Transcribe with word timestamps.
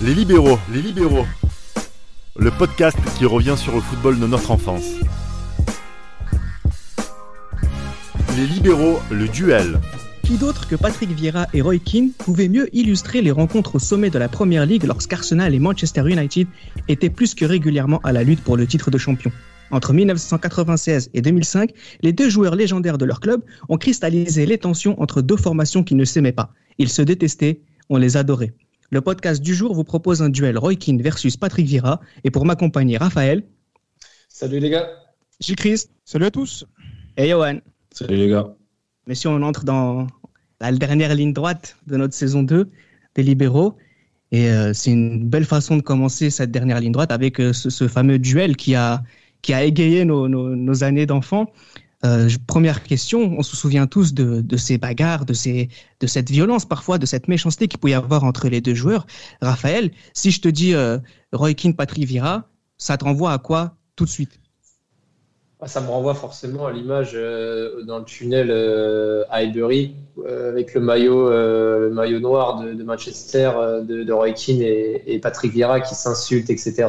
Les 0.00 0.14
libéraux, 0.14 0.58
les 0.72 0.80
libéraux. 0.80 1.26
Le 2.38 2.50
podcast 2.50 2.98
qui 3.18 3.26
revient 3.26 3.56
sur 3.56 3.74
le 3.74 3.80
football 3.80 4.20
de 4.20 4.26
notre 4.26 4.50
enfance. 4.50 4.84
Les 8.36 8.46
libéraux, 8.46 9.00
le 9.10 9.26
duel. 9.28 9.80
Qui 10.22 10.36
d'autre 10.36 10.68
que 10.68 10.76
Patrick 10.76 11.10
Vieira 11.10 11.46
et 11.52 11.62
Roy 11.62 11.78
Keane 11.78 12.10
pouvaient 12.16 12.48
mieux 12.48 12.68
illustrer 12.72 13.22
les 13.22 13.32
rencontres 13.32 13.74
au 13.74 13.78
sommet 13.78 14.10
de 14.10 14.18
la 14.18 14.28
Première 14.28 14.66
Ligue 14.66 14.84
lorsqu'Arsenal 14.84 15.54
et 15.54 15.58
Manchester 15.58 16.02
United 16.06 16.46
étaient 16.86 17.10
plus 17.10 17.34
que 17.34 17.44
régulièrement 17.44 18.00
à 18.04 18.12
la 18.12 18.22
lutte 18.22 18.42
pour 18.42 18.56
le 18.56 18.66
titre 18.66 18.90
de 18.92 18.98
champion 18.98 19.32
entre 19.70 19.92
1996 19.92 21.10
et 21.14 21.20
2005, 21.20 21.72
les 22.02 22.12
deux 22.12 22.30
joueurs 22.30 22.54
légendaires 22.54 22.98
de 22.98 23.04
leur 23.04 23.20
club 23.20 23.42
ont 23.68 23.76
cristallisé 23.76 24.46
les 24.46 24.58
tensions 24.58 25.00
entre 25.00 25.22
deux 25.22 25.36
formations 25.36 25.84
qui 25.84 25.94
ne 25.94 26.04
s'aimaient 26.04 26.32
pas. 26.32 26.52
Ils 26.78 26.88
se 26.88 27.02
détestaient, 27.02 27.60
on 27.90 27.96
les 27.96 28.16
adorait. 28.16 28.54
Le 28.90 29.02
podcast 29.02 29.42
du 29.42 29.54
jour 29.54 29.74
vous 29.74 29.84
propose 29.84 30.22
un 30.22 30.30
duel 30.30 30.56
Roy 30.56 30.76
Keane 30.76 31.02
versus 31.02 31.36
Patrick 31.36 31.66
Vieira. 31.66 32.00
Et 32.24 32.30
pour 32.30 32.46
m'accompagner, 32.46 32.96
Raphaël. 32.96 33.42
Salut 34.30 34.60
les 34.60 34.70
gars. 34.70 34.88
Gilles 35.40 35.56
Christ. 35.56 35.90
Salut 36.06 36.24
à 36.24 36.30
tous. 36.30 36.64
Et 37.18 37.28
Johan. 37.28 37.58
Salut 37.92 38.16
les 38.16 38.28
gars. 38.30 38.56
Messieurs, 39.06 39.28
on 39.28 39.42
entre 39.42 39.64
dans 39.64 40.06
la 40.62 40.72
dernière 40.72 41.14
ligne 41.14 41.34
droite 41.34 41.76
de 41.86 41.98
notre 41.98 42.14
saison 42.14 42.42
2 42.42 42.70
des 43.14 43.22
libéraux. 43.22 43.76
Et 44.32 44.48
euh, 44.48 44.72
c'est 44.72 44.92
une 44.92 45.28
belle 45.28 45.44
façon 45.44 45.76
de 45.76 45.82
commencer 45.82 46.30
cette 46.30 46.50
dernière 46.50 46.80
ligne 46.80 46.92
droite 46.92 47.12
avec 47.12 47.40
euh, 47.40 47.52
ce, 47.52 47.68
ce, 47.68 47.88
fameux 47.88 48.18
duel 48.18 48.56
qui 48.56 48.74
a, 48.74 49.02
qui 49.42 49.52
a 49.52 49.64
égayé 49.64 50.06
nos, 50.06 50.28
nos, 50.28 50.56
nos 50.56 50.82
années 50.82 51.04
d'enfants. 51.04 51.52
Euh, 52.04 52.28
première 52.46 52.84
question, 52.84 53.34
on 53.36 53.42
se 53.42 53.56
souvient 53.56 53.86
tous 53.88 54.14
de, 54.14 54.56
ces 54.56 54.78
bagarres, 54.78 55.24
de, 55.24 55.32
ces, 55.32 55.68
de 56.00 56.06
cette 56.06 56.30
violence 56.30 56.64
parfois, 56.64 56.98
de 56.98 57.06
cette 57.06 57.26
méchanceté 57.26 57.66
qu'il 57.66 57.80
pouvait 57.80 57.92
y 57.92 57.96
avoir 57.96 58.24
entre 58.24 58.48
les 58.48 58.60
deux 58.60 58.74
joueurs. 58.74 59.06
Raphaël, 59.40 59.90
si 60.14 60.30
je 60.30 60.40
te 60.40 60.48
dis 60.48 60.74
euh, 60.74 60.98
Roy 61.32 61.54
Keane, 61.54 61.74
Patrick 61.74 62.04
Vieira, 62.04 62.44
ça 62.76 62.96
te 62.96 63.04
renvoie 63.04 63.32
à 63.32 63.38
quoi 63.38 63.74
tout 63.96 64.04
de 64.04 64.10
suite? 64.10 64.38
Ah, 65.60 65.66
Ça 65.66 65.80
me 65.80 65.88
renvoie 65.88 66.14
forcément 66.14 66.66
à 66.66 66.72
l'image 66.72 67.12
euh, 67.14 67.82
dans 67.82 67.98
le 67.98 68.04
tunnel 68.04 68.52
à 69.28 69.38
Highbury, 69.38 69.96
avec 70.24 70.74
le 70.74 70.80
maillot, 70.80 71.30
le 71.30 71.90
maillot 71.92 72.20
noir 72.20 72.62
de, 72.62 72.80
Manchester, 72.84 73.50
de, 73.82 74.12
Roy 74.12 74.30
Keane 74.34 74.62
et, 74.62 75.02
et, 75.14 75.18
Patrick 75.18 75.52
Vieira 75.52 75.80
qui 75.80 75.96
s'insultent, 75.96 76.50
etc. 76.50 76.86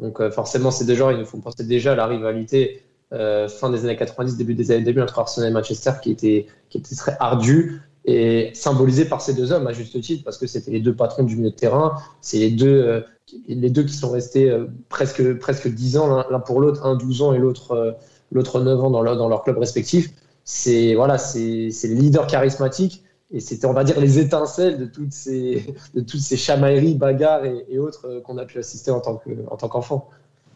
Donc 0.00 0.20
forcément, 0.30 0.72
ces 0.72 0.84
deux 0.84 0.96
gens, 0.96 1.10
ils 1.10 1.18
nous 1.18 1.26
font 1.26 1.38
penser 1.38 1.62
déjà 1.62 1.92
à 1.92 1.94
la 1.94 2.06
rivalité 2.06 2.82
euh, 3.12 3.48
fin 3.48 3.68
des 3.68 3.84
années 3.84 3.96
90, 3.96 4.36
début 4.36 4.54
des 4.54 4.70
années 4.70 4.84
2000 4.84 5.02
entre 5.02 5.18
Arsenal 5.18 5.50
et 5.50 5.52
Manchester 5.52 5.92
qui 6.02 6.10
était, 6.10 6.46
qui 6.70 6.78
était 6.78 6.94
très 6.94 7.14
ardu 7.20 7.82
et 8.04 8.50
symbolisé 8.54 9.04
par 9.04 9.20
ces 9.20 9.34
deux 9.34 9.52
hommes 9.52 9.66
à 9.66 9.72
juste 9.72 10.00
titre 10.00 10.24
parce 10.24 10.38
que 10.38 10.46
c'était 10.46 10.70
les 10.70 10.80
deux 10.80 10.94
patrons 10.94 11.22
du 11.22 11.36
milieu 11.36 11.50
de 11.50 11.54
terrain, 11.54 11.94
c'est 12.20 12.38
les 12.38 12.50
deux, 12.50 12.82
euh, 12.82 13.00
les 13.46 13.70
deux 13.70 13.82
qui 13.84 13.94
sont 13.94 14.10
restés 14.10 14.50
euh, 14.50 14.66
presque, 14.88 15.34
presque 15.34 15.68
10 15.68 15.98
ans 15.98 16.24
l'un 16.30 16.40
pour 16.40 16.60
l'autre, 16.60 16.86
un 16.86 16.96
12 16.96 17.22
ans 17.22 17.32
et 17.34 17.38
l'autre 17.38 17.96
l'autre 18.32 18.60
9 18.60 18.82
ans 18.82 18.90
dans 18.90 19.02
leur, 19.02 19.16
dans 19.16 19.28
leur 19.28 19.42
club 19.42 19.58
respectif. 19.58 20.08
C'est 20.44 20.94
voilà, 20.94 21.18
c'est 21.18 21.70
les 21.82 21.94
leaders 21.94 22.26
charismatiques 22.26 23.04
et 23.30 23.40
c'était 23.40 23.66
on 23.66 23.74
va 23.74 23.84
dire 23.84 24.00
les 24.00 24.18
étincelles 24.18 24.78
de 24.78 24.86
toutes 24.86 25.12
ces 25.12 25.74
de 25.94 26.00
toutes 26.00 26.20
ces 26.20 26.38
chamailleries, 26.38 26.94
bagarres 26.94 27.44
et, 27.44 27.66
et 27.68 27.78
autres 27.78 28.22
qu'on 28.24 28.38
a 28.38 28.46
pu 28.46 28.58
assister 28.58 28.90
en 28.90 29.00
tant 29.00 29.68
qu'enfant 29.68 30.08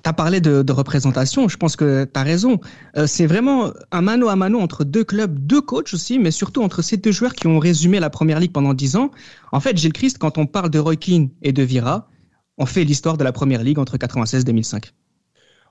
tu 0.07 0.11
as 0.11 0.13
parlé 0.13 0.41
de, 0.41 0.63
de, 0.63 0.73
représentation, 0.73 1.49
je 1.49 1.57
pense 1.57 1.75
que 1.75 2.05
tu 2.05 2.21
as 2.21 2.23
raison. 2.23 2.61
Euh, 2.97 3.09
c'est 3.09 3.27
vraiment 3.27 3.73
un 3.91 4.03
mano 4.03 4.29
à 4.29 4.37
mano 4.37 4.61
entre 4.61 4.85
deux 4.85 5.03
clubs, 5.03 5.37
deux 5.37 5.61
coachs 5.61 5.93
aussi, 5.95 6.21
mais 6.21 6.31
surtout 6.31 6.63
entre 6.63 6.81
ces 6.81 6.97
deux 6.97 7.11
joueurs 7.11 7.35
qui 7.35 7.49
ont 7.49 7.59
résumé 7.59 7.99
la 7.99 8.09
première 8.09 8.39
ligue 8.39 8.53
pendant 8.53 8.73
dix 8.73 8.95
ans. 8.95 9.11
En 9.51 9.59
fait, 9.59 9.77
Gilles 9.77 9.93
Christ, 9.93 10.19
quand 10.19 10.39
on 10.39 10.47
parle 10.47 10.71
de 10.71 10.79
Roy 10.79 10.95
Keane 10.95 11.31
et 11.43 11.53
de 11.53 11.65
Vira, 11.65 12.09
on 12.57 12.67
fait 12.67 12.85
l'histoire 12.85 13.17
de 13.17 13.25
la 13.25 13.33
première 13.33 13.65
ligue 13.65 13.81
entre 13.81 13.97
96 13.97 14.43
et 14.43 14.45
2005 14.45 14.93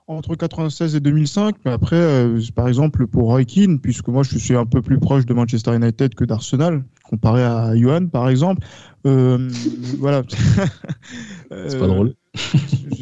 entre 0.07 0.35
96 0.35 0.95
et 0.95 0.99
2005. 0.99 1.55
Mais 1.65 1.71
après, 1.71 1.95
euh, 1.95 2.39
par 2.53 2.67
exemple, 2.67 3.07
pour 3.07 3.23
Roy 3.23 3.43
Keane, 3.43 3.79
puisque 3.79 4.07
moi 4.07 4.21
je 4.21 4.37
suis 4.37 4.55
un 4.55 4.67
peu 4.67 4.83
plus 4.83 4.99
proche 4.99 5.25
de 5.25 5.33
Manchester 5.33 5.75
United 5.75 6.13
que 6.13 6.25
d'Arsenal, 6.25 6.83
comparé 7.09 7.43
à 7.43 7.75
Johan, 7.75 8.05
par 8.05 8.29
exemple. 8.29 8.63
Euh, 9.07 9.49
voilà. 9.97 10.21
C'est 10.29 11.79
pas 11.79 11.87
drôle. 11.87 12.13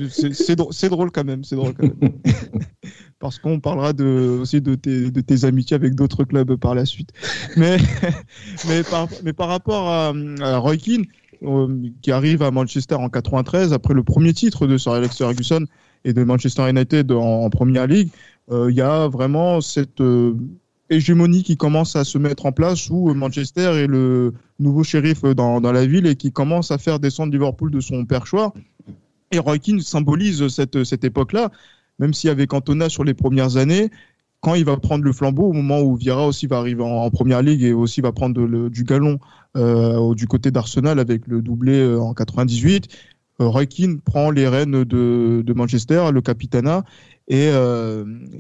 C'est 0.10 0.56
drôle, 0.56 0.74
drôle, 0.90 1.12
quand 1.12 1.24
même. 1.24 1.44
C'est 1.44 1.56
drôle 1.56 1.74
quand 1.74 1.84
même. 1.84 2.14
Parce 3.20 3.40
qu'on 3.40 3.60
parlera 3.60 3.94
de, 3.94 4.40
aussi 4.42 4.60
de 4.60 4.76
tes, 4.76 5.12
de 5.12 5.22
tes 5.22 5.46
amitiés 5.46 5.76
avec 5.76 5.96
d'autres 5.96 6.24
clubs 6.24 6.56
par 6.56 6.76
la 6.76 6.86
suite. 6.86 7.12
Mais, 7.56 7.78
mais, 8.68 8.84
par, 8.84 9.08
mais 9.24 9.34
par 9.34 9.48
rapport 9.48 9.88
à, 9.88 10.14
à 10.42 10.58
Roy 10.58 10.78
Keane, 10.78 11.06
euh, 11.44 11.90
qui 12.02 12.12
arrive 12.12 12.42
à 12.42 12.52
Manchester 12.52 12.96
en 12.96 13.10
93 13.10 13.74
après 13.74 13.94
le 13.94 14.04
premier 14.04 14.34
titre 14.34 14.66
de 14.66 14.78
Sir 14.78 14.94
Alex 14.94 15.18
Ferguson 15.18 15.66
et 16.06 16.14
de 16.14 16.24
Manchester 16.24 16.70
United 16.70 17.12
en, 17.12 17.44
en 17.44 17.50
Première 17.50 17.86
Ligue, 17.88 18.10
euh, 18.50 18.72
il 18.72 18.78
y 18.78 18.82
a 18.82 19.10
vraiment 19.10 19.60
cette 19.60 20.00
euh, 20.00 20.36
hégémonie 20.90 21.44
qui 21.44 21.58
commence 21.58 21.98
à 21.98 22.06
se 22.06 22.18
mettre 22.18 22.46
en 22.46 22.54
place 22.54 22.90
où 22.90 23.14
Manchester 23.14 23.74
est 23.76 23.88
le 23.88 24.34
nouveau 24.60 24.84
shérif 24.84 25.24
dans, 25.24 25.60
dans 25.60 25.72
la 25.74 25.86
ville 25.86 26.08
et 26.08 26.16
qui 26.16 26.32
commence 26.32 26.72
à 26.72 26.78
faire 26.78 27.00
descendre 27.00 27.34
Liverpool 27.34 27.72
de 27.72 27.82
son 27.82 28.06
perchoir. 28.06 28.54
Et 29.34 29.40
Roy 29.40 29.58
symbolise 29.82 30.48
cette, 30.48 30.84
cette 30.84 31.04
époque-là, 31.04 31.52
même 32.00 32.14
s'il 32.14 32.28
y 32.28 32.32
avait 32.32 32.48
Cantona 32.48 32.88
sur 32.90 33.04
les 33.04 33.14
premières 33.14 33.58
années, 33.58 33.90
quand 34.44 34.56
il 34.56 34.66
va 34.66 34.76
prendre 34.76 35.06
le 35.06 35.14
flambeau 35.14 35.46
au 35.46 35.54
moment 35.54 35.82
où 35.82 35.96
Vieira 35.96 36.28
aussi 36.28 36.48
va 36.48 36.58
arriver 36.58 36.84
en, 36.84 37.10
première 37.10 37.42
ligue 37.42 37.64
et 37.64 37.72
aussi 37.72 38.02
va 38.02 38.12
prendre 38.12 38.68
du 38.68 38.84
galon 38.84 39.18
euh, 39.56 40.14
du 40.16 40.28
côté 40.28 40.52
d'Arsenal 40.52 41.00
avec 41.00 41.28
le 41.28 41.42
doublé 41.42 41.80
euh, 41.80 42.02
en 42.02 42.14
98, 42.14 42.90
euh, 43.40 43.48
Roy 43.48 43.64
prend 44.04 44.32
les 44.32 44.48
rênes 44.50 44.84
de, 44.84 45.54
Manchester, 45.56 46.10
le 46.12 46.22
capitana, 46.22 46.84
et 47.30 47.52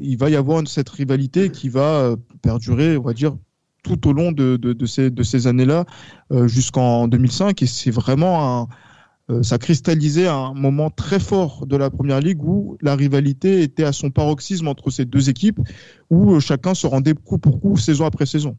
il 0.01 0.17
va 0.17 0.29
y 0.29 0.35
avoir 0.35 0.67
cette 0.67 0.89
rivalité 0.89 1.49
qui 1.49 1.69
va 1.69 2.15
perdurer, 2.41 2.97
on 2.97 3.03
va 3.03 3.13
dire, 3.13 3.37
tout 3.81 4.07
au 4.07 4.13
long 4.13 4.33
de, 4.33 4.57
de, 4.57 4.85
ces, 4.85 5.47
années-là 5.47 5.85
jusqu'en 6.47 7.07
2005. 7.07 7.61
Et 7.61 7.65
c'est 7.65 7.91
vraiment 7.91 8.61
un, 8.61 8.67
ça 9.41 9.57
cristallisait 9.57 10.28
un 10.28 10.53
moment 10.53 10.89
très 10.89 11.19
fort 11.19 11.66
de 11.66 11.78
la 11.78 11.89
première 11.89 12.19
ligue 12.19 12.44
où 12.44 12.78
la 12.81 12.95
rivalité 12.95 13.61
était 13.61 13.85
à 13.85 13.94
son 13.94 14.11
paroxysme 14.11 14.67
entre 14.67 14.89
ces 14.89 15.06
deux 15.06 15.29
équipes, 15.29 15.59
où 16.09 16.39
chacun 16.39 16.73
se 16.73 16.88
rendait 16.88 17.13
coup 17.13 17.38
pour 17.38 17.61
coup 17.61 17.78
saison 17.78 18.06
après 18.06 18.25
saison. 18.25 18.57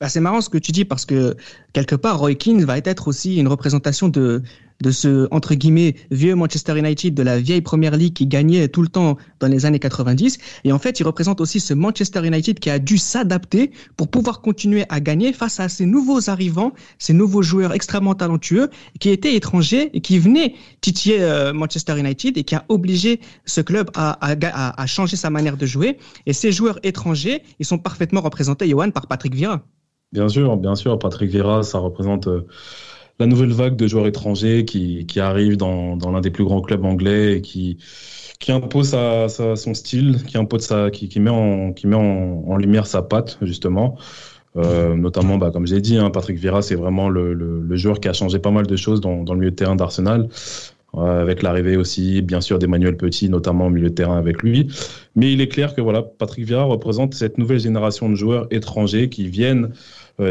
Bah, 0.00 0.08
c'est 0.10 0.20
marrant 0.20 0.42
ce 0.42 0.50
que 0.50 0.58
tu 0.58 0.72
dis 0.72 0.84
parce 0.84 1.06
que 1.06 1.36
quelque 1.72 1.94
part, 1.94 2.18
Roy 2.18 2.34
Keane 2.34 2.64
va 2.64 2.78
être 2.78 3.08
aussi 3.08 3.36
une 3.36 3.48
représentation 3.48 4.08
de, 4.08 4.42
de 4.82 4.90
ce, 4.90 5.28
entre 5.30 5.54
guillemets, 5.54 5.96
vieux 6.10 6.34
Manchester 6.34 6.78
United 6.78 7.14
de 7.14 7.22
la 7.22 7.38
vieille 7.38 7.60
première 7.60 7.96
ligue 7.96 8.14
qui 8.14 8.26
gagnait 8.26 8.68
tout 8.68 8.82
le 8.82 8.88
temps 8.88 9.16
dans 9.40 9.48
les 9.48 9.66
années 9.66 9.78
90. 9.78 10.38
Et 10.64 10.72
en 10.72 10.78
fait, 10.78 11.00
il 11.00 11.04
représente 11.04 11.40
aussi 11.40 11.60
ce 11.60 11.74
Manchester 11.74 12.26
United 12.26 12.58
qui 12.58 12.70
a 12.70 12.78
dû 12.78 12.98
s'adapter 12.98 13.70
pour 13.96 14.08
pouvoir 14.08 14.40
continuer 14.40 14.84
à 14.88 15.00
gagner 15.00 15.32
face 15.32 15.60
à 15.60 15.68
ces 15.68 15.86
nouveaux 15.86 16.28
arrivants, 16.30 16.72
ces 16.98 17.12
nouveaux 17.12 17.42
joueurs 17.42 17.72
extrêmement 17.72 18.14
talentueux 18.14 18.70
qui 19.00 19.10
étaient 19.10 19.34
étrangers 19.34 19.90
et 19.94 20.00
qui 20.00 20.18
venaient 20.18 20.54
titiller 20.80 21.22
euh, 21.22 21.52
Manchester 21.52 21.98
United 21.98 22.36
et 22.36 22.44
qui 22.44 22.54
a 22.54 22.64
obligé 22.68 23.20
ce 23.44 23.60
club 23.60 23.90
à, 23.94 24.18
à, 24.20 24.82
à 24.82 24.86
changer 24.86 25.16
sa 25.16 25.30
manière 25.30 25.56
de 25.56 25.66
jouer. 25.66 25.98
Et 26.26 26.32
ces 26.32 26.52
joueurs 26.52 26.78
étrangers, 26.82 27.42
ils 27.58 27.66
sont 27.66 27.78
parfaitement 27.78 28.20
représentés, 28.20 28.68
Johan, 28.68 28.90
par 28.90 29.06
Patrick 29.06 29.34
Vieira. 29.34 29.62
Bien 30.12 30.28
sûr, 30.28 30.56
bien 30.56 30.74
sûr. 30.74 30.98
Patrick 30.98 31.30
Vieira, 31.30 31.62
ça 31.62 31.78
représente 31.78 32.28
euh, 32.28 32.46
la 33.18 33.26
nouvelle 33.26 33.52
vague 33.52 33.76
de 33.76 33.86
joueurs 33.86 34.06
étrangers 34.06 34.64
qui, 34.64 35.06
qui 35.06 35.20
arrivent 35.20 35.56
dans, 35.56 35.96
dans 35.96 36.10
l'un 36.10 36.20
des 36.20 36.30
plus 36.30 36.44
grands 36.44 36.60
clubs 36.60 36.84
anglais 36.84 37.38
et 37.38 37.40
qui, 37.40 37.78
qui 38.38 38.52
impose 38.52 38.90
sa, 38.90 39.28
sa, 39.28 39.56
son 39.56 39.74
style, 39.74 40.22
qui 40.26 40.36
impose 40.38 40.62
sa, 40.62 40.90
qui, 40.90 41.08
qui 41.08 41.20
met 41.20 41.30
en, 41.30 41.72
qui 41.72 41.86
met 41.86 41.96
en, 41.96 42.56
lumière 42.56 42.86
sa 42.86 43.02
patte 43.02 43.38
justement. 43.42 43.96
Euh, 44.56 44.94
notamment, 44.94 45.36
bah, 45.36 45.50
comme 45.50 45.66
j'ai 45.66 45.82
dit, 45.82 45.98
hein, 45.98 46.08
Patrick 46.08 46.38
Vieira, 46.38 46.62
c'est 46.62 46.76
vraiment 46.76 47.10
le, 47.10 47.34
le, 47.34 47.60
le, 47.60 47.76
joueur 47.76 48.00
qui 48.00 48.08
a 48.08 48.14
changé 48.14 48.38
pas 48.38 48.50
mal 48.50 48.66
de 48.66 48.76
choses 48.76 49.02
dans, 49.02 49.22
dans 49.22 49.34
le 49.34 49.40
milieu 49.40 49.50
de 49.50 49.56
terrain 49.56 49.76
d'Arsenal. 49.76 50.30
Euh, 50.94 51.20
avec 51.20 51.42
l'arrivée 51.42 51.76
aussi, 51.76 52.22
bien 52.22 52.40
sûr, 52.40 52.58
d'Emmanuel 52.58 52.96
Petit, 52.96 53.28
notamment 53.28 53.66
au 53.66 53.70
milieu 53.70 53.90
de 53.90 53.94
terrain 53.94 54.16
avec 54.16 54.42
lui. 54.42 54.68
Mais 55.14 55.30
il 55.30 55.42
est 55.42 55.48
clair 55.48 55.74
que 55.74 55.82
voilà, 55.82 56.02
Patrick 56.02 56.46
Vieira 56.46 56.64
représente 56.64 57.12
cette 57.12 57.36
nouvelle 57.36 57.60
génération 57.60 58.08
de 58.08 58.14
joueurs 58.14 58.46
étrangers 58.50 59.10
qui 59.10 59.28
viennent 59.28 59.72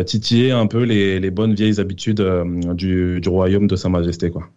titiller 0.05 0.51
un 0.51 0.67
peu 0.67 0.83
les, 0.83 1.19
les, 1.19 1.31
bonnes 1.31 1.53
vieilles 1.53 1.79
habitudes 1.79 2.19
euh, 2.19 2.73
du, 2.73 3.21
du, 3.21 3.29
royaume 3.29 3.67
de 3.67 3.75
Sa 3.75 3.89
Majesté. 3.89 4.31
Quoi. 4.31 4.49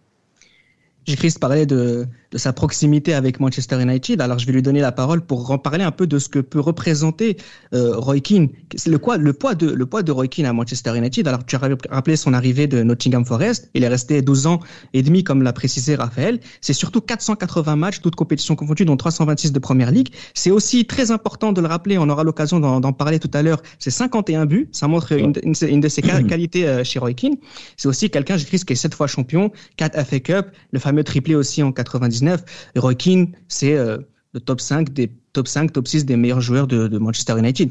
Chris 1.16 1.34
parlait 1.40 1.66
de, 1.66 2.06
de 2.30 2.38
sa 2.38 2.52
proximité 2.52 3.14
avec 3.14 3.40
Manchester 3.40 3.80
United. 3.80 4.20
Alors, 4.20 4.38
je 4.38 4.46
vais 4.46 4.52
lui 4.52 4.62
donner 4.62 4.80
la 4.80 4.92
parole 4.92 5.22
pour 5.22 5.50
en 5.50 5.58
parler 5.58 5.84
un 5.84 5.90
peu 5.90 6.06
de 6.06 6.18
ce 6.18 6.28
que 6.28 6.38
peut 6.38 6.60
représenter 6.60 7.36
euh, 7.74 7.96
Roy 7.96 8.20
Keane. 8.20 8.48
Le, 8.86 8.98
poids 8.98 9.16
de, 9.54 9.70
le 9.70 9.86
poids 9.86 10.02
de 10.02 10.12
Roy 10.12 10.28
Keane 10.28 10.46
à 10.46 10.52
Manchester 10.52 10.96
United. 10.96 11.26
Alors, 11.26 11.44
tu 11.46 11.56
as 11.56 11.60
rappelé 11.90 12.16
son 12.16 12.34
arrivée 12.34 12.66
de 12.66 12.82
Nottingham 12.82 13.24
Forest. 13.24 13.70
Il 13.74 13.84
est 13.84 13.88
resté 13.88 14.20
12 14.20 14.46
ans 14.46 14.60
et 14.92 15.02
demi, 15.02 15.24
comme 15.24 15.42
l'a 15.42 15.52
précisé 15.52 15.94
Raphaël. 15.94 16.40
C'est 16.60 16.74
surtout 16.74 17.00
480 17.00 17.76
matchs, 17.76 18.00
toutes 18.00 18.16
compétitions 18.16 18.56
confondues, 18.56 18.84
dont 18.84 18.96
326 18.96 19.52
de 19.52 19.58
Première 19.58 19.90
Ligue. 19.90 20.08
C'est 20.34 20.50
aussi 20.50 20.84
très 20.84 21.10
important 21.10 21.52
de 21.52 21.60
le 21.62 21.66
rappeler. 21.66 21.96
On 21.96 22.08
aura 22.10 22.24
l'occasion 22.24 22.60
d'en 22.60 22.92
parler 22.92 23.18
tout 23.18 23.30
à 23.32 23.42
l'heure. 23.42 23.62
C'est 23.78 23.90
51 23.90 24.44
buts. 24.44 24.68
Ça 24.72 24.86
montre 24.86 25.12
une, 25.12 25.32
de 25.32 25.88
ses 25.88 26.02
qualités 26.02 26.68
euh, 26.68 26.84
chez 26.84 26.98
Roy 26.98 27.14
Keane. 27.14 27.36
C'est 27.76 27.88
aussi 27.88 28.10
quelqu'un, 28.10 28.36
Chris, 28.36 28.62
qui 28.66 28.74
est 28.74 28.76
7 28.76 28.94
fois 28.94 29.06
champion, 29.06 29.50
4 29.76 30.04
FA 30.04 30.20
Cup, 30.20 30.46
le 30.72 30.78
fameux 30.78 30.97
triplé 31.04 31.34
aussi 31.34 31.62
en 31.62 31.72
99. 31.72 32.70
Roy 32.76 32.94
Keane, 32.94 33.28
c'est 33.48 33.76
euh, 33.76 33.98
le 34.32 34.40
top 34.40 34.60
5 34.60 34.92
des 34.92 35.12
top 35.32 35.48
5, 35.48 35.72
top 35.72 35.88
6 35.88 36.04
des 36.04 36.16
meilleurs 36.16 36.40
joueurs 36.40 36.66
de, 36.66 36.98
Manchester 36.98 37.38
United. 37.38 37.70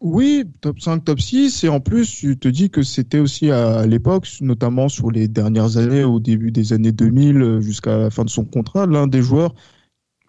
Oui, 0.00 0.44
top 0.60 0.80
5, 0.80 1.04
top 1.04 1.20
6. 1.20 1.64
Et 1.64 1.68
en 1.68 1.80
plus, 1.80 2.06
tu 2.06 2.38
te 2.38 2.48
dis 2.48 2.70
que 2.70 2.82
c'était 2.82 3.18
aussi 3.18 3.50
à 3.50 3.86
l'époque, 3.86 4.28
notamment 4.40 4.88
sur 4.88 5.10
les 5.10 5.28
dernières 5.28 5.78
années, 5.78 6.04
au 6.04 6.20
début 6.20 6.52
des 6.52 6.72
années 6.72 6.92
2000, 6.92 7.36
euh, 7.40 7.60
jusqu'à 7.60 7.96
la 7.96 8.10
fin 8.10 8.24
de 8.24 8.30
son 8.30 8.44
contrat, 8.44 8.86
l'un 8.86 9.06
des 9.06 9.22
joueurs, 9.22 9.54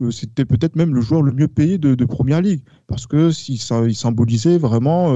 euh, 0.02 0.12
c'était 0.12 0.46
peut-être 0.46 0.76
même 0.76 0.96
le 0.96 1.02
joueur 1.02 1.22
le 1.22 1.34
mieux 1.34 1.48
payé 1.48 1.78
de, 1.78 1.96
de 1.96 2.06
Première 2.06 2.42
Ligue. 2.42 2.62
Parce 2.88 3.08
que 3.08 3.32
il 3.50 3.96
symbolisait 3.96 4.58
vraiment 4.58 5.14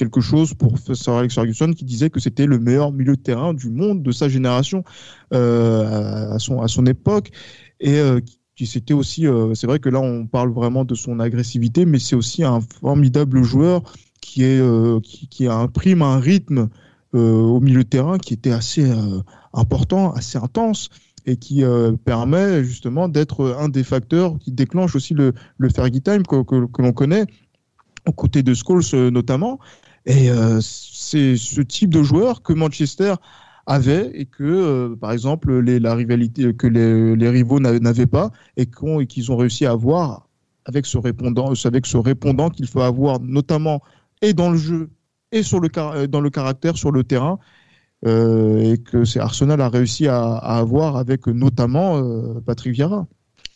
quelque 0.00 0.22
chose 0.22 0.54
pour 0.54 0.78
Sir 0.78 1.12
Alex 1.12 1.34
Ferguson 1.34 1.72
qui 1.74 1.84
disait 1.84 2.08
que 2.08 2.20
c'était 2.20 2.46
le 2.46 2.58
meilleur 2.58 2.90
milieu 2.90 3.16
de 3.16 3.20
terrain 3.20 3.52
du 3.52 3.68
monde 3.68 4.02
de 4.02 4.12
sa 4.12 4.30
génération 4.30 4.82
euh, 5.34 6.32
à, 6.32 6.38
son, 6.38 6.62
à 6.62 6.68
son 6.68 6.86
époque. 6.86 7.30
Et 7.80 7.98
euh, 7.98 8.20
qui 8.56 8.66
c'était 8.66 8.94
aussi 8.94 9.26
euh, 9.26 9.54
c'est 9.54 9.66
vrai 9.66 9.78
que 9.78 9.90
là 9.90 10.00
on 10.00 10.26
parle 10.26 10.52
vraiment 10.52 10.84
de 10.84 10.94
son 10.94 11.20
agressivité 11.20 11.86
mais 11.86 11.98
c'est 11.98 12.16
aussi 12.16 12.44
un 12.44 12.60
formidable 12.60 13.42
joueur 13.42 13.82
qui 14.20 14.42
est 14.42 14.60
qui, 15.02 15.28
qui, 15.28 15.46
imprime 15.46 16.02
un 16.02 16.18
rythme 16.18 16.68
au 17.12 17.60
milieu 17.60 17.84
de 17.84 17.88
terrain 17.88 18.18
qui 18.18 18.34
était 18.34 18.52
assez 18.52 18.86
important 19.54 20.12
assez 20.12 20.36
intense 20.36 20.90
et 21.24 21.36
qui 21.36 21.62
permet 22.04 22.62
justement 22.62 23.08
d'être 23.08 23.56
un 23.58 23.70
des 23.70 23.82
facteurs 23.82 24.38
qui 24.38 24.52
déclenche 24.52 24.94
aussi 24.94 25.14
le, 25.14 25.32
le 25.56 25.68
Fergie 25.70 26.02
Time 26.02 26.24
que, 26.26 26.42
que, 26.42 26.82
l'on 26.82 26.92
connaît 26.92 27.24
aux 28.06 28.12
côtés 28.12 28.42
de 28.42 28.52
Scholes 28.52 29.08
notamment 29.10 29.58
et 30.06 30.30
euh, 30.30 30.60
c'est 30.60 31.36
ce 31.36 31.60
type 31.60 31.90
de 31.90 32.02
joueur 32.02 32.42
que 32.42 32.52
Manchester 32.52 33.14
avait 33.66 34.10
et 34.14 34.26
que, 34.26 34.42
euh, 34.42 34.96
par 34.96 35.12
exemple, 35.12 35.60
les, 35.60 35.78
la 35.78 35.94
rivalité 35.94 36.54
que 36.54 36.66
les, 36.66 37.28
rivaux 37.28 37.60
n'avaient 37.60 38.06
pas 38.06 38.30
et 38.56 38.66
qu'ils 39.06 39.30
ont 39.30 39.36
réussi 39.36 39.66
à 39.66 39.72
avoir 39.72 40.28
avec 40.64 40.86
ce 40.86 40.98
répondant, 40.98 41.52
avec 41.64 41.86
ce 41.86 41.96
répondant 41.96 42.50
qu'il 42.50 42.66
faut 42.66 42.80
avoir 42.80 43.20
notamment 43.20 43.82
et 44.22 44.32
dans 44.34 44.50
le 44.50 44.58
jeu 44.58 44.90
et 45.32 45.42
sur 45.42 45.60
le 45.60 46.06
dans 46.06 46.20
le 46.20 46.30
caractère 46.30 46.76
sur 46.76 46.90
le 46.90 47.04
terrain 47.04 47.38
euh, 48.06 48.72
et 48.72 48.78
que 48.78 49.18
Arsenal 49.18 49.60
a 49.60 49.68
réussi 49.68 50.08
à, 50.08 50.36
avoir 50.36 50.96
avec 50.96 51.26
notamment 51.26 51.98
euh, 51.98 52.40
Patrick 52.44 52.72
Vieira. 52.72 53.06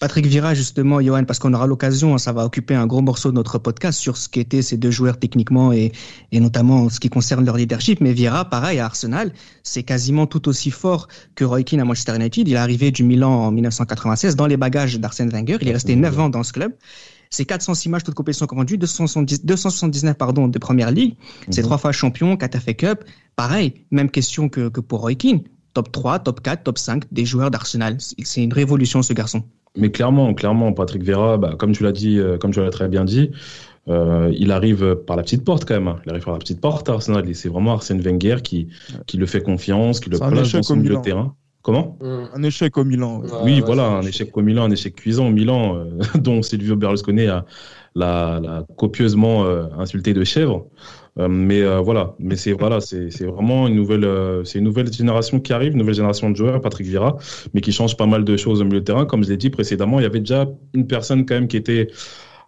Patrick 0.05 0.27
Vira, 0.27 0.53
justement, 0.53 1.01
Johan, 1.01 1.25
parce 1.25 1.39
qu'on 1.39 1.55
aura 1.55 1.67
l'occasion, 1.67 2.19
ça 2.19 2.31
va 2.35 2.45
occuper 2.45 2.75
un 2.75 2.87
gros 2.87 3.01
morceau 3.01 3.31
de 3.31 3.37
notre 3.37 3.57
podcast 3.57 3.99
sur 3.99 4.19
ce 4.19 4.29
qu'étaient 4.29 4.61
ces 4.61 4.77
deux 4.77 4.91
joueurs 4.91 5.19
techniquement 5.19 5.73
et, 5.73 5.93
et 6.31 6.41
notamment 6.41 6.91
ce 6.91 7.01
qui 7.01 7.09
concerne 7.09 7.43
leur 7.47 7.57
leadership. 7.57 8.03
Mais 8.03 8.13
Vira, 8.13 8.45
pareil, 8.45 8.81
à 8.81 8.85
Arsenal, 8.85 9.33
c'est 9.63 9.83
quasiment 9.83 10.27
tout 10.27 10.47
aussi 10.47 10.71
fort 10.71 11.09
que 11.37 11.47
Roy 11.47 11.63
Keane 11.63 11.81
à 11.81 11.87
Manchester 11.87 12.17
United. 12.17 12.47
Il 12.47 12.53
est 12.53 12.59
arrivé 12.59 12.91
du 12.91 13.03
Milan 13.03 13.47
en 13.47 13.51
1996 13.51 14.37
dans 14.37 14.47
les 14.47 14.59
bagages 14.59 15.01
d'Arsène 15.01 15.31
Wenger. 15.31 15.57
Il 15.63 15.69
est 15.69 15.73
resté 15.73 15.97
9 15.97 16.21
ans 16.21 16.29
dans 16.29 16.43
ce 16.43 16.53
club. 16.53 16.75
C'est 17.31 17.47
406 17.47 17.89
matchs, 17.89 18.05
toutes 18.05 18.15
compétitions 18.15 18.47
confondues, 18.47 18.77
270, 18.77 19.47
279 19.47 20.19
pardon, 20.19 20.49
de 20.49 20.59
première 20.59 20.91
ligue. 20.91 21.15
C'est 21.49 21.63
mhm. 21.63 21.69
trois 21.69 21.79
fois 21.79 21.93
champion, 21.93 22.37
4 22.37 22.61
FA 22.61 22.75
Cup. 22.75 23.05
Pareil, 23.37 23.73
même 23.91 24.11
question 24.11 24.51
que, 24.51 24.69
que 24.69 24.81
pour 24.81 25.01
Roy 25.01 25.15
Keane. 25.15 25.41
Top 25.73 25.91
3, 25.91 26.19
top 26.19 26.43
4, 26.43 26.63
top 26.63 26.77
5 26.77 27.05
des 27.11 27.25
joueurs 27.25 27.51
d'Arsenal. 27.51 27.97
C'est 27.99 28.45
une 28.45 28.53
révolution, 28.53 29.03
ce 29.03 29.15
garçon. 29.15 29.45
Mais 29.77 29.91
clairement, 29.91 30.33
clairement, 30.35 30.73
Patrick 30.73 31.03
Vera, 31.03 31.37
bah, 31.37 31.55
comme 31.59 31.73
tu 31.73 31.83
l'as 31.83 31.93
dit, 31.93 32.19
euh, 32.19 32.39
comme 32.39 32.53
tu 32.53 32.61
l'as 32.61 32.71
très 32.71 32.89
bien 32.89 33.05
dit, 33.05 33.31
euh, 33.89 34.33
il 34.37 34.53
arrive 34.53 34.95
par 34.95 35.17
la 35.17 35.23
petite 35.23 35.45
porte 35.45 35.65
quand 35.65 35.81
même. 35.81 35.97
Il 36.07 36.11
arrive 36.11 36.25
par 36.25 36.35
la 36.35 36.39
petite 36.39 36.61
porte 36.61 36.89
à 36.89 36.93
Arsenal. 36.93 37.29
Et 37.29 37.35
c'est 37.35 37.49
vraiment 37.49 37.73
Arsène 37.73 38.01
Wenger 38.01 38.37
qui, 38.43 38.69
qui 39.07 39.17
le 39.17 39.27
fait 39.27 39.43
confiance, 39.43 40.01
qui 40.01 40.11
le 40.11 40.19
place 40.19 40.53
dans 40.53 40.63
son 40.63 40.77
milieu 40.77 40.97
de 40.97 41.01
terrain. 41.01 41.35
Comment? 41.63 41.99
Un 42.03 42.43
échec 42.43 42.77
au 42.77 42.85
Milan. 42.85 43.23
oui, 43.43 43.63
voilà, 43.65 43.87
un 43.87 44.03
échec 44.03 44.37
au 44.37 44.43
Milan, 44.43 44.65
un 44.65 44.71
échec 44.71 44.95
cuisant 44.95 45.29
au 45.29 45.31
Milan, 45.31 45.77
euh, 45.77 45.99
dont 46.19 46.43
Silvio 46.43 46.77
Berlusconi 46.77 47.27
a 47.27 47.47
la, 47.95 48.65
copieusement 48.77 49.47
insulté 49.79 50.13
de 50.15 50.25
chèvre. 50.25 50.67
Euh, 51.19 51.29
mais 51.29 51.63
euh, 51.63 51.81
voilà, 51.81 52.15
mais 52.19 52.37
c'est 52.37 52.53
voilà, 52.53 52.81
c'est 52.81 53.25
vraiment 53.25 53.69
une 53.69 53.77
nouvelle, 53.77 54.05
euh, 54.05 54.43
c'est 54.45 54.59
une 54.59 54.65
nouvelle 54.65 54.93
génération 54.93 55.39
qui 55.41 55.53
arrive, 55.53 55.73
une 55.73 55.79
nouvelle 55.79 55.95
génération 55.95 56.29
de 56.29 56.37
joueurs, 56.37 56.61
Patrick 56.61 56.87
Vieira, 56.89 57.17
mais 57.55 57.61
qui 57.61 57.71
change 57.73 57.97
pas 57.97 58.07
mal 58.07 58.25
de 58.25 58.37
choses 58.37 58.61
au 58.61 58.65
milieu 58.65 58.81
de 58.81 58.85
terrain. 58.85 59.07
Comme 59.07 59.23
je 59.23 59.31
l'ai 59.31 59.37
dit 59.37 59.51
précédemment, 59.51 60.01
il 60.01 60.03
y 60.03 60.07
avait 60.07 60.21
déjà 60.21 60.47
une 60.75 60.87
personne 60.89 61.25
quand 61.25 61.35
même 61.35 61.49
qui 61.49 61.57
était 61.57 61.89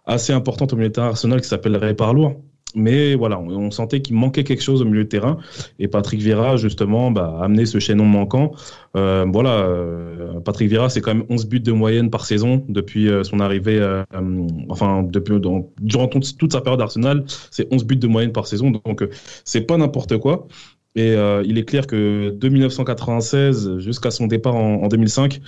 assez 0.05 0.33
importante 0.33 0.73
au 0.73 0.75
milieu 0.75 0.89
de 0.89 0.93
terrain 0.93 1.07
Arsenal 1.07 1.39
qui 1.41 1.47
s'appelle 1.47 1.77
Ray 1.77 1.93
Parlour 1.93 2.35
mais 2.75 3.15
voilà, 3.15 3.39
on, 3.39 3.71
sentait 3.71 4.01
qu'il 4.01 4.15
manquait 4.15 4.43
quelque 4.43 4.61
chose 4.61 4.81
au 4.81 4.85
milieu 4.85 5.03
de 5.03 5.09
terrain. 5.09 5.37
Et 5.79 5.87
Patrick 5.87 6.21
Vieira, 6.21 6.57
justement, 6.57 7.11
bah, 7.11 7.37
a 7.39 7.45
amené 7.45 7.65
ce 7.65 7.79
chaînon 7.79 8.05
manquant. 8.05 8.51
Euh, 8.95 9.25
voilà, 9.31 9.59
euh, 9.59 10.39
Patrick 10.41 10.69
Vieira, 10.69 10.89
c'est 10.89 11.01
quand 11.01 11.13
même 11.13 11.25
11 11.29 11.47
buts 11.47 11.59
de 11.59 11.71
moyenne 11.71 12.09
par 12.09 12.25
saison 12.25 12.63
depuis 12.67 13.09
euh, 13.09 13.23
son 13.23 13.39
arrivée, 13.39 13.77
enfin, 14.69 15.03
depuis, 15.03 15.35
durant 15.79 16.07
toute 16.07 16.51
sa 16.51 16.61
période 16.61 16.79
d'Arsenal, 16.79 17.23
c'est 17.51 17.67
11 17.71 17.85
buts 17.85 17.95
de 17.95 18.07
moyenne 18.07 18.31
par 18.31 18.47
saison. 18.47 18.71
Donc, 18.71 19.07
c'est 19.43 19.61
pas 19.61 19.77
n'importe 19.77 20.17
quoi. 20.17 20.47
Et 20.95 21.13
il 21.45 21.57
est 21.59 21.63
clair 21.63 21.85
que 21.85 22.31
de 22.31 22.49
1996 22.49 23.77
jusqu'à 23.77 24.09
son 24.09 24.25
départ 24.25 24.55
en, 24.55 24.87
2005, 24.87 25.39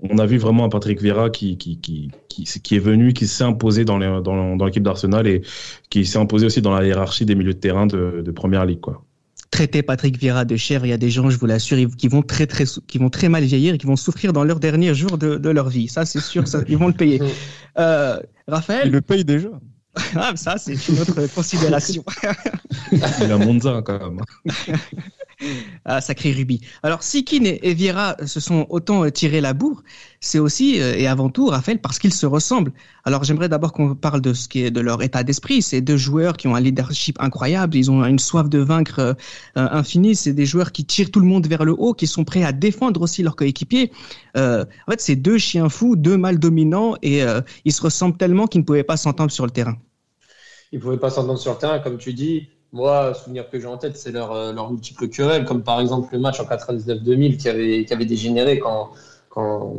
on 0.00 0.18
a 0.18 0.26
vu 0.26 0.38
vraiment 0.38 0.64
un 0.64 0.68
Patrick 0.68 1.02
Vieira 1.02 1.30
qui, 1.30 1.56
qui, 1.58 1.78
qui, 1.78 2.10
qui, 2.28 2.76
est 2.76 2.78
venu, 2.78 3.12
qui 3.12 3.26
s'est 3.26 3.44
imposé 3.44 3.84
dans 3.84 3.98
l'équipe 3.98 4.22
dans, 4.22 4.56
dans 4.56 4.68
d'Arsenal 4.68 5.26
et 5.26 5.42
qui 5.90 6.06
s'est 6.06 6.18
imposé 6.18 6.46
aussi 6.46 6.62
dans 6.62 6.72
la 6.72 6.86
hiérarchie 6.86 7.24
des 7.24 7.34
milieux 7.34 7.54
de 7.54 7.58
terrain 7.58 7.86
de, 7.86 8.22
de 8.24 8.30
Première 8.30 8.64
Ligue. 8.64 8.80
Quoi. 8.80 9.04
Traiter 9.50 9.82
Patrick 9.82 10.18
Vieira 10.18 10.44
de 10.44 10.56
chèvre, 10.56 10.86
il 10.86 10.90
y 10.90 10.92
a 10.92 10.98
des 10.98 11.10
gens, 11.10 11.30
je 11.30 11.38
vous 11.38 11.46
l'assure, 11.46 11.78
qui 11.96 12.08
vont 12.08 12.22
très, 12.22 12.46
très, 12.46 12.64
qui 12.86 12.98
vont 12.98 13.10
très 13.10 13.28
mal 13.28 13.42
vieillir 13.44 13.74
et 13.74 13.78
qui 13.78 13.86
vont 13.86 13.96
souffrir 13.96 14.32
dans 14.32 14.44
leurs 14.44 14.60
derniers 14.60 14.94
jours 14.94 15.18
de, 15.18 15.36
de 15.36 15.50
leur 15.50 15.68
vie. 15.68 15.88
Ça, 15.88 16.04
c'est 16.04 16.20
sûr, 16.20 16.46
ça, 16.46 16.60
ils 16.68 16.76
vont 16.76 16.88
le 16.88 16.94
payer. 16.94 17.20
Euh, 17.78 18.18
Raphaël? 18.48 18.86
Ils 18.86 18.92
le 18.92 19.00
payent 19.00 19.24
déjà. 19.24 19.50
Ah, 20.14 20.32
ça, 20.36 20.58
c'est 20.58 20.88
une 20.88 21.00
autre 21.00 21.26
considération. 21.34 22.04
Il 22.92 23.32
a 23.32 23.38
Monza, 23.38 23.82
quand 23.84 23.98
même. 23.98 24.20
ah, 25.84 26.00
sacré 26.00 26.32
Ruby. 26.32 26.60
Alors, 26.82 27.02
si 27.02 27.24
Keane 27.24 27.46
et 27.46 27.74
Vieira 27.74 28.16
se 28.26 28.40
sont 28.40 28.66
autant 28.70 29.08
tirés 29.10 29.40
la 29.40 29.54
bourre, 29.54 29.82
c'est 30.20 30.38
aussi 30.38 30.80
euh, 30.80 30.96
et 30.96 31.06
avant 31.06 31.30
tout, 31.30 31.46
Raphaël, 31.48 31.80
parce 31.80 31.98
qu'ils 31.98 32.14
se 32.14 32.26
ressemblent. 32.26 32.72
Alors, 33.08 33.24
j'aimerais 33.24 33.48
d'abord 33.48 33.72
qu'on 33.72 33.94
parle 33.94 34.20
de 34.20 34.34
ce 34.34 34.48
qui 34.48 34.62
est 34.62 34.70
de 34.70 34.82
leur 34.82 35.02
état 35.02 35.22
d'esprit. 35.22 35.62
Ces 35.62 35.80
deux 35.80 35.96
joueurs 35.96 36.36
qui 36.36 36.46
ont 36.46 36.54
un 36.54 36.60
leadership 36.60 37.16
incroyable, 37.22 37.74
ils 37.74 37.90
ont 37.90 38.04
une 38.04 38.18
soif 38.18 38.50
de 38.50 38.58
vaincre 38.58 39.00
euh, 39.00 39.14
infinie. 39.54 40.14
C'est 40.14 40.34
des 40.34 40.44
joueurs 40.44 40.72
qui 40.72 40.84
tirent 40.84 41.10
tout 41.10 41.20
le 41.20 41.26
monde 41.26 41.46
vers 41.46 41.64
le 41.64 41.72
haut, 41.72 41.94
qui 41.94 42.06
sont 42.06 42.24
prêts 42.24 42.44
à 42.44 42.52
défendre 42.52 43.00
aussi 43.00 43.22
leurs 43.22 43.34
coéquipiers. 43.34 43.92
en 44.34 44.66
fait, 44.90 45.00
c'est 45.00 45.16
deux 45.16 45.38
chiens 45.38 45.70
fous, 45.70 45.96
deux 45.96 46.18
mâles 46.18 46.38
dominants, 46.38 46.96
et 47.00 47.22
ils 47.64 47.72
se 47.72 47.80
ressemblent 47.80 48.18
tellement 48.18 48.46
qu'ils 48.46 48.60
ne 48.60 48.66
pouvaient 48.66 48.82
pas 48.82 48.98
s'entendre 48.98 49.30
sur 49.30 49.46
le 49.46 49.52
terrain. 49.52 49.78
Ils 50.72 50.76
ne 50.76 50.82
pouvaient 50.82 50.98
pas 50.98 51.08
s'entendre 51.08 51.38
sur 51.38 51.52
le 51.52 51.58
terrain, 51.58 51.78
comme 51.78 51.96
tu 51.96 52.12
dis 52.12 52.48
moi, 52.72 53.14
souvenir 53.14 53.48
que 53.48 53.58
j'ai 53.58 53.66
en 53.66 53.78
tête, 53.78 53.96
c'est 53.96 54.12
leur, 54.12 54.32
euh, 54.32 54.52
leur 54.52 54.70
multiples 54.70 55.08
querelles, 55.08 55.46
comme 55.46 55.62
par 55.62 55.80
exemple 55.80 56.08
le 56.12 56.18
match 56.18 56.38
en 56.40 56.44
99-2000 56.44 57.38
qui 57.38 57.48
avait, 57.48 57.84
qui 57.86 57.94
avait 57.94 58.04
dégénéré 58.04 58.58
quand, 58.58 58.90
quand, 59.38 59.72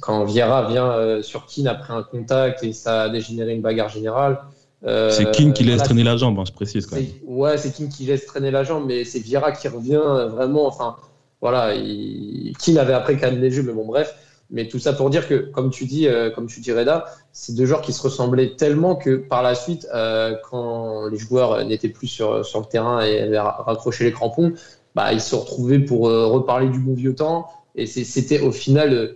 quand 0.00 0.24
Vieira 0.24 0.68
vient 0.68 0.90
euh, 0.92 1.22
sur 1.22 1.46
Keane 1.46 1.66
après 1.66 1.92
un 1.92 2.02
contact 2.04 2.62
et 2.62 2.72
ça 2.72 3.02
a 3.02 3.08
dégénéré 3.08 3.54
une 3.54 3.60
bagarre 3.60 3.88
générale. 3.88 4.38
Euh, 4.86 5.10
c'est 5.10 5.30
Keane 5.32 5.52
qui 5.52 5.64
laisse 5.64 5.82
traîner 5.82 6.04
la 6.04 6.16
jambe, 6.16 6.38
hein, 6.38 6.44
je 6.46 6.52
précise. 6.52 6.86
Quand 6.86 6.96
même. 6.96 7.06
Ouais, 7.26 7.58
c'est 7.58 7.74
Keane 7.74 7.88
qui 7.88 8.04
laisse 8.04 8.24
traîner 8.24 8.52
la 8.52 8.62
jambe, 8.62 8.84
mais 8.86 9.04
c'est 9.04 9.18
Vieira 9.18 9.50
qui 9.50 9.66
revient 9.66 10.00
vraiment. 10.30 10.66
Enfin, 10.66 10.96
voilà, 11.40 11.74
il, 11.74 12.56
Keane 12.56 12.78
avait 12.78 12.92
après 12.92 13.16
calmé 13.16 13.40
les 13.40 13.50
jeux, 13.50 13.64
mais 13.64 13.72
bon, 13.72 13.84
bref. 13.84 14.14
Mais 14.52 14.66
tout 14.68 14.78
ça 14.78 14.92
pour 14.92 15.10
dire 15.10 15.28
que, 15.28 15.34
comme 15.34 15.70
tu 15.70 15.84
dis, 15.86 16.08
euh, 16.08 16.30
comme 16.30 16.46
tu 16.46 16.60
dis 16.60 16.72
Reda, 16.72 17.06
c'est 17.32 17.54
deux 17.54 17.66
joueurs 17.66 17.82
qui 17.82 17.92
se 17.92 18.02
ressemblaient 18.02 18.56
tellement 18.56 18.96
que 18.96 19.16
par 19.16 19.42
la 19.42 19.54
suite, 19.54 19.86
euh, 19.94 20.34
quand 20.50 21.06
les 21.08 21.18
joueurs 21.18 21.64
n'étaient 21.64 21.88
plus 21.88 22.08
sur, 22.08 22.44
sur 22.44 22.58
le 22.58 22.66
terrain 22.66 23.00
et 23.00 23.20
avaient 23.20 23.38
raccroché 23.38 24.04
les 24.04 24.12
crampons, 24.12 24.52
bah, 24.94 25.12
ils 25.12 25.20
se 25.20 25.34
retrouvaient 25.34 25.78
pour 25.78 26.08
euh, 26.08 26.26
reparler 26.26 26.68
du 26.68 26.78
bon 26.78 26.94
vieux 26.94 27.14
temps. 27.14 27.48
Et 27.74 27.86
c'était 27.86 28.40
au 28.40 28.52
final 28.52 29.14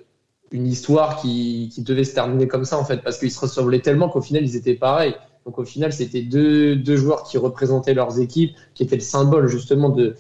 une 0.53 0.67
histoire 0.67 1.21
qui, 1.21 1.73
devait 1.79 2.05
se 2.05 2.15
terminer 2.15 2.47
comme 2.47 2.65
ça, 2.65 2.79
en 2.79 2.85
fait, 2.85 2.99
parce 3.03 3.19
qu'ils 3.19 3.31
se 3.31 3.41
ressemblaient 3.41 3.81
tellement 3.81 4.09
qu'au 4.09 4.21
final, 4.21 4.45
ils 4.45 4.57
étaient 4.57 4.75
pareils. 4.75 5.15
Donc 5.45 5.59
au 5.59 5.65
final, 5.65 5.93
c'était 5.93 6.23
deux, 6.23 6.97
joueurs 6.97 7.25
qui 7.25 7.39
représentaient 7.39 7.93
leurs 7.93 8.21
équipes, 8.21 8.55
qui 8.75 8.83
étaient 8.83 8.97
le 8.97 9.03
symbole 9.03 9.49
justement 9.49 9.91
de, 9.91 10.15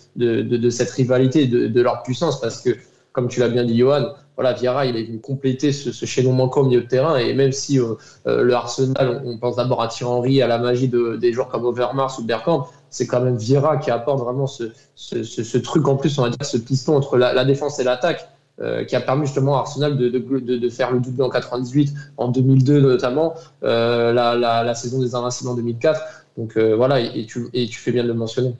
cette 0.70 0.90
rivalité, 0.90 1.46
de, 1.46 1.80
leur 1.80 2.02
puissance, 2.02 2.40
parce 2.40 2.60
que 2.60 2.70
comme 3.12 3.28
tu 3.28 3.38
l'as 3.38 3.48
bien 3.48 3.64
dit, 3.64 3.78
Johan, 3.78 4.08
voilà, 4.34 4.52
Vieira, 4.52 4.86
il 4.86 4.96
est 4.96 5.04
venu 5.04 5.20
compléter 5.20 5.70
ce, 5.70 6.04
chaînon 6.04 6.32
manquant 6.32 6.62
au 6.62 6.64
milieu 6.64 6.82
de 6.82 6.88
terrain. 6.88 7.16
Et 7.16 7.32
même 7.32 7.52
si 7.52 7.78
euh, 7.78 7.94
euh, 8.26 8.42
le 8.42 8.54
Arsenal, 8.54 9.22
on, 9.24 9.38
pense 9.38 9.54
d'abord 9.54 9.80
à 9.80 9.86
Thierry 9.86 10.42
à 10.42 10.48
la 10.48 10.58
magie 10.58 10.88
de, 10.88 11.14
des 11.14 11.32
joueurs 11.32 11.48
comme 11.48 11.64
Overmars 11.64 12.18
ou 12.18 12.24
Bergkamp, 12.24 12.66
c'est 12.94 13.08
quand 13.08 13.20
même 13.20 13.36
Vieira 13.36 13.76
qui 13.78 13.90
apporte 13.90 14.20
vraiment 14.20 14.46
ce, 14.46 15.56
truc 15.58 15.88
en 15.88 15.96
plus, 15.96 16.16
on 16.16 16.22
va 16.22 16.30
dire, 16.30 16.46
ce 16.46 16.56
piston 16.56 16.96
entre 16.96 17.18
la, 17.18 17.44
défense 17.44 17.80
et 17.80 17.84
l'attaque. 17.84 18.28
Euh, 18.60 18.84
qui 18.84 18.94
a 18.94 19.00
permis 19.00 19.26
justement 19.26 19.56
à 19.56 19.62
Arsenal 19.62 19.96
de, 19.96 20.68
faire 20.68 20.92
le 20.92 21.00
double 21.00 21.24
en 21.24 21.28
98, 21.28 21.92
en 22.18 22.28
2002 22.28 22.80
notamment, 22.80 23.34
euh, 23.64 24.12
la, 24.12 24.74
saison 24.76 25.00
des 25.00 25.16
Invincibles 25.16 25.50
en 25.50 25.54
2004. 25.56 26.00
Donc 26.38 26.56
euh, 26.56 26.76
voilà, 26.76 27.00
et 27.00 27.26
tu, 27.26 27.48
et 27.52 27.66
tu 27.66 27.80
fais 27.80 27.90
bien 27.90 28.04
de 28.04 28.08
le 28.08 28.14
mentionner. 28.14 28.54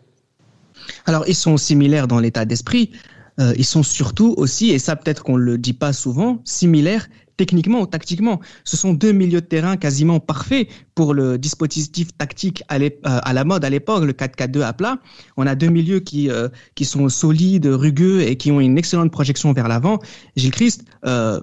Alors, 1.07 1.29
ils 1.29 1.37
sont 1.37 1.57
similaires 1.57 2.09
dans 2.09 2.19
l'état 2.19 2.45
d'esprit. 2.45 2.91
Ils 3.39 3.65
sont 3.65 3.85
surtout 3.85 4.35
aussi, 4.37 4.71
et 4.71 4.81
ça 4.81 4.97
peut-être 4.97 5.23
qu'on 5.23 5.37
le 5.37 5.59
dit 5.59 5.75
pas 5.75 5.93
souvent, 5.93 6.41
similaires 6.45 7.07
techniquement 7.37 7.81
ou 7.81 7.87
tactiquement. 7.87 8.41
Ce 8.65 8.77
sont 8.77 8.95
deux 8.95 9.13
milieux 9.13 9.41
de 9.41 9.47
terrain 9.47 9.77
quasiment 9.77 10.21
parfaits 10.21 10.69
pour 10.95 11.15
le 11.15 11.39
dispositif 11.39 12.17
tactique 12.17 12.63
à, 12.69 12.79
euh, 12.79 12.91
la 13.05 13.45
mode 13.45 13.65
à 13.65 13.71
l'époque, 13.71 14.05
le 14.05 14.13
4-4-2 14.13 14.63
à 14.63 14.73
plat. 14.73 14.99
On 15.37 15.47
a 15.47 15.55
deux 15.55 15.69
milieux 15.69 16.01
qui, 16.01 16.31
euh, 16.31 16.49
qui 16.75 16.85
sont 16.85 17.09
solides, 17.09 17.67
rugueux 17.67 18.23
et 18.23 18.37
qui 18.37 18.53
ont 18.53 18.61
une 18.61 18.79
excellente 18.79 19.11
projection 19.11 19.53
vers 19.53 19.69
l'avant. 19.69 19.99
Gilles 20.37 20.53
Christ, 20.53 20.85
euh, 21.05 21.41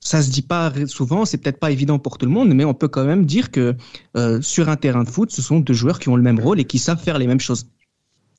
ça 0.00 0.22
se 0.22 0.30
dit 0.30 0.42
pas 0.42 0.72
souvent, 0.86 1.24
c'est 1.24 1.38
peut-être 1.38 1.60
pas 1.60 1.70
évident 1.70 1.98
pour 1.98 2.18
tout 2.18 2.26
le 2.26 2.32
monde, 2.32 2.52
mais 2.54 2.64
on 2.64 2.74
peut 2.74 2.88
quand 2.88 3.04
même 3.04 3.24
dire 3.24 3.50
que 3.50 3.76
euh, 4.16 4.40
sur 4.42 4.68
un 4.68 4.76
terrain 4.76 5.04
de 5.04 5.08
foot, 5.08 5.30
ce 5.30 5.42
sont 5.42 5.60
deux 5.60 5.74
joueurs 5.74 5.98
qui 5.98 6.08
ont 6.08 6.16
le 6.16 6.22
même 6.22 6.40
rôle 6.40 6.58
et 6.58 6.64
qui 6.64 6.78
savent 6.78 7.00
faire 7.00 7.18
les 7.18 7.26
mêmes 7.26 7.40
choses. 7.40 7.66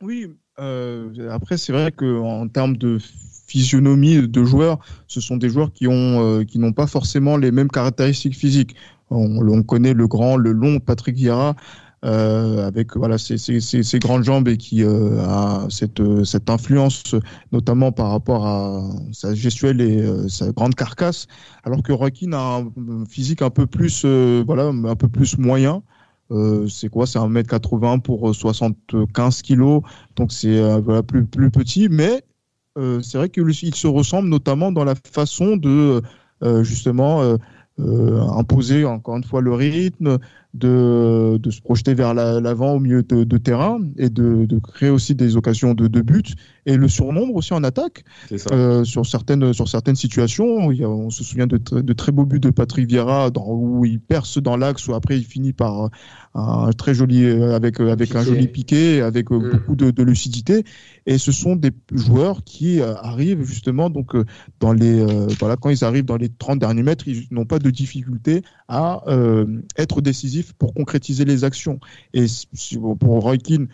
Oui, 0.01 0.27
après, 0.57 1.57
c'est 1.57 1.71
vrai 1.71 1.91
qu'en 1.91 2.47
termes 2.47 2.77
de 2.77 2.99
physionomie 3.47 4.27
de 4.27 4.43
joueurs, 4.43 4.79
ce 5.07 5.21
sont 5.21 5.37
des 5.37 5.49
joueurs 5.49 5.71
qui 5.73 5.87
ont 5.87 5.93
euh, 6.21 6.43
qui 6.43 6.59
n'ont 6.59 6.73
pas 6.73 6.87
forcément 6.87 7.37
les 7.37 7.51
mêmes 7.51 7.69
caractéristiques 7.69 8.35
physiques. 8.35 8.75
On, 9.09 9.47
on 9.47 9.63
connaît 9.63 9.93
le 9.93 10.07
grand, 10.07 10.37
le 10.37 10.51
long 10.51 10.79
Patrick 10.79 11.15
Vieira. 11.15 11.55
Euh, 12.05 12.67
avec 12.67 12.97
voilà 12.97 13.17
ses, 13.17 13.37
ses, 13.37 13.61
ses, 13.61 13.99
grandes 13.99 14.25
jambes 14.25 14.49
et 14.49 14.57
qui 14.57 14.83
euh, 14.83 15.21
a 15.21 15.67
cette, 15.69 16.01
cette 16.25 16.49
influence 16.49 17.15
notamment 17.53 17.93
par 17.93 18.09
rapport 18.11 18.45
à 18.45 18.89
sa 19.13 19.33
gestuelle 19.33 19.79
et 19.79 20.01
euh, 20.01 20.27
sa 20.27 20.51
grande 20.51 20.75
carcasse 20.75 21.27
alors 21.63 21.81
que 21.81 21.93
Joaquin 21.93 22.33
a 22.33 22.57
un 22.59 23.05
physique 23.05 23.41
un 23.41 23.49
peu 23.49 23.67
plus 23.67 24.01
euh, 24.03 24.43
voilà 24.45 24.65
un 24.65 24.95
peu 24.97 25.07
plus 25.07 25.37
moyen 25.37 25.81
euh, 26.31 26.67
c'est 26.67 26.89
quoi? 26.89 27.05
C'est 27.05 27.19
1m80 27.19 28.01
pour 28.01 28.33
75 28.33 29.41
kg. 29.41 29.81
Donc 30.15 30.31
c'est 30.31 30.57
euh, 30.57 30.79
voilà, 30.79 31.03
plus, 31.03 31.25
plus 31.25 31.51
petit. 31.51 31.89
Mais 31.89 32.23
euh, 32.77 33.01
c'est 33.01 33.17
vrai 33.17 33.29
qu'il 33.29 33.75
se 33.75 33.87
ressemble 33.87 34.29
notamment 34.29 34.71
dans 34.71 34.83
la 34.83 34.95
façon 34.95 35.57
de 35.57 36.01
justement 36.61 37.37
imposer 37.77 38.83
encore 38.83 39.15
une 39.15 39.23
fois 39.23 39.39
le 39.39 39.53
rythme, 39.53 40.19
de, 40.53 41.39
se 41.49 41.61
projeter 41.61 41.93
vers 41.93 42.13
l'avant 42.13 42.73
au 42.73 42.79
milieu 42.79 43.01
de, 43.01 43.37
terrain 43.37 43.79
et 43.97 44.09
de, 44.09 44.45
de, 44.45 44.59
créer 44.59 44.89
aussi 44.89 45.15
des 45.15 45.37
occasions 45.37 45.73
de 45.73 46.01
but 46.01 46.35
et 46.65 46.77
le 46.77 46.87
surnombre 46.87 47.35
aussi 47.35 47.53
en 47.53 47.63
attaque 47.63 48.03
euh, 48.51 48.83
sur 48.83 49.05
certaines 49.05 49.53
sur 49.53 49.67
certaines 49.67 49.95
situations. 49.95 50.71
Il 50.71 50.79
y 50.79 50.83
a, 50.83 50.89
on 50.89 51.09
se 51.09 51.23
souvient 51.23 51.47
de, 51.47 51.57
de, 51.57 51.93
très 51.93 52.11
beaux 52.11 52.25
buts 52.25 52.39
de 52.39 52.49
Patrick 52.49 52.87
Vieira 52.87 53.31
dans, 53.31 53.47
où 53.47 53.85
il 53.85 53.99
perce 53.99 54.37
dans 54.37 54.57
l'axe 54.57 54.87
ou 54.87 54.93
après 54.93 55.17
il 55.17 55.25
finit 55.25 55.53
par 55.53 55.89
un 56.35 56.71
très 56.71 56.93
joli 56.93 57.25
euh, 57.25 57.55
avec 57.55 57.79
euh, 57.79 57.91
avec 57.91 58.09
piqué. 58.09 58.19
un 58.19 58.23
joli 58.23 58.47
piqué 58.47 59.01
avec 59.01 59.29
mm. 59.29 59.51
beaucoup 59.51 59.75
de, 59.75 59.91
de, 59.91 60.03
lucidité. 60.03 60.63
Et 61.05 61.17
ce 61.17 61.31
sont 61.31 61.55
des 61.55 61.71
joueurs 61.91 62.43
qui 62.43 62.81
arrivent 62.81 63.43
justement 63.43 63.89
donc 63.89 64.15
dans 64.59 64.71
les 64.71 65.05
voilà 65.39 65.57
quand 65.57 65.69
ils 65.69 65.83
arrivent 65.83 66.05
dans 66.05 66.15
les 66.15 66.29
30 66.29 66.59
derniers 66.59 66.83
mètres, 66.83 67.07
ils 67.07 67.27
n'ont 67.31 67.45
pas 67.45 67.59
de 67.59 67.69
difficulté 67.69 68.41
à 68.69 69.03
être 69.77 70.01
décisifs 70.01 70.53
pour 70.53 70.73
concrétiser 70.73 71.25
les 71.25 71.43
actions. 71.43 71.79
Et 72.13 72.25
pour 72.99 73.21
Roy 73.21 73.37
Keane, 73.37 73.67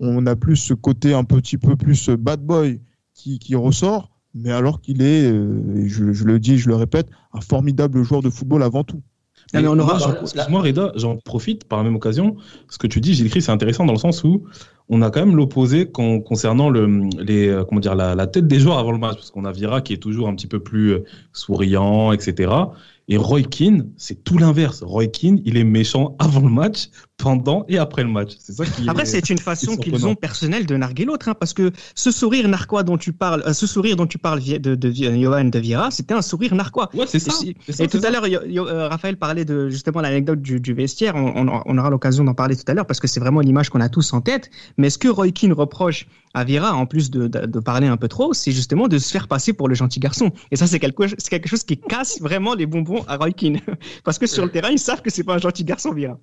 on 0.00 0.26
a 0.26 0.36
plus 0.36 0.56
ce 0.56 0.74
côté 0.74 1.14
un 1.14 1.24
petit 1.24 1.58
peu 1.58 1.76
plus 1.76 2.10
bad 2.10 2.40
boy 2.40 2.80
qui, 3.14 3.38
qui 3.38 3.54
ressort, 3.54 4.10
mais 4.34 4.52
alors 4.52 4.80
qu'il 4.80 5.02
est, 5.02 5.30
euh, 5.30 5.86
je, 5.86 6.12
je, 6.12 6.24
le 6.24 6.38
dis, 6.38 6.58
je 6.58 6.68
le 6.68 6.76
répète, 6.76 7.08
un 7.32 7.40
formidable 7.40 8.02
joueur 8.02 8.22
de 8.22 8.30
football 8.30 8.62
avant 8.62 8.84
tout. 8.84 9.02
Mais 9.54 9.66
on 9.68 9.78
aura, 9.78 9.98
excuse-moi 10.22 10.60
Reda, 10.60 10.92
j'en 10.96 11.16
profite 11.16 11.64
par 11.64 11.78
la 11.78 11.84
même 11.84 11.94
occasion. 11.94 12.36
Ce 12.68 12.78
que 12.78 12.86
tu 12.86 13.00
dis, 13.00 13.14
Gilles 13.14 13.30
c'est 13.30 13.52
intéressant 13.52 13.84
dans 13.84 13.92
le 13.92 13.98
sens 13.98 14.24
où 14.24 14.44
on 14.88 15.02
a 15.02 15.10
quand 15.10 15.20
même 15.20 15.36
l'opposé 15.36 15.90
concernant 15.90 16.68
le, 16.68 17.08
les, 17.18 17.48
euh, 17.48 17.64
comment 17.64 17.80
dire, 17.80 17.94
la, 17.94 18.14
la, 18.14 18.26
tête 18.26 18.46
des 18.46 18.58
joueurs 18.58 18.78
avant 18.78 18.92
le 18.92 18.98
match, 18.98 19.14
parce 19.14 19.30
qu'on 19.30 19.44
a 19.44 19.52
Vira 19.52 19.80
qui 19.80 19.92
est 19.92 19.98
toujours 19.98 20.28
un 20.28 20.34
petit 20.34 20.46
peu 20.46 20.60
plus 20.60 20.92
euh, 20.92 21.04
souriant, 21.32 22.12
etc. 22.12 22.52
Et 23.08 23.16
Roy 23.16 23.42
Keane, 23.42 23.90
c'est 23.96 24.24
tout 24.24 24.38
l'inverse. 24.38 24.82
Roy 24.82 25.06
Keane, 25.06 25.40
il 25.44 25.56
est 25.56 25.64
méchant 25.64 26.16
avant 26.18 26.40
le 26.40 26.52
match, 26.52 26.88
pendant 27.16 27.64
et 27.68 27.78
après 27.78 28.02
le 28.02 28.10
match. 28.10 28.32
C'est 28.38 28.52
ça 28.52 28.64
qui. 28.66 28.88
Après, 28.88 29.06
c'est 29.06 29.30
une 29.30 29.38
façon 29.38 29.76
qu'ils 29.76 30.06
ont 30.06 30.14
personnelle 30.14 30.66
de 30.66 30.76
narguer 30.76 31.04
l'autre, 31.04 31.28
hein, 31.28 31.34
parce 31.34 31.54
que 31.54 31.72
ce 31.94 32.10
sourire 32.10 32.48
narquois 32.48 32.82
dont 32.82 32.98
tu 32.98 33.12
parles, 33.12 33.42
euh, 33.46 33.52
ce 33.52 33.66
sourire 33.66 33.96
dont 33.96 34.06
tu 34.06 34.18
parles 34.18 34.42
de, 34.42 34.58
de, 34.58 34.74
de 34.74 34.92
Johan 34.92 35.44
de 35.44 35.58
Vieira, 35.58 35.90
c'était 35.90 36.14
un 36.14 36.22
sourire 36.22 36.54
narquois. 36.54 36.90
Ouais, 36.94 37.06
c'est 37.06 37.18
ça. 37.18 37.32
Et, 37.44 37.72
ça, 37.72 37.84
et 37.84 37.88
tout 37.88 38.00
à 38.02 38.10
l'heure, 38.10 38.24
euh, 38.24 38.88
Raphaël 38.88 39.16
parlait 39.16 39.44
de 39.44 39.68
justement 39.70 40.00
l'anecdote 40.02 40.42
du, 40.42 40.60
du, 40.60 40.74
vestiaire. 40.74 41.14
On, 41.16 41.48
on, 41.48 41.62
on 41.64 41.78
aura 41.78 41.90
l'occasion 41.90 42.24
d'en 42.24 42.34
parler 42.34 42.56
tout 42.56 42.64
à 42.66 42.74
l'heure 42.74 42.86
parce 42.86 43.00
que 43.00 43.06
c'est 43.06 43.20
vraiment 43.20 43.40
l'image 43.40 43.70
qu'on 43.70 43.80
a 43.80 43.88
tous 43.88 44.12
en 44.12 44.20
tête. 44.20 44.50
Mais 44.76 44.90
ce 44.90 44.98
que 44.98 45.08
Roy 45.08 45.30
Keane 45.30 45.52
reproche 45.52 46.06
à 46.34 46.44
Vieira, 46.44 46.74
en 46.74 46.84
plus 46.84 47.10
de, 47.10 47.28
de, 47.28 47.46
de 47.46 47.60
parler 47.60 47.86
un 47.86 47.96
peu 47.96 48.08
trop, 48.08 48.34
c'est 48.34 48.52
justement 48.52 48.88
de 48.88 48.98
se 48.98 49.10
faire 49.10 49.26
passer 49.26 49.54
pour 49.54 49.68
le 49.68 49.74
gentil 49.74 50.00
garçon. 50.00 50.32
Et 50.50 50.56
ça, 50.56 50.66
c'est 50.66 50.78
quelque, 50.78 51.06
quelque 51.30 51.48
chose 51.48 51.64
qui 51.64 51.78
casse 51.78 52.20
vraiment 52.20 52.54
les 52.54 52.66
bonbons 52.66 53.04
à 53.08 53.16
Roy 53.16 53.32
Keane, 53.32 53.60
parce 54.04 54.18
que 54.18 54.26
sur 54.26 54.44
le 54.44 54.50
terrain, 54.50 54.68
ils 54.70 54.78
savent 54.78 55.00
que 55.00 55.10
c'est 55.10 55.24
pas 55.24 55.34
un 55.34 55.38
gentil 55.38 55.64
garçon 55.64 55.94
Vieira. 55.94 56.18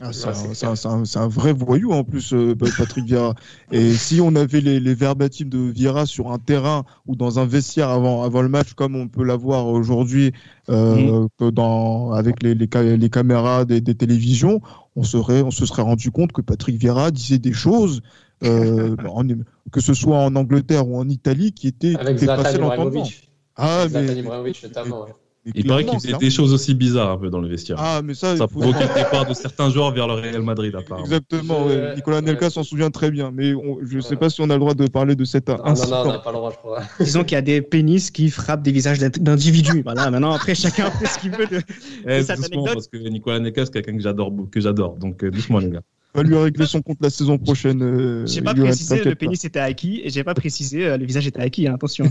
Ah, 0.00 0.12
c'est 0.12 0.64
un, 0.64 0.74
un, 0.84 1.02
un, 1.16 1.28
vrai 1.28 1.52
voyou 1.52 1.90
en 1.90 2.04
plus, 2.04 2.32
euh, 2.32 2.54
Patrick 2.54 3.04
Vieira. 3.04 3.34
Et 3.72 3.94
si 3.94 4.20
on 4.20 4.36
avait 4.36 4.60
les, 4.60 4.78
les 4.78 4.94
verbatims 4.94 5.48
de 5.48 5.58
Vieira 5.58 6.06
sur 6.06 6.30
un 6.30 6.38
terrain 6.38 6.84
ou 7.08 7.16
dans 7.16 7.40
un 7.40 7.46
vestiaire 7.46 7.88
avant, 7.88 8.22
avant 8.22 8.42
le 8.42 8.48
match, 8.48 8.74
comme 8.74 8.94
on 8.94 9.08
peut 9.08 9.24
l'avoir 9.24 9.66
aujourd'hui 9.66 10.32
euh, 10.68 11.26
mmh. 11.40 11.50
dans, 11.50 12.12
avec 12.12 12.44
les, 12.44 12.54
les, 12.54 12.96
les 12.96 13.10
caméras 13.10 13.64
des, 13.64 13.80
des, 13.80 13.96
télévisions, 13.96 14.60
on, 14.94 15.02
serait, 15.02 15.42
on 15.42 15.50
se 15.50 15.66
serait 15.66 15.82
rendu 15.82 16.12
compte 16.12 16.30
que 16.30 16.42
Patrick 16.42 16.76
Vieira 16.76 17.10
disait 17.10 17.40
des 17.40 17.52
choses, 17.52 18.00
euh, 18.44 18.94
en, 19.08 19.24
que 19.72 19.80
ce 19.80 19.94
soit 19.94 20.18
en 20.18 20.36
Angleterre 20.36 20.88
ou 20.88 20.96
en 20.96 21.08
Italie, 21.08 21.50
qui 21.52 21.66
étaient, 21.66 21.96
avec 21.96 22.18
Zlatan 22.18 22.54
Ibrahimovic. 22.54 23.32
Ah, 23.56 23.86
mais, 23.90 24.16
Ibrahimovic 24.16 24.62
notamment. 24.62 25.06
Ouais. 25.06 25.14
Il 25.54 25.66
paraît 25.66 25.84
qu'il 25.84 26.00
faisait 26.00 26.16
des 26.18 26.30
choses 26.30 26.52
aussi 26.52 26.74
bizarres 26.74 27.10
un 27.10 27.18
peu 27.18 27.30
dans 27.30 27.40
le 27.40 27.48
vestiaire. 27.48 27.76
Ah, 27.78 28.00
mais 28.04 28.14
ça, 28.14 28.36
ça 28.36 28.46
provoquait 28.46 28.86
le 28.86 28.94
départ 28.94 29.26
de 29.26 29.34
certains 29.34 29.70
joueurs 29.70 29.92
vers 29.92 30.06
le 30.06 30.14
Real 30.14 30.42
Madrid, 30.42 30.74
apparemment. 30.74 31.04
Exactement, 31.04 31.66
ouais. 31.66 31.94
Nicolas 31.96 32.20
Nelka 32.20 32.50
s'en 32.50 32.62
souvient 32.62 32.90
très 32.90 33.10
bien, 33.10 33.30
mais 33.32 33.54
on, 33.54 33.78
je 33.82 33.96
ne 33.96 34.00
sais 34.00 34.16
pas 34.16 34.30
si 34.30 34.40
on 34.40 34.50
a 34.50 34.54
le 34.54 34.60
droit 34.60 34.74
de 34.74 34.86
parler 34.86 35.14
de 35.14 35.24
cet 35.24 35.48
ah, 35.48 35.60
incident. 35.64 35.90
Non, 35.90 36.04
non, 36.04 36.10
on 36.10 36.12
n'a 36.12 36.18
pas 36.18 36.32
le 36.32 36.36
droit, 36.36 36.50
je 36.50 36.56
crois. 36.56 36.82
Disons 37.00 37.24
qu'il 37.24 37.34
y 37.34 37.38
a 37.38 37.42
des 37.42 37.62
pénis 37.62 38.10
qui 38.10 38.30
frappent 38.30 38.62
des 38.62 38.72
visages 38.72 38.98
d'individus. 38.98 39.82
voilà, 39.82 40.10
maintenant, 40.10 40.32
après, 40.32 40.54
chacun 40.54 40.90
fait 40.90 41.06
ce 41.06 41.18
qu'il 41.18 41.30
veut 41.30 41.46
de, 41.46 41.60
eh, 42.06 42.18
de 42.18 42.22
cette 42.22 42.38
anecdote. 42.38 42.74
parce 42.74 42.88
que 42.88 42.96
Nicolas 42.96 43.40
Nelka, 43.40 43.64
c'est 43.64 43.72
quelqu'un 43.72 43.96
que 43.96 44.02
j'adore, 44.02 44.32
que 44.50 44.60
j'adore. 44.60 44.96
Donc, 44.96 45.24
euh, 45.24 45.30
doucement, 45.30 45.58
les 45.58 45.70
gars. 45.70 45.82
Va 46.14 46.22
lui 46.22 46.36
régler 46.36 46.66
son 46.66 46.80
compte 46.80 46.98
la 47.00 47.10
saison 47.10 47.38
prochaine. 47.38 47.82
Euh, 47.82 48.26
j'ai 48.26 48.40
pas 48.40 48.54
précisé 48.54 49.04
le 49.04 49.14
pénis 49.14 49.44
était 49.44 49.58
acquis 49.58 50.00
et 50.02 50.10
j'ai 50.10 50.24
pas 50.24 50.34
précisé 50.34 50.86
euh, 50.86 50.96
le 50.96 51.04
visage 51.04 51.26
était 51.26 51.40
acquis, 51.40 51.68
hein, 51.68 51.74
attention. 51.74 52.06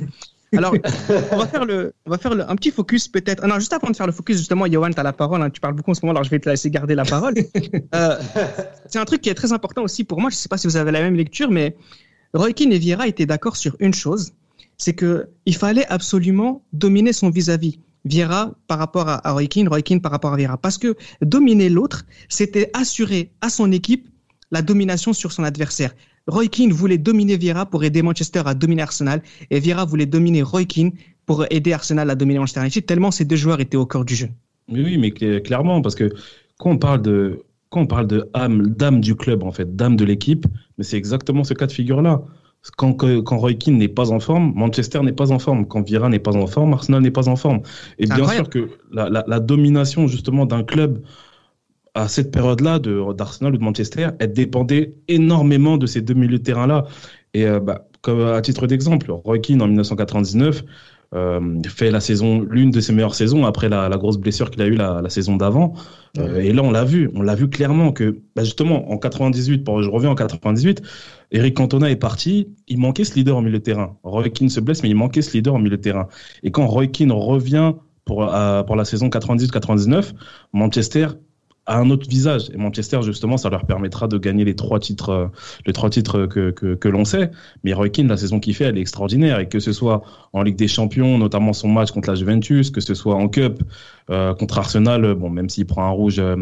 Alors, 0.55 0.73
on 1.31 1.37
va 1.37 1.47
faire 1.47 1.65
le, 1.65 1.93
on 2.05 2.11
va 2.11 2.17
faire 2.17 2.33
le, 2.33 2.49
un 2.49 2.55
petit 2.55 2.71
focus 2.71 3.07
peut-être. 3.07 3.41
Ah 3.43 3.47
non, 3.47 3.55
juste 3.55 3.73
avant 3.73 3.89
de 3.89 3.95
faire 3.95 4.05
le 4.05 4.13
focus, 4.13 4.37
justement, 4.37 4.65
Johan, 4.65 4.91
tu 4.91 4.99
as 4.99 5.03
la 5.03 5.13
parole. 5.13 5.41
Hein, 5.41 5.49
tu 5.49 5.59
parles 5.59 5.73
beaucoup 5.73 5.91
en 5.91 5.93
ce 5.93 6.01
moment, 6.05 6.11
alors 6.11 6.23
je 6.23 6.29
vais 6.29 6.39
te 6.39 6.49
laisser 6.49 6.69
garder 6.69 6.95
la 6.95 7.03
parole. 7.03 7.33
euh, 7.95 8.17
c'est 8.87 8.99
un 8.99 9.05
truc 9.05 9.21
qui 9.21 9.29
est 9.29 9.33
très 9.33 9.51
important 9.51 9.83
aussi 9.83 10.03
pour 10.03 10.21
moi. 10.21 10.29
Je 10.29 10.35
sais 10.35 10.49
pas 10.49 10.57
si 10.57 10.67
vous 10.67 10.77
avez 10.77 10.91
la 10.91 11.01
même 11.01 11.15
lecture, 11.15 11.51
mais 11.51 11.75
Roy 12.33 12.53
Keane 12.53 12.71
et 12.71 12.79
Vieira 12.79 13.07
étaient 13.07 13.25
d'accord 13.25 13.57
sur 13.57 13.75
une 13.79 13.93
chose, 13.93 14.33
c'est 14.77 14.93
que 14.93 15.29
il 15.45 15.55
fallait 15.55 15.87
absolument 15.87 16.63
dominer 16.73 17.13
son 17.13 17.29
vis-à-vis. 17.29 17.79
Vieira 18.05 18.53
par 18.67 18.79
rapport 18.79 19.09
à, 19.09 19.27
à 19.27 19.31
Roy 19.33 19.47
Keane, 19.47 19.67
Roy 19.67 19.81
Keane 19.81 20.01
par 20.01 20.11
rapport 20.11 20.33
à 20.33 20.37
Vieira. 20.37 20.57
Parce 20.57 20.77
que 20.77 20.95
dominer 21.21 21.69
l'autre, 21.69 22.05
c'était 22.29 22.69
assurer 22.73 23.31
à 23.41 23.49
son 23.49 23.71
équipe 23.71 24.07
la 24.51 24.61
domination 24.61 25.11
sur 25.11 25.33
son 25.33 25.43
adversaire. 25.43 25.93
Roy 26.27 26.47
Keane 26.47 26.71
voulait 26.71 26.97
dominer 26.97 27.37
Vieira 27.37 27.65
pour 27.65 27.83
aider 27.83 28.01
Manchester 28.01 28.43
à 28.45 28.53
dominer 28.53 28.81
Arsenal 28.81 29.21
et 29.49 29.59
Vieira 29.59 29.85
voulait 29.85 30.05
dominer 30.05 30.43
Roy 30.43 30.65
Keane 30.65 30.91
pour 31.25 31.45
aider 31.49 31.73
Arsenal 31.73 32.09
à 32.09 32.15
dominer 32.15 32.39
Manchester 32.39 32.61
United 32.61 32.85
tellement 32.85 33.11
ces 33.11 33.25
deux 33.25 33.35
joueurs 33.35 33.59
étaient 33.59 33.77
au 33.77 33.85
cœur 33.85 34.05
du 34.05 34.15
jeu. 34.15 34.29
Oui, 34.69 34.81
oui, 34.83 34.97
mais 34.97 35.11
clairement 35.41 35.81
parce 35.81 35.95
que 35.95 36.09
quand 36.57 36.71
on 36.71 36.77
parle 36.77 37.01
de 37.01 37.41
quand 37.69 37.81
on 37.81 37.87
parle 37.87 38.07
de 38.07 38.29
âme, 38.33 38.67
d'âme 38.67 39.01
du 39.01 39.15
club 39.15 39.43
en 39.43 39.51
fait, 39.51 39.75
d'âme 39.75 39.95
de 39.97 40.05
l'équipe, 40.05 40.45
mais 40.77 40.83
c'est 40.83 40.97
exactement 40.97 41.43
ce 41.43 41.53
cas 41.53 41.67
de 41.67 41.71
figure 41.71 42.01
là. 42.01 42.21
Quand, 42.75 42.93
quand 42.93 43.37
Roy 43.37 43.53
Keane 43.53 43.77
n'est 43.77 43.87
pas 43.87 44.11
en 44.11 44.19
forme, 44.19 44.51
Manchester 44.55 44.99
n'est 45.01 45.13
pas 45.13 45.31
en 45.31 45.39
forme. 45.39 45.65
Quand 45.67 45.83
Vieira 45.83 46.09
n'est 46.09 46.19
pas 46.19 46.35
en 46.35 46.47
forme, 46.47 46.73
Arsenal 46.73 47.01
n'est 47.01 47.11
pas 47.11 47.29
en 47.29 47.37
forme. 47.37 47.61
Et 47.97 48.07
bien 48.07 48.27
sûr 48.27 48.49
que 48.49 48.71
la, 48.91 49.09
la, 49.09 49.23
la 49.27 49.39
domination 49.39 50.07
justement 50.07 50.45
d'un 50.45 50.63
club 50.63 51.01
à 51.97 52.07
cette 52.07 52.31
période-là 52.31 52.79
d'Arsenal 52.79 53.55
ou 53.55 53.57
de 53.57 53.63
Manchester, 53.63 54.09
elle 54.19 54.33
dépendait 54.33 54.93
énormément 55.07 55.77
de 55.77 55.85
ces 55.85 56.01
deux 56.01 56.13
milieux 56.13 56.37
de 56.37 56.43
terrain-là. 56.43 56.85
Et 57.33 57.45
bah, 57.59 57.87
comme 58.01 58.21
à 58.21 58.41
titre 58.41 58.67
d'exemple, 58.67 59.11
Roy 59.11 59.39
Keane 59.39 59.61
en 59.61 59.67
1999 59.67 60.63
euh, 61.15 61.61
fait 61.67 61.89
la 61.89 62.01
saison, 62.01 62.41
l'une 62.41 62.69
de 62.69 62.81
ses 62.81 62.91
meilleures 62.91 63.15
saisons 63.15 63.45
après 63.45 63.69
la, 63.69 63.89
grosse 63.91 64.17
blessure 64.17 64.51
qu'il 64.51 64.61
a 64.61 64.65
eue 64.65 64.75
la, 64.75 65.09
saison 65.09 65.37
d'avant. 65.37 65.73
Euh, 66.17 66.39
et 66.39 66.51
là, 66.51 66.63
on 66.63 66.71
l'a 66.71 66.83
vu, 66.83 67.09
on 67.15 67.21
l'a 67.21 67.35
vu 67.35 67.49
clairement 67.49 67.93
que, 67.93 68.19
bah, 68.35 68.43
justement, 68.43 68.91
en 68.91 68.97
98, 68.97 69.63
pour, 69.63 69.81
je 69.81 69.89
reviens 69.89 70.09
en 70.09 70.15
98, 70.15 70.81
Eric 71.31 71.55
Cantona 71.55 71.89
est 71.89 71.95
parti, 71.95 72.49
il 72.67 72.79
manquait 72.79 73.05
ce 73.05 73.15
leader 73.15 73.37
au 73.37 73.41
milieu 73.41 73.59
de 73.59 73.63
terrain. 73.63 73.97
Roy 74.03 74.29
Keane 74.29 74.49
se 74.49 74.59
blesse, 74.59 74.83
mais 74.83 74.89
il 74.89 74.95
manquait 74.95 75.21
ce 75.21 75.31
leader 75.33 75.53
au 75.53 75.59
milieu 75.59 75.77
de 75.77 75.81
terrain. 75.81 76.07
Et 76.43 76.51
quand 76.51 76.67
Roy 76.67 76.87
Keane 76.87 77.11
revient 77.11 77.73
pour, 78.03 78.17
pour 78.65 78.75
la 78.75 78.85
saison 78.85 79.07
98-99, 79.07 80.13
Manchester 80.53 81.07
a 81.67 81.77
un 81.77 81.89
autre 81.89 82.09
visage. 82.09 82.49
Et 82.53 82.57
Manchester, 82.57 83.01
justement, 83.03 83.37
ça 83.37 83.49
leur 83.49 83.65
permettra 83.65 84.07
de 84.07 84.17
gagner 84.17 84.45
les 84.45 84.55
trois 84.55 84.79
titres, 84.79 85.09
euh, 85.09 85.27
les 85.65 85.73
trois 85.73 85.89
titres 85.89 86.25
que, 86.25 86.51
que, 86.51 86.75
que 86.75 86.87
l'on 86.87 87.05
sait. 87.05 87.29
Mais 87.63 87.73
Roy 87.73 87.89
Keane, 87.89 88.07
la 88.07 88.17
saison 88.17 88.39
qu'il 88.39 88.55
fait, 88.55 88.65
elle 88.65 88.77
est 88.77 88.81
extraordinaire. 88.81 89.39
Et 89.39 89.47
que 89.47 89.59
ce 89.59 89.73
soit 89.73 90.01
en 90.33 90.41
Ligue 90.43 90.55
des 90.55 90.67
Champions, 90.67 91.17
notamment 91.17 91.53
son 91.53 91.67
match 91.67 91.91
contre 91.91 92.09
la 92.09 92.15
Juventus, 92.15 92.71
que 92.71 92.81
ce 92.81 92.93
soit 92.93 93.15
en 93.15 93.27
Cup 93.27 93.61
euh, 94.09 94.33
contre 94.33 94.57
Arsenal, 94.57 95.15
bon, 95.15 95.29
même 95.29 95.49
s'il 95.49 95.65
prend 95.65 95.83
un 95.83 95.89
rouge 95.89 96.19
euh, 96.19 96.35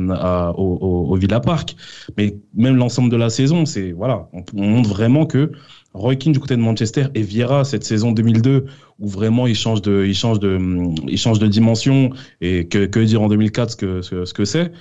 au, 0.56 0.78
au, 0.82 1.12
au, 1.12 1.16
Villa 1.16 1.40
Park, 1.40 1.76
mais 2.16 2.38
même 2.54 2.76
l'ensemble 2.76 3.10
de 3.10 3.18
la 3.18 3.32
saison, 3.32 3.66
c'est 3.66 3.92
voilà, 3.92 4.28
on, 4.34 4.44
montre 4.62 4.90
vraiment 4.90 5.26
que 5.26 5.52
Roy 5.96 6.16
Keane 6.16 6.34
du 6.34 6.40
côté 6.40 6.56
de 6.56 6.62
Manchester 6.62 7.06
et 7.16 7.22
Vieira 7.22 7.64
cette 7.64 7.84
saison 7.84 8.12
2002 8.12 8.66
où 9.00 9.08
vraiment 9.08 9.48
il 9.48 9.56
change 9.56 9.82
de, 9.82 10.06
il 10.06 10.14
change 10.14 10.40
de, 10.40 10.60
il 11.08 11.18
change 11.18 11.40
de 11.40 11.48
dimension 11.48 12.12
et 12.42 12.68
que, 12.68 12.86
que 12.86 13.00
dire 13.00 13.22
en 13.22 13.30
2004 13.30 13.72
ce 13.72 13.76
que 13.76 14.02
ce 14.02 14.34
que 14.34 14.46
c'est 14.46 14.72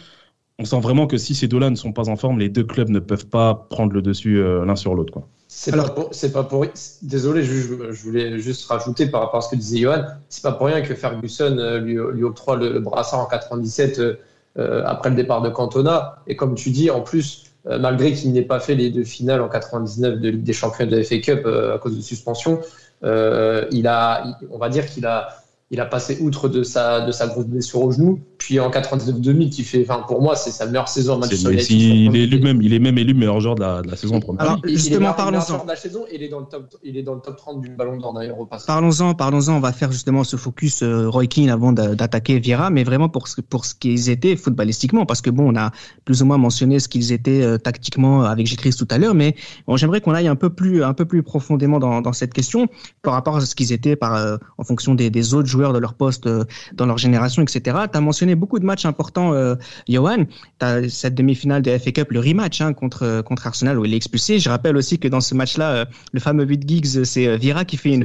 on 0.59 0.65
sent 0.65 0.81
vraiment 0.81 1.07
que 1.07 1.17
si 1.17 1.35
ces 1.35 1.49
deux-là 1.49 1.71
ne 1.71 1.75
sont 1.75 1.93
pas 1.93 2.09
en 2.09 2.17
forme, 2.17 2.39
les 2.39 2.49
deux 2.49 2.65
clubs 2.65 2.89
ne 2.89 3.01
peuvent 3.01 3.27
pas 3.27 3.67
prendre 3.71 3.93
le 3.93 4.03
dessus 4.03 4.39
euh, 4.39 4.65
l'un 4.65 4.77
sur 4.77 4.95
l'autre. 4.95 5.21
C'est 5.49 5.73
pas, 5.73 5.89
pour, 5.89 6.11
pas 6.11 6.45
pour 6.45 6.67
Désolé, 7.03 7.45
je, 7.45 7.75
voulais 8.03 8.39
juste 8.39 8.67
rajouter 8.67 9.07
par 9.07 9.21
rapport 9.21 9.39
à 9.39 9.41
ce 9.43 9.51
que 9.51 9.57
disait 9.57 9.79
Johan. 9.79 10.05
C'est 10.29 10.43
pas 10.43 10.53
pour 10.53 10.67
rien 10.67 10.81
que 10.83 10.95
Ferguson 10.95 11.57
euh, 11.59 11.79
lui, 11.79 11.97
lui 12.13 12.25
octroie 12.25 12.57
le, 12.57 12.81
brassard 12.81 13.21
en 13.21 13.27
97 13.27 14.01
euh, 14.01 14.83
après 14.85 15.11
le 15.11 15.17
départ 15.17 15.43
de 15.43 15.51
Cantona. 15.51 16.23
Et 16.27 16.37
comme 16.37 16.55
tu 16.55 16.71
dis, 16.71 16.91
en 16.91 17.01
plus, 17.01 17.45
malgré 17.67 18.13
qu'il 18.13 18.33
n'ait 18.33 18.43
pas 18.43 18.61
fait 18.61 18.75
les 18.75 18.91
deux 18.91 19.05
finales 19.05 19.41
en 19.41 19.49
99 19.49 20.21
de 20.21 20.29
Ligue 20.29 20.43
des 20.43 20.53
Champions 20.53 20.87
de 20.87 20.97
la 20.97 21.03
FA 21.03 21.19
Cup 21.19 21.47
à 21.47 21.79
cause 21.79 21.97
de 21.97 22.03
suspension, 22.03 22.61
il 23.03 23.87
a, 23.87 24.39
on 24.51 24.59
va 24.59 24.69
dire 24.69 24.87
qu'il 24.87 25.07
a 25.07 25.29
il 25.71 25.81
a 25.81 25.87
passé 25.87 26.19
outre 26.21 26.49
de 26.49 26.63
sa, 26.63 27.01
de 27.01 27.11
sa 27.11 27.27
grosse 27.27 27.47
blessure 27.47 27.83
au 27.83 27.91
genou. 27.91 28.21
Puis 28.45 28.61
en 28.61 28.69
99-2000, 28.69 29.49
qui 29.49 29.65
fait, 29.65 29.87
enfin, 29.89 30.05
pour 30.07 30.21
moi, 30.21 30.37
c'est 30.37 30.51
sa 30.51 30.67
meilleure 30.67 30.87
saison 30.87 31.15
en 31.15 31.19
Manchester 31.21 31.51
United. 31.51 31.71
Il 31.71 32.15
est 32.15 32.27
lui-même, 32.27 32.61
il 32.61 32.75
est 32.75 32.79
même 32.79 32.99
élu 32.99 33.15
meilleur 33.15 33.41
joueur 33.41 33.55
de 33.55 33.63
la, 33.63 33.81
de 33.81 33.91
la 33.91 33.97
saison 33.97 34.21
première. 34.21 34.43
Alors, 34.43 34.61
justement, 34.65 35.15
parlons-en. 35.15 35.65
il 36.13 36.23
est 36.23 36.29
dans 36.29 36.41
le 36.41 36.45
top, 36.45 36.67
il 36.83 36.99
est 36.99 37.03
dans 37.03 37.15
le 37.15 37.23
top 37.23 37.39
30 37.39 37.63
du 37.63 37.71
Ballon 37.71 37.97
d'Or 37.97 38.13
d'ailleurs 38.13 38.39
au 38.39 38.45
passage. 38.45 38.67
Parlons-en, 38.67 39.15
parlons-en. 39.15 39.55
On 39.55 39.61
va 39.61 39.73
faire 39.73 39.91
justement 39.91 40.25
ce 40.25 40.37
focus 40.37 40.83
euh, 40.83 41.09
Roy 41.09 41.27
Keane 41.27 41.49
avant 41.49 41.73
d'attaquer 41.73 42.39
Vieira, 42.39 42.69
mais 42.69 42.85
vraiment 42.85 43.09
pour 43.09 43.29
ce, 43.29 43.41
pour 43.41 43.65
ce 43.65 43.75
qu'ils 43.75 44.11
étaient 44.11 44.37
footballistiquement, 44.37 45.07
parce 45.07 45.23
que 45.23 45.31
bon, 45.31 45.51
on 45.51 45.57
a 45.57 45.71
plus 46.05 46.21
ou 46.21 46.27
moins 46.27 46.37
mentionné 46.37 46.81
ce 46.81 46.89
qu'ils 46.89 47.13
étaient 47.13 47.41
euh, 47.41 47.57
tactiquement 47.57 48.25
avec 48.25 48.47
J. 48.47 48.57
tout 48.57 48.89
à 48.91 48.99
l'heure, 48.99 49.15
mais 49.15 49.37
bon, 49.67 49.79
j'aimerais 49.79 50.03
qu'on 50.03 50.13
aille 50.13 50.29
un 50.29 50.37
peu 50.37 50.51
plus, 50.51 50.85
un 50.85 50.93
peu 50.93 51.07
plus 51.07 51.23
profondément 51.23 51.79
dans, 51.79 52.03
dans 52.03 52.13
cette 52.13 52.35
question 52.35 52.69
par 53.01 53.15
rapport 53.15 53.37
à 53.37 53.41
ce 53.41 53.55
qu'ils 53.55 53.73
étaient 53.73 53.97
par, 53.97 54.17
euh, 54.17 54.37
en 54.59 54.65
fonction 54.65 54.95
des, 54.95 55.09
des 55.09 55.33
autres 55.33 55.49
joueurs 55.49 55.73
de 55.73 55.79
leur 55.79 55.95
poste 55.95 56.27
euh, 56.27 56.45
dans 56.75 56.85
leur 56.85 56.99
génération, 56.99 57.43
etc. 57.43 57.79
Tu 57.91 57.97
as 57.97 58.01
mentionné 58.03 58.34
beaucoup 58.35 58.59
de 58.59 58.65
matchs 58.65 58.85
importants, 58.85 59.33
euh, 59.33 59.55
Johan. 59.89 60.25
Tu 60.59 60.67
as 60.67 60.89
cette 60.89 61.15
demi-finale 61.15 61.63
de 61.63 61.77
FA 61.77 61.93
Cup, 61.93 62.11
le 62.11 62.21
rematch 62.21 62.61
hein, 62.61 62.73
contre, 62.73 63.23
contre 63.23 63.47
Arsenal 63.47 63.79
où 63.79 63.85
il 63.85 63.93
est 63.93 63.97
expulsé. 63.97 64.39
Je 64.39 64.49
rappelle 64.49 64.77
aussi 64.77 64.99
que 64.99 65.09
dans 65.09 65.21
ce 65.21 65.35
match-là, 65.35 65.71
euh, 65.73 65.85
le 66.13 66.21
fameux 66.21 66.45
8 66.45 66.69
Giggs, 66.69 67.05
c'est 67.05 67.37
Vira 67.37 67.65
qui 67.65 67.77
fait 67.77 67.95
une, 67.95 68.05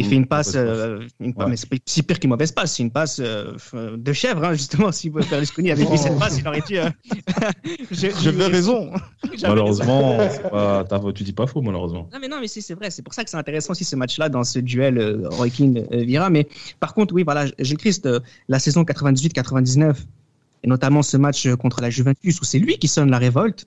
il 0.00 0.06
fait 0.06 0.14
une 0.14 0.26
passe, 0.26 0.52
euh, 0.56 1.06
une, 1.20 1.34
mais 1.46 1.56
c'est 1.56 1.68
si 1.84 2.02
pire 2.02 2.18
qu'une 2.18 2.30
mauvaise 2.30 2.52
passe, 2.52 2.76
c'est 2.76 2.82
une 2.82 2.90
passe 2.90 3.20
euh, 3.22 3.52
de 3.96 4.12
chèvre, 4.14 4.44
hein, 4.44 4.54
justement. 4.54 4.90
Si 4.92 5.10
Berlusconi 5.10 5.70
avait 5.70 5.84
fait 5.84 5.96
cette 5.98 6.18
passe, 6.18 6.38
il 6.38 6.48
aurait 6.48 6.62
dû. 6.66 6.78
Euh, 6.78 6.88
J'avais 7.90 8.46
raison. 8.46 8.90
malheureusement, 9.42 10.18
pas, 10.50 10.84
tu 11.14 11.22
dis 11.22 11.34
pas 11.34 11.46
faux, 11.46 11.60
malheureusement. 11.60 12.08
Non, 12.12 12.18
mais 12.18 12.28
non, 12.28 12.38
mais 12.40 12.48
c'est 12.48 12.72
vrai. 12.74 12.90
C'est 12.90 13.02
pour 13.02 13.12
ça 13.12 13.24
que 13.24 13.30
c'est 13.30 13.36
intéressant 13.36 13.72
aussi 13.72 13.84
ce 13.84 13.94
match-là 13.94 14.30
dans 14.30 14.42
ce 14.42 14.58
duel 14.58 15.26
Roy 15.30 15.50
Keane-Vira. 15.50 16.30
mais 16.30 16.48
par 16.80 16.94
contre, 16.94 17.14
oui, 17.14 17.22
voilà, 17.22 17.44
Gilles 17.58 17.76
Christ, 17.76 18.08
la 18.48 18.58
saison 18.58 18.82
98-99, 18.82 19.96
et 20.62 20.66
notamment 20.66 21.02
ce 21.02 21.18
match 21.18 21.46
contre 21.56 21.82
la 21.82 21.90
Juventus 21.90 22.40
où 22.40 22.44
c'est 22.44 22.58
lui 22.58 22.78
qui 22.78 22.88
sonne 22.88 23.10
la 23.10 23.18
révolte. 23.18 23.66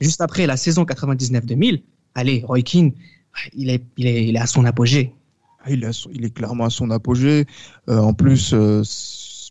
Juste 0.00 0.20
après 0.20 0.46
la 0.46 0.56
saison 0.56 0.84
99-2000, 0.84 1.82
allez, 2.14 2.44
Roy 2.46 2.62
Keane, 2.62 2.92
il 3.54 3.70
est, 3.70 3.82
il, 3.96 4.06
est, 4.06 4.28
il 4.28 4.36
est 4.36 4.40
à 4.40 4.46
son 4.46 4.64
apogée. 4.64 5.12
Ah, 5.64 5.70
il, 5.70 5.84
est 6.24 6.34
clairement 6.34 6.64
à 6.64 6.70
son 6.70 6.90
apogée. 6.90 7.46
Euh, 7.88 7.98
en 7.98 8.14
plus, 8.14 8.52
euh, 8.52 8.82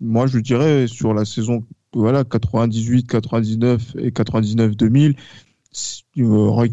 moi, 0.02 0.28
je 0.28 0.40
dirais 0.40 0.88
sur 0.88 1.14
la 1.14 1.24
saison 1.26 1.66
voilà 1.94 2.24
98, 2.24 3.08
99 3.08 3.96
et 4.00 4.12
99 4.12 4.76
2000, 4.78 5.16
euh, 6.20 6.26
Roy 6.26 6.68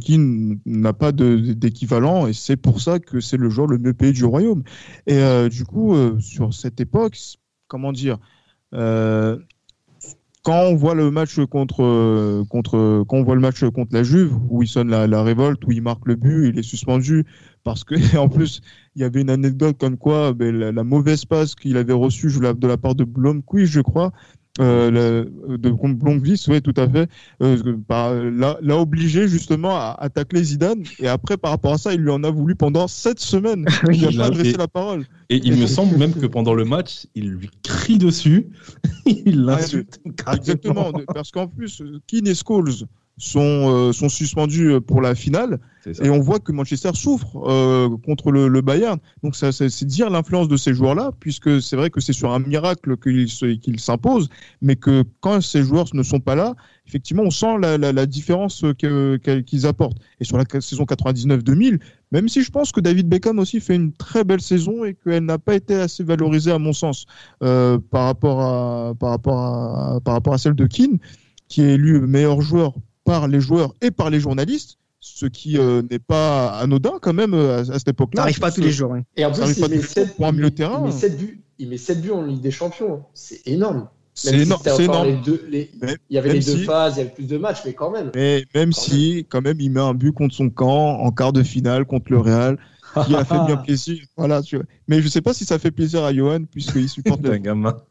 n'a 0.67 0.93
pas 0.93 1.13
d'équivalent 1.13 2.27
et 2.27 2.33
c'est 2.33 2.57
pour 2.57 2.81
ça 2.81 2.99
que 2.99 3.21
c'est 3.21 3.37
le 3.37 3.49
joueur 3.51 3.67
le 3.69 3.79
mieux 3.79 3.95
payé 3.95 4.13
du 4.13 4.25
royaume. 4.25 4.63
Et 5.07 5.21
du 5.51 5.65
coup, 5.65 5.97
sur 6.21 6.55
cette 6.55 6.81
époque, 6.81 7.19
comment 7.67 7.93
dire, 7.93 8.19
quand 8.71 9.39
on 10.47 10.77
voit 10.77 10.95
le 10.95 11.11
match 11.11 11.41
contre, 11.47 12.45
contre, 12.49 13.05
quand 13.09 13.17
on 13.19 13.25
voit 13.25 13.35
le 13.35 13.41
match 13.41 13.65
contre 13.71 13.93
la 13.93 14.05
Juve 14.05 14.37
où 14.51 14.63
il 14.63 14.69
sonne 14.69 14.89
la, 14.89 15.09
la 15.09 15.23
révolte, 15.25 15.65
où 15.65 15.73
il 15.73 15.83
marque 15.83 16.07
le 16.07 16.15
but, 16.15 16.49
il 16.49 16.59
est 16.59 16.63
suspendu 16.63 17.25
parce 17.65 17.85
que 17.85 17.95
en 18.17 18.29
plus 18.29 18.63
il 18.99 19.03
y 19.03 19.05
avait 19.05 19.21
une 19.21 19.31
anecdote 19.31 19.79
comme 19.79 19.97
quoi 19.97 20.33
ben, 20.33 20.53
la, 20.57 20.83
mauvaise 20.83 21.25
passe 21.25 21.55
qu'il 21.55 21.77
avait 21.77 21.93
reçue 21.93 22.27
de 22.27 22.67
la 22.67 22.77
part 22.77 22.97
de 22.97 23.05
Blomqvist, 23.05 23.73
je 23.73 23.81
crois, 23.81 24.11
euh, 24.61 25.25
de 25.47 25.71
Blomqvist, 25.71 26.49
oui, 26.49 26.61
tout 26.61 26.75
à 26.77 26.89
fait, 26.89 27.09
euh, 27.41 27.77
bah, 27.89 28.13
l'a 28.61 28.77
obligé 28.77 29.29
justement 29.29 29.77
à, 29.77 29.97
à, 30.01 30.09
tacler 30.09 30.43
Zidane. 30.43 30.83
Et 30.99 31.07
après, 31.07 31.37
par 31.37 31.53
rapport 31.53 31.75
à 31.75 31.79
ça, 31.79 31.95
il 31.95 32.01
lui 32.01 32.11
en 32.11 32.25
a 32.25 32.31
voulu 32.31 32.57
pendant 32.57 32.89
sept 32.89 33.21
semaines. 33.21 33.67
il 33.93 34.03
n'a 34.03 34.11
pas 34.11 34.27
adressé 34.27 34.57
la 34.57 34.67
parole. 34.67 35.07
Et 35.31 35.37
il 35.45 35.57
me 35.57 35.67
semble 35.69 35.97
même 35.97 36.13
que 36.13 36.27
pendant 36.27 36.55
le 36.55 36.65
match, 36.65 37.07
il 37.15 37.31
lui 37.31 37.51
crie 37.63 37.99
dessus, 37.99 38.49
il 39.07 39.45
l'insulte. 39.45 40.01
exactement, 40.33 40.91
parce 41.15 41.31
qu'en 41.31 41.47
plus, 41.47 41.85
Keane 42.09 42.27
et 42.27 42.35
Scholes 42.35 42.85
sont, 43.19 43.41
euh, 43.41 43.93
sont 43.93 44.09
suspendus 44.09 44.73
euh, 44.73 44.81
pour 44.81 45.03
la 45.03 45.15
finale. 45.15 45.59
Et 46.03 46.11
on 46.11 46.21
voit 46.21 46.39
que 46.39 46.53
Manchester 46.53 46.91
souffre 46.93 47.37
euh, 47.49 47.89
contre 48.05 48.31
le, 48.31 48.49
le, 48.49 48.61
Bayern. 48.61 48.99
Donc 49.23 49.35
ça, 49.35 49.53
c'est 49.53 49.85
dire 49.87 50.11
l'influence 50.11 50.47
de 50.47 50.57
ces 50.59 50.75
joueurs-là, 50.75 51.13
puisque 51.19 51.63
c'est 51.63 51.77
vrai 51.77 51.89
que 51.89 52.01
c'est 52.01 52.13
sur 52.13 52.33
un 52.33 52.41
miracle 52.41 52.97
qu'ils 52.99 53.81
s'imposent, 53.81 54.29
mais 54.61 54.77
que 54.77 55.03
quand 55.21 55.41
ces 55.41 55.63
joueurs 55.63 55.87
ne 55.95 56.03
sont 56.03 56.21
pas 56.21 56.35
là, 56.35 56.55
effectivement, 56.87 57.23
on 57.23 57.31
sent 57.31 57.57
la, 57.63 57.79
la, 57.79 57.93
la 57.93 58.07
différence 58.07 58.65
qu'ils 58.77 59.67
apportent. 59.67 59.97
Et 60.21 60.25
sur 60.25 60.37
la 60.37 60.45
saison 60.61 60.85
99-2000, 60.85 61.81
même 62.13 62.29
si 62.29 62.43
je 62.43 62.51
pense 62.51 62.73
que 62.73 62.81
David 62.81 63.09
Beckham 63.09 63.39
aussi 63.39 63.61
fait 63.61 63.77
une 63.77 63.93
très 63.93 64.25
belle 64.25 64.41
saison 64.41 64.85
et 64.85 64.95
qu'elle 64.95 65.25
n'a 65.25 65.39
pas 65.39 65.55
été 65.55 65.75
assez 65.75 66.03
valorisée 66.03 66.53
à 66.53 66.59
mon 66.59 66.73
sens 66.73 67.07
euh, 67.43 67.79
par, 67.91 68.05
rapport 68.05 68.41
à, 68.43 68.95
par, 68.95 69.11
rapport 69.11 69.39
à, 69.39 70.01
par 70.01 70.15
rapport 70.15 70.35
à 70.35 70.39
celle 70.39 70.55
de 70.55 70.67
Keane, 70.67 70.99
qui 71.49 71.63
est 71.63 71.75
élu 71.75 72.01
meilleur 72.01 72.41
joueur 72.41 72.75
par 73.09 73.27
les 73.27 73.41
joueurs 73.41 73.75
et 73.81 73.91
par 73.91 74.11
les 74.11 74.21
journalistes, 74.21 74.77
ce 75.01 75.25
qui 75.25 75.57
euh, 75.57 75.81
n'est 75.91 75.99
pas 75.99 76.51
anodin 76.59 76.99
quand 77.01 77.15
même 77.15 77.33
euh, 77.33 77.61
à, 77.61 77.79
cette 77.79 77.89
époque-là. 77.89 78.21
Ça 78.21 78.25
n'arrive 78.25 78.39
pas 78.39 78.53
tous 78.53 78.61
les 78.61 78.71
jours. 78.71 78.97
Et 79.17 79.25
en 79.25 79.33
plus, 79.33 79.57
il, 79.57 79.69
met 79.71 79.81
7, 79.81 80.17
pour 80.17 80.27
un 80.27 80.33
milieu 80.33 80.51
terrain. 80.51 80.81
Il 80.81 80.93
met 80.93 80.93
7 80.93 81.17
buts, 81.17 81.41
il 81.59 81.69
met 81.71 81.79
7 81.79 82.03
buts 82.03 82.11
en 82.11 82.21
Ligue 82.23 82.43
des 82.43 82.51
Champions. 82.51 83.05
C'est 83.15 83.47
énorme. 83.47 83.89
C'est 84.13 84.35
énorme. 84.35 85.23
il 85.51 85.69
y 86.11 86.19
avait 86.19 86.35
les 86.35 86.41
deux 86.41 86.59
phases, 86.65 86.97
il 86.97 86.99
y 86.99 87.01
avait 87.03 87.11
plus 87.11 87.27
de 87.27 87.39
matchs, 87.39 87.63
mais 87.65 87.73
quand 87.73 87.91
même. 87.91 88.11
Mais 88.15 88.45
même 88.55 88.73
si, 88.75 89.25
quand 89.31 89.41
même, 89.41 89.59
il 89.59 89.71
met 89.71 89.81
un 89.81 89.95
but 89.95 90.13
contre 90.13 90.35
son 90.35 90.51
camp 90.51 91.01
en 91.01 91.11
quart 91.11 91.33
de 91.33 91.43
finale 91.43 91.87
contre 91.87 92.13
le 92.13 92.19
Real. 92.19 92.59
qui 93.07 93.15
a 93.15 93.25
fait 93.25 93.39
bien 93.47 93.57
plaisir. 93.57 94.03
Voilà, 94.19 94.43
tu 94.43 94.57
vois. 94.57 94.67
Mais 94.87 94.99
je 94.99 95.05
ne 95.05 95.11
sais 95.11 95.23
pas 95.23 95.33
si 95.33 95.47
ça 95.47 95.59
fait 95.59 95.71
plaisir 95.71 96.05
à 96.05 96.13
Johan, 96.13 96.45
puisqu'il 96.45 96.91
supporte 96.91 97.23
le. 97.27 97.39
gamin. 97.39 97.75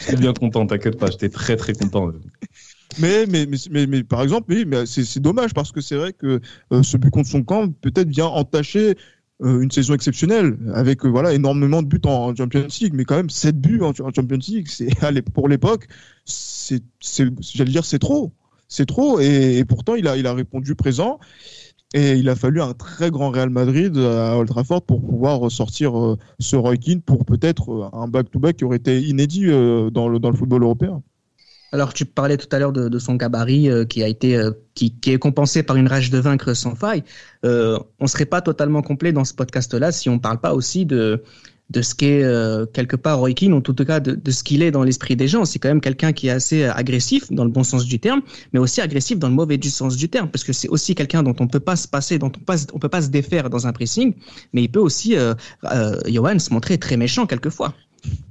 J'étais 0.00 0.16
bien 0.16 0.32
content, 0.32 0.66
t'inquiète 0.66 0.98
pas, 0.98 1.10
j'étais 1.10 1.28
très 1.28 1.56
très 1.56 1.72
content. 1.72 2.12
Mais, 3.00 3.26
mais, 3.26 3.46
mais, 3.70 3.86
mais, 3.86 4.04
par 4.04 4.22
exemple, 4.22 4.52
oui, 4.52 4.64
mais 4.66 4.86
c'est 4.86 5.20
dommage 5.20 5.52
parce 5.52 5.72
que 5.72 5.80
c'est 5.80 5.96
vrai 5.96 6.12
que 6.12 6.40
euh, 6.72 6.82
ce 6.82 6.96
but 6.96 7.10
contre 7.10 7.28
son 7.28 7.42
camp 7.42 7.72
peut-être 7.80 8.08
vient 8.08 8.26
entacher 8.26 8.96
euh, 9.42 9.60
une 9.60 9.70
saison 9.70 9.94
exceptionnelle 9.94 10.56
avec 10.74 11.04
euh, 11.04 11.08
voilà 11.08 11.34
énormément 11.34 11.82
de 11.82 11.88
buts 11.88 12.00
en, 12.04 12.34
Champions 12.36 12.68
League, 12.80 12.94
mais 12.94 13.04
quand 13.04 13.16
même 13.16 13.30
7 13.30 13.60
buts 13.60 13.80
en, 13.82 13.92
Champions 13.92 14.38
League, 14.46 14.68
c'est 14.68 14.88
pour 15.34 15.48
l'époque, 15.48 15.88
c'est 16.24 16.82
j'allais 17.00 17.72
dire 17.72 17.84
c'est 17.84 17.98
trop, 17.98 18.32
c'est 18.68 18.86
trop 18.86 19.18
et, 19.18 19.64
pourtant 19.68 19.96
il 19.96 20.06
a 20.06 20.16
il 20.16 20.26
a 20.26 20.34
répondu 20.34 20.74
présent. 20.74 21.18
Et 21.96 22.14
il 22.14 22.28
a 22.28 22.34
fallu 22.34 22.60
un 22.60 22.72
très 22.72 23.12
grand 23.12 23.30
Real 23.30 23.50
Madrid 23.50 23.96
à 23.96 24.36
Old 24.36 24.48
Trafford 24.48 24.82
pour 24.82 25.00
pouvoir 25.00 25.48
sortir 25.48 26.16
ce 26.40 26.56
Roy 26.56 26.76
Keane 26.76 27.00
pour 27.00 27.24
peut-être 27.24 27.88
un 27.92 28.08
back-to-back 28.08 28.56
qui 28.56 28.64
aurait 28.64 28.78
été 28.78 29.00
inédit 29.00 29.46
dans 29.46 30.08
le, 30.08 30.18
dans 30.18 30.30
le 30.30 30.36
football 30.36 30.64
européen. 30.64 31.04
Alors, 31.72 31.92
tu 31.92 32.04
parlais 32.04 32.36
tout 32.36 32.48
à 32.52 32.58
l'heure 32.58 32.72
de, 32.72 32.98
son 32.98 33.16
gabarit 33.16 33.68
euh, 33.68 33.84
qui 33.84 34.02
a 34.02 34.08
été 34.08 34.36
euh, 34.36 34.52
qui, 34.74 34.94
est 35.06 35.18
compensé 35.18 35.62
par 35.62 35.76
une 35.76 35.88
rage 35.88 36.10
de 36.10 36.18
vaincre 36.18 36.54
sans 36.54 36.74
faille. 36.74 37.02
Euh, 37.44 37.78
on 38.00 38.06
serait 38.06 38.26
pas 38.26 38.40
totalement 38.40 38.82
complet 38.82 39.12
dans 39.12 39.24
ce 39.24 39.34
podcast-là 39.34 39.90
si 39.90 40.08
on 40.08 40.18
parle 40.18 40.40
pas 40.40 40.54
aussi 40.54 40.86
de 40.86 41.22
de 41.70 41.80
ce 41.80 41.94
qu'est 41.94 42.22
euh, 42.22 42.66
quelque 42.66 42.94
part 42.94 43.18
Roy 43.18 43.32
Keane, 43.32 43.54
en 43.54 43.60
tout 43.60 43.74
cas 43.74 43.98
de, 43.98 44.14
de 44.14 44.30
ce 44.30 44.44
qu'il 44.44 44.62
est 44.62 44.70
dans 44.70 44.82
l'esprit 44.82 45.16
des 45.16 45.28
gens. 45.28 45.44
C'est 45.44 45.58
quand 45.58 45.68
même 45.68 45.80
quelqu'un 45.80 46.12
qui 46.12 46.28
est 46.28 46.30
assez 46.30 46.64
agressif 46.64 47.32
dans 47.32 47.44
le 47.44 47.50
bon 47.50 47.64
sens 47.64 47.86
du 47.86 47.98
terme, 47.98 48.20
mais 48.52 48.58
aussi 48.58 48.80
agressif 48.80 49.18
dans 49.18 49.28
le 49.28 49.34
mauvais 49.34 49.56
du 49.56 49.70
sens 49.70 49.96
du 49.96 50.08
terme, 50.08 50.28
parce 50.28 50.44
que 50.44 50.52
c'est 50.52 50.68
aussi 50.68 50.94
quelqu'un 50.94 51.22
dont 51.22 51.34
on 51.40 51.46
peut 51.46 51.60
pas 51.60 51.76
se 51.76 51.88
passer, 51.88 52.18
dont 52.18 52.30
on, 52.30 52.78
peut 52.78 52.88
pas 52.88 53.02
se 53.02 53.08
défaire 53.08 53.48
dans 53.48 53.66
un 53.66 53.72
pressing, 53.72 54.14
mais 54.52 54.64
il 54.64 54.68
peut 54.68 54.80
aussi, 54.80 55.16
Johan, 56.06 56.38
se 56.38 56.52
montrer 56.52 56.78
très 56.78 56.96
méchant 56.96 57.26
quelquefois. 57.26 57.74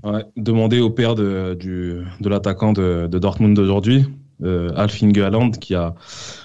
Ouais, 0.03 0.25
demander 0.35 0.79
au 0.79 0.89
père 0.89 1.15
de, 1.15 1.55
du, 1.59 2.01
de 2.19 2.29
l'attaquant 2.29 2.73
de, 2.73 3.07
de 3.09 3.19
Dortmund 3.19 3.55
d'aujourd'hui, 3.55 4.05
euh, 4.43 4.71
Alf 4.75 5.01
Haaland, 5.01 5.51
qui 5.51 5.75
a 5.75 5.95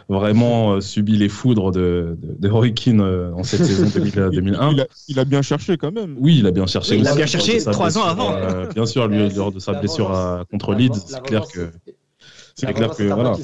vraiment 0.09 0.75
euh, 0.75 0.81
subi 0.81 1.17
les 1.17 1.29
foudres 1.29 1.73
de, 1.73 2.17
de, 2.21 2.37
de 2.39 2.49
Roy 2.49 2.71
Keane 2.71 3.01
euh, 3.01 3.33
en 3.35 3.43
cette 3.43 3.65
saison 3.65 3.87
2001. 4.31 4.73
Il 4.73 4.81
a, 4.81 4.87
il 5.09 5.19
a, 5.19 5.25
bien 5.25 5.43
cherché 5.43 5.77
quand 5.77 5.93
même. 5.93 6.17
Oui, 6.19 6.39
il 6.39 6.47
a 6.47 6.51
bien 6.51 6.67
cherché. 6.67 6.97
il 6.97 7.07
a 7.09 7.15
bien 7.15 7.27
cherché 7.27 7.59
trois 7.59 7.99
ans 7.99 8.05
avant. 8.05 8.35
Euh, 8.35 8.67
bien 8.75 8.87
sûr, 8.87 9.09
lui, 9.09 9.29
lors 9.31 9.53
de 9.53 9.59
sa 9.59 9.73
blessure 9.73 10.13
à, 10.13 10.45
contre 10.51 10.75
Leeds, 10.75 10.95
c'est 11.07 11.23
clair 11.23 11.47
que. 11.53 11.71
C'est 12.55 12.73
clair 12.73 12.91
que 12.91 13.05
voilà. 13.05 13.35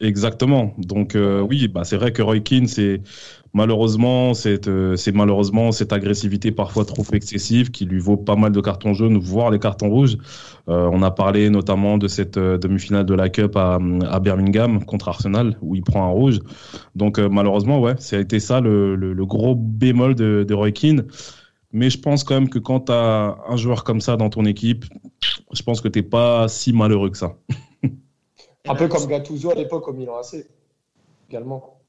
Exactement. 0.00 0.74
Donc 0.78 1.14
euh, 1.14 1.40
oui, 1.40 1.68
bah 1.68 1.84
c'est 1.84 1.96
vrai 1.96 2.10
que 2.12 2.22
Roy 2.22 2.40
Keane, 2.40 2.66
c'est 2.66 3.02
malheureusement 3.52 4.32
euh, 4.46 4.96
c'est 4.96 5.12
malheureusement 5.12 5.72
cette 5.72 5.92
agressivité 5.92 6.52
parfois 6.52 6.84
trop 6.84 7.04
excessive 7.12 7.70
qui 7.70 7.84
lui 7.84 7.98
vaut 7.98 8.16
pas 8.16 8.36
mal 8.36 8.52
de 8.52 8.60
cartons 8.60 8.94
jaunes, 8.94 9.18
voire 9.18 9.50
des 9.50 9.58
cartons 9.58 9.88
rouges. 9.88 10.16
Euh, 10.68 10.88
on 10.92 11.02
a 11.02 11.10
parlé 11.10 11.50
notamment 11.50 11.98
de 11.98 12.08
cette 12.08 12.36
euh, 12.36 12.58
demi-finale 12.58 13.06
de 13.06 13.14
la 13.14 13.28
Cup 13.28 13.56
à, 13.56 13.78
Birmingham 14.20 14.84
contre 14.84 15.08
Arsenal 15.08 15.56
où 15.62 15.74
il 15.74 15.82
prend 15.82 16.04
un 16.04 16.10
rouge. 16.10 16.38
Donc 16.94 17.18
malheureusement, 17.18 17.80
ouais, 17.80 17.94
ça 17.98 18.16
a 18.16 18.20
été 18.20 18.40
ça 18.40 18.60
le, 18.60 19.14
gros 19.26 19.54
bémol 19.54 20.14
de, 20.14 20.44
de 20.46 20.54
Roy 20.54 20.72
Keane. 20.72 21.04
Mais 21.72 21.88
je 21.88 22.00
pense 22.00 22.24
quand 22.24 22.34
même 22.34 22.48
que 22.48 22.58
quand 22.58 22.86
tu 22.86 22.92
as 22.92 23.36
un 23.48 23.56
joueur 23.56 23.84
comme 23.84 24.00
ça 24.00 24.16
dans 24.16 24.28
ton 24.28 24.44
équipe, 24.44 24.86
je 25.52 25.62
pense 25.62 25.80
que 25.80 25.88
t'es 25.88 26.02
pas 26.02 26.48
si 26.48 26.72
malheureux 26.72 27.10
que 27.10 27.18
ça. 27.18 27.36
Un 28.68 28.74
peu 28.74 28.88
comme 28.88 29.06
Gattuso 29.06 29.50
à 29.50 29.54
l'époque 29.54 29.86
au 29.88 29.92
Milan 29.92 30.14
AC, 30.20 30.46
également. 31.28 31.79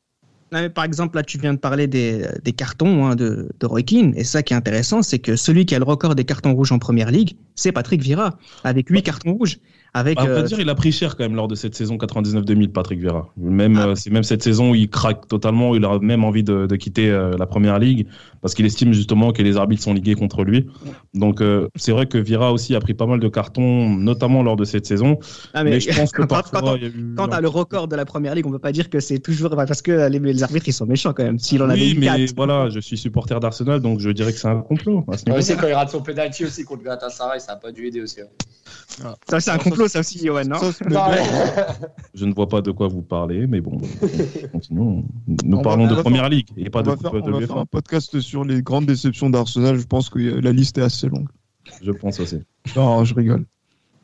Mais 0.52 0.70
par 0.70 0.84
exemple, 0.84 1.16
là, 1.16 1.24
tu 1.24 1.38
viens 1.38 1.54
de 1.54 1.60
parler 1.60 1.88
des, 1.88 2.26
des 2.44 2.54
cartons 2.54 3.06
hein, 3.06 3.16
de, 3.16 3.50
de 3.60 3.66
Roy 3.66 3.84
Keane. 3.84 4.14
Et 4.16 4.24
ça 4.24 4.44
qui 4.44 4.54
est 4.54 4.58
intéressant, 4.58 5.02
c'est 5.02 5.20
que 5.20 5.36
celui 5.36 5.66
qui 5.66 5.76
a 5.76 5.80
le 5.80 5.86
record 5.86 6.16
des 6.16 6.26
cartons 6.26 6.54
rouges 6.54 6.72
en 6.72 6.80
première 6.80 7.12
ligue, 7.12 7.36
c'est 7.56 7.72
Patrick 7.72 8.02
Vieira, 8.02 8.38
avec 8.64 8.90
8 8.90 9.04
cartons 9.04 9.34
rouges. 9.34 9.60
Avec, 9.94 10.16
bah, 10.16 10.24
on 10.24 10.28
peut 10.28 10.38
euh... 10.38 10.44
dire 10.44 10.60
il 10.60 10.70
a 10.70 10.76
pris 10.76 10.94
cher 10.94 11.18
quand 11.18 11.24
même 11.24 11.36
lors 11.36 11.50
de 11.50 11.56
cette 11.56 11.76
saison 11.76 11.98
99-2000, 11.98 12.70
Patrick 12.70 13.00
Vieira. 13.00 13.28
Même, 13.36 13.78
ah. 13.78 13.88
euh, 13.88 13.96
c'est 13.96 14.10
même 14.10 14.24
cette 14.24 14.42
saison 14.42 14.72
où 14.72 14.76
il 14.76 14.90
craque 14.90 15.28
totalement, 15.28 15.76
il 15.76 15.84
a 15.84 16.00
même 16.00 16.24
envie 16.24 16.44
de, 16.44 16.66
de 16.66 16.76
quitter 16.78 17.10
euh, 17.10 17.36
la 17.38 17.46
première 17.46 17.78
ligue 17.78 18.08
parce 18.42 18.54
qu'il 18.54 18.66
estime 18.66 18.94
justement 18.94 19.34
que 19.34 19.44
les 19.44 19.58
arbitres 19.58 19.84
sont 19.84 19.94
ligués 19.94 20.16
contre 20.16 20.46
lui. 20.46 20.68
Donc 21.14 21.42
euh, 21.42 21.68
c'est 21.76 21.92
vrai 21.92 22.06
que 22.06 22.18
Vieira 22.18 22.54
aussi 22.54 22.74
a 22.74 22.80
pris 22.80 22.94
pas 22.94 23.06
mal 23.06 23.20
de 23.20 23.28
cartons, 23.28 23.90
notamment 23.90 24.44
lors 24.44 24.56
de 24.56 24.64
cette 24.64 24.86
saison. 24.86 25.20
Ah, 25.54 25.66
mais, 25.66 25.72
mais, 25.72 25.80
je 25.82 25.94
pense 25.94 26.12
que 26.14 26.22
parfois, 26.28 26.62
quand, 26.62 26.78
quand 27.18 27.28
tu 27.28 27.36
as 27.36 27.42
le 27.42 27.50
record 27.50 27.90
de 27.90 27.98
la 27.98 28.06
première 28.06 28.34
ligue, 28.34 28.48
on 28.48 28.52
peut 28.52 28.60
pas 28.60 28.72
dire 28.72 28.90
que 28.90 29.02
c'est 29.02 29.20
toujours 29.20 29.50
parce 29.50 29.82
que 29.82 30.08
les, 30.08 30.20
les, 30.20 30.41
arbitres 30.44 30.68
ils 30.68 30.74
sont 30.74 30.86
méchants 30.86 31.14
quand 31.14 31.24
même. 31.24 31.40
S'il 31.40 31.62
en 31.64 31.70
oui, 31.70 31.96
mais 31.98 32.26
voilà, 32.36 32.70
je 32.70 32.80
suis 32.80 32.98
supporter 32.98 33.40
d'Arsenal, 33.40 33.80
donc 33.80 34.00
je 34.00 34.10
dirais 34.10 34.34
que 34.34 34.40
c'est 34.40 34.48
un 34.48 34.62
complot. 34.62 35.04
Ouais, 35.08 35.42
c'est 35.42 35.56
quand 35.56 35.68
il 35.68 35.74
rate 35.74 35.90
son 35.90 36.02
penalty 36.02 36.46
aussi 36.46 36.64
contre 36.64 36.84
Galatasaray, 36.84 37.40
ça 37.40 37.54
a 37.54 37.56
pas 37.56 37.72
dû 37.72 37.88
aider 37.88 38.02
aussi. 38.02 38.22
Hein. 38.22 38.28
Ah. 39.04 39.16
Ça, 39.30 39.40
c'est 39.40 39.52
un 39.52 39.58
complot, 39.58 39.88
ça 39.88 40.00
aussi, 40.00 40.24
Johan, 40.24 40.46
non 40.46 40.58
Je 42.14 42.26
ne 42.26 42.34
vois 42.34 42.48
pas 42.48 42.62
de 42.62 42.72
quoi 42.72 42.88
vous 42.88 43.02
parlez, 43.02 43.48
mais 43.48 43.62
bon, 43.62 43.80
continuons. 44.52 45.06
Nous 45.28 45.58
on 45.58 45.62
parlons 45.62 45.88
de 45.88 45.96
Première 45.96 46.30
Ligue 46.30 46.48
et 46.58 46.70
pas 46.70 46.80
on 46.80 46.84
de 46.84 46.90
va 46.90 46.98
faire, 46.98 47.14
On 47.14 47.32
va 47.32 47.48
faire 47.48 47.58
un 47.58 47.66
podcast 47.66 48.20
sur 48.20 48.44
les 48.44 48.62
grandes 48.62 48.86
déceptions 48.86 49.30
d'Arsenal. 49.30 49.78
Je 49.78 49.86
pense 49.86 50.10
que 50.10 50.20
la 50.20 50.52
liste 50.52 50.78
est 50.78 50.84
assez 50.84 51.08
longue. 51.08 51.28
Je 51.82 51.92
pense 51.92 52.20
aussi. 52.20 52.40
Non, 52.76 53.04
je 53.04 53.14
rigole. 53.14 53.46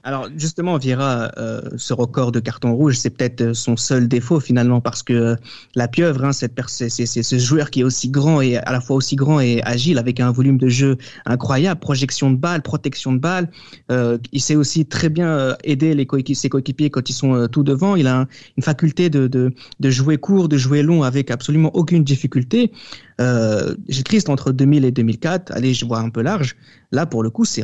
Alors 0.07 0.29
justement, 0.37 0.77
Vieira, 0.77 1.33
euh, 1.37 1.59
ce 1.75 1.93
record 1.93 2.31
de 2.31 2.39
carton 2.39 2.73
rouge, 2.73 2.97
c'est 2.97 3.09
peut-être 3.09 3.51
son 3.51 3.75
seul 3.75 4.07
défaut 4.07 4.39
finalement, 4.39 4.79
parce 4.79 5.03
que 5.03 5.35
la 5.75 5.89
pieuvre, 5.89 6.23
hein, 6.23 6.31
c'est 6.31 6.53
ce 6.87 7.37
joueur 7.37 7.69
qui 7.69 7.81
est 7.81 7.83
aussi 7.83 8.07
grand 8.07 8.39
et 8.39 8.55
à 8.55 8.71
la 8.71 8.79
fois 8.79 8.95
aussi 8.95 9.17
grand 9.17 9.41
et 9.41 9.61
agile, 9.65 9.97
avec 9.97 10.21
un 10.21 10.31
volume 10.31 10.57
de 10.59 10.69
jeu 10.69 10.95
incroyable, 11.25 11.81
projection 11.81 12.31
de 12.31 12.37
balles, 12.37 12.61
protection 12.61 13.11
de 13.11 13.17
balles. 13.17 13.49
Euh, 13.91 14.17
il 14.31 14.39
sait 14.39 14.55
aussi 14.55 14.85
très 14.85 15.09
bien 15.09 15.57
aider 15.65 15.93
les 15.93 16.07
ses 16.35 16.47
coéquipiers 16.47 16.89
quand 16.89 17.09
ils 17.09 17.13
sont 17.13 17.35
euh, 17.35 17.47
tout 17.47 17.63
devant. 17.63 17.97
Il 17.97 18.07
a 18.07 18.21
un, 18.21 18.27
une 18.55 18.63
faculté 18.63 19.09
de, 19.09 19.27
de, 19.27 19.51
de, 19.81 19.89
jouer 19.89 20.17
court, 20.17 20.47
de 20.47 20.55
jouer 20.55 20.83
long 20.83 21.03
avec 21.03 21.31
absolument 21.31 21.75
aucune 21.75 22.05
difficulté. 22.05 22.71
Euh, 23.19 23.75
triste 24.05 24.29
entre 24.29 24.51
2000 24.51 24.85
et 24.85 24.91
2004. 24.91 25.51
Allez, 25.51 25.73
je 25.73 25.85
vois 25.85 25.99
un 25.99 26.09
peu 26.09 26.21
large. 26.21 26.55
Là, 26.91 27.05
pour 27.05 27.23
le 27.23 27.29
coup, 27.29 27.45
c'est 27.45 27.63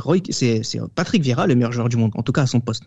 Patrick 0.96 1.22
Vieira, 1.22 1.48
le 1.48 1.56
meilleur 1.56 1.72
joueur 1.72 1.90
du 1.90 1.98
monde, 1.98 2.12
en 2.16 2.24
tout 2.24 2.32
cas 2.32 2.44
à 2.44 2.48
son 2.48 2.60
poste. 2.60 2.84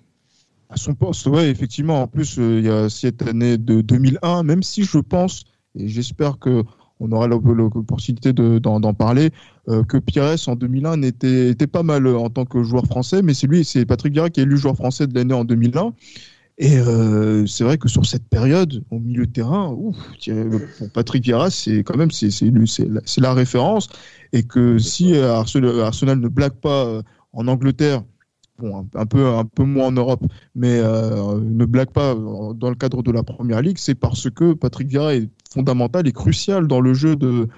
À 0.68 0.76
son 0.76 0.94
poste, 0.94 1.26
ouais, 1.26 1.48
effectivement. 1.48 2.02
En 2.02 2.08
plus, 2.08 2.38
euh, 2.38 2.58
il 2.58 2.66
y 2.66 2.68
a 2.68 2.88
cette 2.88 3.22
année 3.22 3.56
de 3.56 3.80
2001, 3.82 4.42
même 4.42 4.64
si 4.64 4.82
je 4.82 4.98
pense, 4.98 5.44
et 5.76 5.88
j'espère 5.88 6.38
que 6.38 6.64
on 6.98 7.12
aura 7.12 7.26
l'opportunité 7.26 8.32
d'en 8.32 8.94
parler, 8.94 9.30
euh, 9.68 9.84
que 9.84 9.98
Pires 9.98 10.36
en 10.46 10.56
2001 10.56 11.02
était, 11.02 11.50
était, 11.50 11.66
pas 11.66 11.82
mal 11.82 12.06
en 12.06 12.30
tant 12.30 12.46
que 12.46 12.62
joueur 12.62 12.86
français, 12.86 13.20
mais 13.20 13.34
c'est 13.34 13.46
lui, 13.46 13.66
c'est 13.66 13.84
Patrick 13.84 14.14
Vieira 14.14 14.30
qui 14.30 14.40
est 14.40 14.44
élu 14.44 14.56
joueur 14.56 14.76
français 14.76 15.06
de 15.06 15.14
l'année 15.14 15.34
en 15.34 15.44
2001. 15.44 15.92
Et 16.58 16.78
euh, 16.78 17.44
c'est 17.46 17.64
vrai 17.64 17.76
que 17.76 17.88
sur 17.88 18.06
cette 18.06 18.28
période, 18.28 18.82
au 18.90 18.98
milieu 18.98 19.26
de 19.26 19.32
terrain, 19.32 19.76
pour 19.76 20.90
Patrick 20.94 21.22
Vieira, 21.22 21.50
c'est 21.50 21.82
quand 21.84 21.98
même 21.98 22.10
c'est 22.10 22.40
la, 22.88 23.00
la 23.18 23.34
référence. 23.34 23.88
Et 24.32 24.42
que 24.42 24.78
si 24.78 25.14
Arsenal, 25.16 25.80
Arsenal 25.80 26.18
ne 26.18 26.28
blague 26.28 26.54
pas 26.54 26.86
euh, 26.86 27.02
en 27.34 27.46
Angleterre, 27.46 28.02
bon, 28.58 28.88
un, 28.94 29.06
peu, 29.06 29.26
un 29.26 29.44
peu 29.44 29.64
moins 29.64 29.88
en 29.88 29.92
Europe, 29.92 30.24
mais 30.54 30.78
euh, 30.78 31.38
ne 31.40 31.64
blague 31.66 31.90
pas 31.90 32.14
dans 32.14 32.70
le 32.70 32.74
cadre 32.74 33.02
de 33.02 33.12
la 33.12 33.22
Première 33.22 33.60
Ligue, 33.60 33.78
c'est 33.78 33.94
parce 33.94 34.30
que 34.30 34.54
Patrick 34.54 34.88
Vieira 34.88 35.14
est 35.14 35.28
fondamental 35.52 36.08
et 36.08 36.12
crucial 36.12 36.66
dans 36.66 36.80
le 36.80 36.94
jeu 36.94 37.16
de 37.16 37.48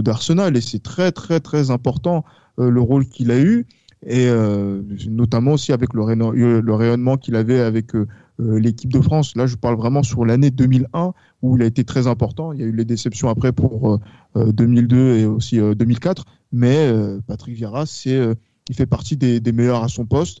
d'Arsenal. 0.00 0.56
Et 0.56 0.62
c'est 0.62 0.82
très, 0.82 1.12
très, 1.12 1.40
très 1.40 1.70
important 1.70 2.24
euh, 2.58 2.70
le 2.70 2.80
rôle 2.80 3.06
qu'il 3.06 3.30
a 3.30 3.38
eu 3.38 3.66
et 4.06 4.28
euh, 4.28 4.82
notamment 5.08 5.52
aussi 5.52 5.72
avec 5.72 5.92
le, 5.92 6.02
rayonnement, 6.02 6.30
le 6.30 6.74
rayonnement 6.74 7.16
qu'il 7.16 7.34
avait 7.34 7.58
avec 7.58 7.94
euh, 7.96 8.06
l'équipe 8.38 8.92
de 8.92 9.00
France. 9.00 9.34
Là, 9.34 9.46
je 9.46 9.56
parle 9.56 9.76
vraiment 9.76 10.04
sur 10.04 10.24
l'année 10.24 10.50
2001 10.50 11.12
où 11.42 11.56
il 11.56 11.62
a 11.62 11.66
été 11.66 11.82
très 11.82 12.06
important. 12.06 12.52
Il 12.52 12.60
y 12.60 12.62
a 12.62 12.66
eu 12.66 12.72
les 12.72 12.84
déceptions 12.84 13.28
après 13.28 13.50
pour 13.50 13.98
euh, 14.36 14.52
2002 14.52 15.16
et 15.16 15.26
aussi 15.26 15.58
2004, 15.58 16.24
mais 16.52 16.88
Patrick 17.26 17.56
Vieira, 17.56 17.84
c'est 17.84 18.16
il 18.68 18.74
fait 18.74 18.86
partie 18.86 19.16
des, 19.16 19.40
meilleurs 19.52 19.82
à 19.82 19.88
son 19.88 20.06
poste. 20.06 20.40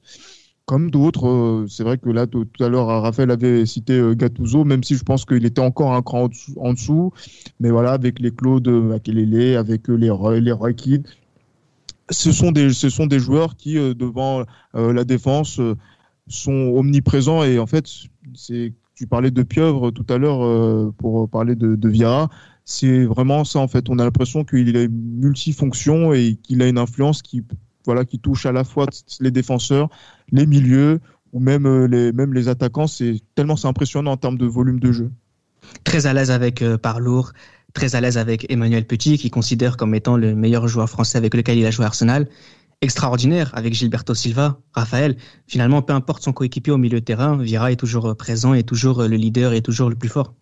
Comme 0.64 0.90
d'autres, 0.90 1.64
c'est 1.68 1.84
vrai 1.84 1.96
que 1.96 2.08
là, 2.10 2.26
tout, 2.26 2.46
à 2.58 2.68
l'heure, 2.68 2.88
Raphaël 2.88 3.30
avait 3.30 3.66
cité 3.66 4.00
Gattuso, 4.16 4.64
même 4.64 4.82
si 4.82 4.96
je 4.96 5.04
pense 5.04 5.24
qu'il 5.24 5.44
était 5.44 5.60
encore 5.60 5.94
un 5.94 6.02
cran 6.02 6.28
en 6.56 6.72
dessous, 6.72 7.12
Mais 7.60 7.70
voilà, 7.70 7.92
avec 7.92 8.18
les 8.18 8.32
Claude 8.32 8.66
Makelele, 8.68 9.56
avec 9.56 9.86
les, 9.86 10.10
les 10.40 10.52
Roy 10.52 10.72
Kidd, 10.72 11.06
ce 12.10 12.32
sont 12.32 12.52
des, 12.52 12.72
ce 12.72 12.88
sont 12.88 13.06
des 13.06 13.18
joueurs 13.18 13.56
qui, 13.56 13.78
euh, 13.78 13.94
devant 13.94 14.44
euh, 14.74 14.92
la 14.92 15.04
défense, 15.04 15.58
euh, 15.58 15.76
sont 16.28 16.72
omniprésents. 16.74 17.44
Et 17.44 17.58
en 17.58 17.66
fait, 17.66 17.86
c'est, 18.34 18.72
tu 18.94 19.06
parlais 19.06 19.30
de 19.30 19.42
Pieuvre 19.42 19.90
tout 19.90 20.06
à 20.08 20.18
l'heure 20.18 20.92
pour 20.94 21.28
parler 21.28 21.54
de, 21.54 21.76
de. 21.76 21.92
C'est 22.64 23.04
vraiment 23.04 23.44
ça, 23.44 23.60
en 23.60 23.68
fait. 23.68 23.88
On 23.90 23.98
a 23.98 24.04
l'impression 24.04 24.44
qu'il 24.44 24.76
est 24.76 24.88
multifonction 24.88 26.12
et 26.12 26.36
qu'il 26.42 26.62
a 26.62 26.68
une 26.68 26.78
influence 26.78 27.22
qui, 27.22 27.44
voilà, 27.84 28.04
qui 28.04 28.18
touche 28.18 28.46
à 28.46 28.52
la 28.52 28.64
fois 28.64 28.86
les 29.20 29.30
défenseurs, 29.30 29.88
les 30.32 30.46
milieux 30.46 31.00
ou 31.32 31.38
même 31.38 31.84
les, 31.84 32.10
même 32.12 32.32
les 32.32 32.48
attaquants. 32.48 32.86
C'est 32.86 33.20
tellement 33.34 33.64
impressionnant 33.64 34.12
en 34.12 34.16
termes 34.16 34.38
de 34.38 34.46
volume 34.46 34.80
de 34.80 34.90
jeu. 34.90 35.10
Très 35.84 36.06
à 36.06 36.12
l'aise 36.12 36.30
avec 36.30 36.62
euh, 36.62 36.78
Parlour, 36.78 37.32
très 37.76 37.94
à 37.94 38.00
l'aise 38.00 38.16
avec 38.16 38.50
Emmanuel 38.50 38.86
Petit, 38.86 39.18
qui 39.18 39.30
considère 39.30 39.76
comme 39.76 39.94
étant 39.94 40.16
le 40.16 40.34
meilleur 40.34 40.66
joueur 40.66 40.88
français 40.88 41.18
avec 41.18 41.34
lequel 41.34 41.58
il 41.58 41.66
a 41.66 41.70
joué 41.70 41.84
à 41.84 41.88
Arsenal. 41.88 42.26
Extraordinaire 42.80 43.50
avec 43.54 43.74
Gilberto 43.74 44.14
Silva, 44.14 44.58
Raphaël. 44.72 45.16
Finalement, 45.46 45.82
peu 45.82 45.92
importe 45.92 46.22
son 46.22 46.32
coéquipier 46.32 46.72
au 46.72 46.78
milieu 46.78 47.00
de 47.00 47.04
terrain, 47.04 47.36
Vira 47.36 47.70
est 47.70 47.76
toujours 47.76 48.16
présent, 48.16 48.54
est 48.54 48.66
toujours 48.66 49.02
le 49.02 49.16
leader 49.16 49.52
et 49.52 49.60
toujours 49.60 49.90
le 49.90 49.94
plus 49.94 50.08
fort. 50.08 50.32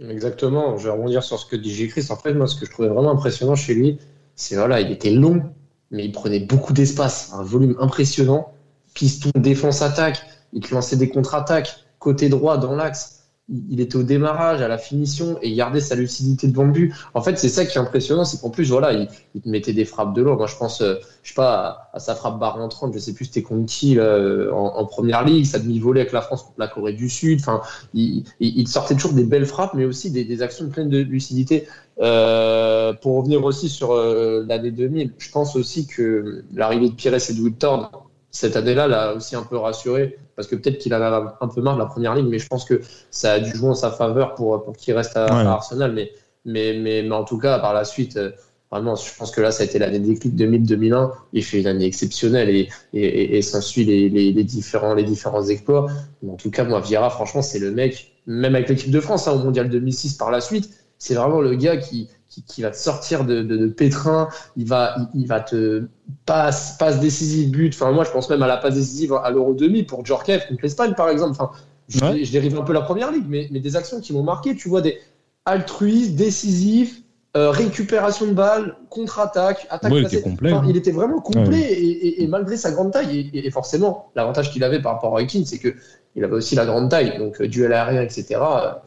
Exactement. 0.00 0.78
Je 0.78 0.84
vais 0.84 0.90
rebondir 0.90 1.22
sur 1.22 1.38
ce 1.38 1.44
que 1.44 1.54
dit 1.54 1.86
Chris. 1.86 2.06
En 2.08 2.16
fait, 2.16 2.32
moi, 2.32 2.46
ce 2.46 2.58
que 2.58 2.64
je 2.64 2.70
trouvais 2.70 2.88
vraiment 2.88 3.10
impressionnant 3.10 3.56
chez 3.56 3.74
lui, 3.74 3.98
c'est 4.34 4.56
voilà, 4.56 4.80
il 4.80 4.90
était 4.90 5.10
long, 5.10 5.42
mais 5.90 6.06
il 6.06 6.12
prenait 6.12 6.40
beaucoup 6.40 6.72
d'espace, 6.72 7.30
un 7.34 7.42
volume 7.42 7.76
impressionnant. 7.78 8.54
Piston 8.94 9.30
défense-attaque, 9.34 10.24
il 10.54 10.62
lançait 10.70 10.96
des 10.96 11.10
contre-attaques, 11.10 11.84
côté 11.98 12.30
droit 12.30 12.56
dans 12.56 12.74
l'axe 12.74 13.19
il 13.68 13.80
était 13.80 13.96
au 13.96 14.02
démarrage, 14.02 14.62
à 14.62 14.68
la 14.68 14.78
finition, 14.78 15.38
et 15.42 15.48
il 15.48 15.56
gardait 15.56 15.80
sa 15.80 15.94
lucidité 15.94 16.46
devant 16.48 16.64
le 16.64 16.72
but. 16.72 16.94
En 17.14 17.20
fait, 17.20 17.38
c'est 17.38 17.48
ça 17.48 17.66
qui 17.66 17.76
est 17.76 17.80
impressionnant, 17.80 18.24
c'est 18.24 18.40
qu'en 18.40 18.50
plus, 18.50 18.70
voilà, 18.70 18.92
il, 18.92 19.08
il, 19.34 19.50
mettait 19.50 19.72
des 19.72 19.84
frappes 19.84 20.14
de 20.14 20.22
l'eau. 20.22 20.36
Moi, 20.36 20.46
je 20.46 20.56
pense, 20.56 20.82
euh, 20.82 20.94
je 21.22 21.30
sais 21.30 21.34
pas, 21.34 21.90
à, 21.92 21.98
sa 21.98 22.14
frappe 22.14 22.38
barre 22.38 22.60
en 22.60 22.68
30, 22.68 22.94
je 22.94 22.98
sais 22.98 23.12
plus 23.12 23.24
c'était 23.24 23.42
contre 23.42 23.66
qui 23.66 23.98
en, 24.00 24.54
en, 24.54 24.84
première 24.86 25.24
ligue, 25.24 25.44
sa 25.44 25.58
demi-volée 25.58 26.00
avec 26.00 26.12
la 26.12 26.22
France 26.22 26.42
contre 26.42 26.58
la 26.58 26.68
Corée 26.68 26.92
du 26.92 27.08
Sud. 27.08 27.40
Enfin, 27.40 27.60
il, 27.94 28.68
sortait 28.68 28.94
toujours 28.94 29.12
des 29.12 29.24
belles 29.24 29.46
frappes, 29.46 29.74
mais 29.74 29.84
aussi 29.84 30.10
des, 30.10 30.42
actions 30.42 30.68
pleines 30.68 30.88
de 30.88 30.98
lucidité. 30.98 31.66
Euh, 32.00 32.92
pour 32.94 33.16
revenir 33.16 33.44
aussi 33.44 33.68
sur 33.68 33.92
euh, 33.92 34.44
l'année 34.48 34.70
2000, 34.70 35.12
je 35.18 35.30
pense 35.30 35.56
aussi 35.56 35.86
que 35.86 36.44
l'arrivée 36.54 36.88
de 36.88 36.94
Pires 36.94 37.14
et 37.14 37.32
de 37.34 37.40
Woodthorne, 37.40 37.88
cette 38.30 38.56
année-là, 38.56 38.86
l'a 38.86 39.14
aussi 39.14 39.36
un 39.36 39.42
peu 39.42 39.56
rassuré, 39.56 40.16
parce 40.40 40.48
que 40.48 40.56
peut-être 40.56 40.78
qu'il 40.78 40.94
en 40.94 41.02
a 41.02 41.36
un 41.42 41.48
peu 41.48 41.60
marre 41.60 41.74
de 41.74 41.80
la 41.80 41.86
première 41.86 42.14
ligue, 42.14 42.24
mais 42.26 42.38
je 42.38 42.48
pense 42.48 42.64
que 42.64 42.80
ça 43.10 43.32
a 43.32 43.40
dû 43.40 43.50
jouer 43.54 43.68
en 43.68 43.74
sa 43.74 43.90
faveur 43.90 44.34
pour, 44.34 44.62
pour 44.64 44.74
qu'il 44.74 44.94
reste 44.94 45.14
à, 45.14 45.26
Arsenal. 45.26 45.92
Mais, 45.92 46.12
mais, 46.46 46.78
mais, 46.78 47.02
mais, 47.02 47.14
en 47.14 47.24
tout 47.24 47.36
cas, 47.36 47.58
par 47.58 47.74
la 47.74 47.84
suite, 47.84 48.16
euh, 48.16 48.30
vraiment, 48.70 48.94
je 48.96 49.14
pense 49.18 49.32
que 49.32 49.42
là, 49.42 49.50
ça 49.50 49.64
a 49.64 49.66
été 49.66 49.78
l'année 49.78 49.98
déclic 49.98 50.34
2000-2001. 50.34 51.10
Il 51.34 51.44
fait 51.44 51.60
une 51.60 51.66
année 51.66 51.84
exceptionnelle 51.84 52.48
et, 52.48 52.70
et, 52.94 53.36
et, 53.36 53.42
s'ensuit 53.42 53.84
les, 53.84 54.08
les, 54.08 54.32
les, 54.32 54.44
différents, 54.44 54.94
les 54.94 55.04
différents 55.04 55.46
exploits. 55.46 55.88
Mais 56.22 56.32
en 56.32 56.36
tout 56.36 56.50
cas, 56.50 56.64
moi, 56.64 56.80
Vieira, 56.80 57.10
franchement, 57.10 57.42
c'est 57.42 57.58
le 57.58 57.70
mec, 57.70 58.14
même 58.26 58.54
avec 58.54 58.70
l'équipe 58.70 58.90
de 58.90 59.00
France, 59.00 59.28
hein, 59.28 59.32
au 59.32 59.40
Mondial 59.40 59.68
2006 59.68 60.14
par 60.14 60.30
la 60.30 60.40
suite, 60.40 60.70
c'est 60.96 61.14
vraiment 61.16 61.42
le 61.42 61.54
gars 61.54 61.76
qui, 61.76 62.08
qui, 62.30 62.62
va 62.62 62.70
te 62.70 62.76
sortir 62.76 63.24
de, 63.24 63.42
de, 63.42 63.66
pétrin, 63.66 64.28
il 64.56 64.66
va, 64.66 64.94
il, 65.14 65.26
va 65.26 65.40
te 65.40 65.88
passe, 66.26 66.76
passe 66.78 67.00
décisive, 67.00 67.50
but. 67.50 67.74
Enfin, 67.74 67.90
moi, 67.90 68.04
je 68.04 68.10
pense 68.10 68.30
même 68.30 68.42
à 68.42 68.46
la 68.46 68.56
passe 68.56 68.74
décisive 68.74 69.12
à 69.14 69.30
l'Euro 69.30 69.52
2000 69.52 69.86
pour 69.86 70.06
Djorkaeff 70.06 70.46
contre 70.48 70.62
l'Espagne, 70.62 70.94
par 70.94 71.08
exemple. 71.08 71.32
Enfin, 71.32 71.50
je, 71.88 72.30
dérive 72.30 72.56
un 72.56 72.62
peu 72.62 72.72
la 72.72 72.82
première 72.82 73.10
ligue, 73.10 73.26
mais, 73.28 73.48
mais 73.50 73.58
des 73.58 73.74
actions 73.74 74.00
qui 74.00 74.12
m'ont 74.12 74.22
marqué. 74.22 74.54
Tu 74.54 74.68
vois, 74.68 74.80
des 74.80 74.98
altruistes, 75.44 76.14
décisifs, 76.14 77.02
euh, 77.36 77.50
récupération 77.50 78.26
de 78.26 78.32
balles, 78.32 78.76
contre-attaque, 78.90 79.66
attaque, 79.70 79.92
il, 79.92 80.04
était 80.04 80.20
complet, 80.20 80.52
il 80.68 80.76
était 80.76 80.90
vraiment 80.92 81.20
complet 81.20 81.60
et, 81.60 82.22
et, 82.22 82.26
malgré 82.28 82.56
sa 82.56 82.70
grande 82.70 82.92
taille. 82.92 83.30
Et, 83.32 83.50
forcément, 83.50 84.10
l'avantage 84.14 84.52
qu'il 84.52 84.62
avait 84.62 84.80
par 84.80 84.94
rapport 84.94 85.16
à 85.16 85.20
Roy 85.20 85.28
c'est 85.44 85.58
que 85.58 85.74
il 86.16 86.24
avait 86.24 86.34
aussi 86.34 86.56
la 86.56 86.66
grande 86.66 86.90
taille, 86.90 87.18
donc 87.18 87.40
euh, 87.40 87.46
duel 87.46 87.72
aérien, 87.72 88.02
etc. 88.02 88.40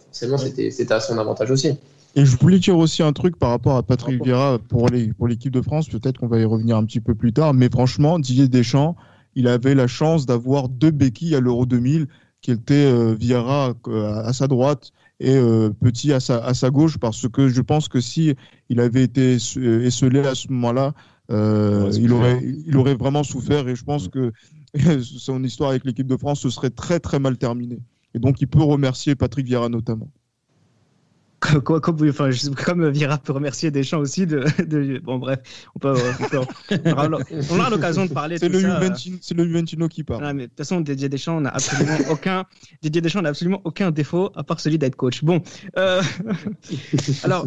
Forcément, 0.06 0.38
c'était 0.38 0.92
à 0.92 1.00
son 1.00 1.18
avantage 1.18 1.52
aussi. 1.52 1.78
Et 2.16 2.26
je 2.26 2.38
voulais 2.38 2.60
dire 2.60 2.78
aussi 2.78 3.02
un 3.02 3.12
truc 3.12 3.38
par 3.38 3.50
rapport 3.50 3.76
à 3.76 3.84
Patrick 3.84 4.24
Vieira 4.24 4.60
pour 4.60 4.88
les 4.88 5.14
pour 5.14 5.28
l'équipe 5.28 5.52
de 5.52 5.62
France. 5.62 5.90
Peut-être 5.90 6.20
qu'on 6.20 6.28
va 6.28 6.40
y 6.40 6.46
revenir 6.46 6.78
un 6.78 6.86
petit 6.86 7.00
peu 7.00 7.16
plus 7.16 7.34
tard. 7.34 7.54
Mais 7.56 7.70
franchement, 7.70 8.20
Didier 8.20 8.48
Deschamps, 8.48 8.96
il 9.36 9.48
avait 9.48 9.74
la 9.74 9.88
chance 9.88 10.28
d'avoir 10.28 10.70
deux 10.70 10.92
béquilles 10.92 11.36
à 11.36 11.40
l'Euro 11.40 11.66
2000, 11.66 12.08
qui 12.42 12.52
étaient 12.52 12.74
euh, 12.76 13.16
Vieira 13.16 13.74
euh, 13.88 14.24
à 14.24 14.32
sa 14.32 14.48
droite 14.48 14.92
et 15.20 15.36
euh, 15.36 15.72
Petit 15.72 16.14
à 16.14 16.20
sa, 16.20 16.38
à 16.46 16.54
sa 16.54 16.70
gauche, 16.70 17.00
parce 17.00 17.28
que 17.28 17.48
je 17.48 17.62
pense 17.62 17.88
que 17.88 18.00
si 18.00 18.36
il 18.70 18.80
avait 18.80 19.04
été 19.04 19.34
esselé 19.34 20.20
à 20.20 20.36
ce 20.36 20.52
moment-là, 20.52 20.94
il 21.30 22.12
aurait 22.12 22.42
il 22.44 22.78
aurait 22.78 22.96
vraiment 22.96 23.24
souffert. 23.24 23.68
Et 23.68 23.76
je 23.76 23.84
pense 23.84 24.08
que 24.08 24.32
son 25.02 25.44
histoire 25.44 25.72
avec 25.72 25.84
l'équipe 25.84 26.08
de 26.08 26.18
France 26.18 26.42
se 26.42 26.52
serait 26.52 26.70
très 26.70 27.00
très 27.00 27.18
mal 27.18 27.38
terminée. 27.38 27.80
Et 28.14 28.20
donc 28.20 28.40
il 28.40 28.48
peut 28.48 28.62
remercier 28.62 29.16
Patrick 29.16 29.48
Vieira 29.48 29.68
notamment 29.70 30.12
comme, 31.44 31.82
comme, 31.82 32.10
enfin, 32.10 32.30
comme 32.66 32.90
Vira 32.90 33.18
peut 33.18 33.34
remercier 33.34 33.72
Deschamps 33.72 34.00
aussi 34.00 34.26
de, 34.26 34.46
de 34.64 35.00
bon 35.00 35.18
bref 35.18 35.40
on 35.76 35.80
peut, 35.80 35.94
on, 36.32 36.92
aura 36.92 37.70
l'occasion 37.70 38.06
de 38.06 38.14
parler 38.14 38.38
c'est 38.38 38.50
le 38.50 38.60
c'est 39.22 39.34
le 39.36 39.46
Juventino 39.46 39.88
qui 39.88 40.04
parle 40.04 40.34
mais 40.34 40.44
de 40.44 40.48
toute 40.48 40.58
façon 40.58 40.82
Didier 40.82 41.10
Deschamps 41.10 41.42
n'a 41.42 41.50
absolument 41.50 41.98
aucun 42.10 42.46
Didier 42.82 43.02
Deschamps 43.02 43.22
n'a 43.22 43.30
absolument 43.30 43.62
aucun 43.64 43.92
défaut 43.92 44.32
à 44.36 44.44
part 44.44 44.60
celui 44.60 44.78
d'être 44.78 44.96
coach 44.96 45.24
bon 45.24 45.42
euh, 45.78 46.02
alors 47.24 47.46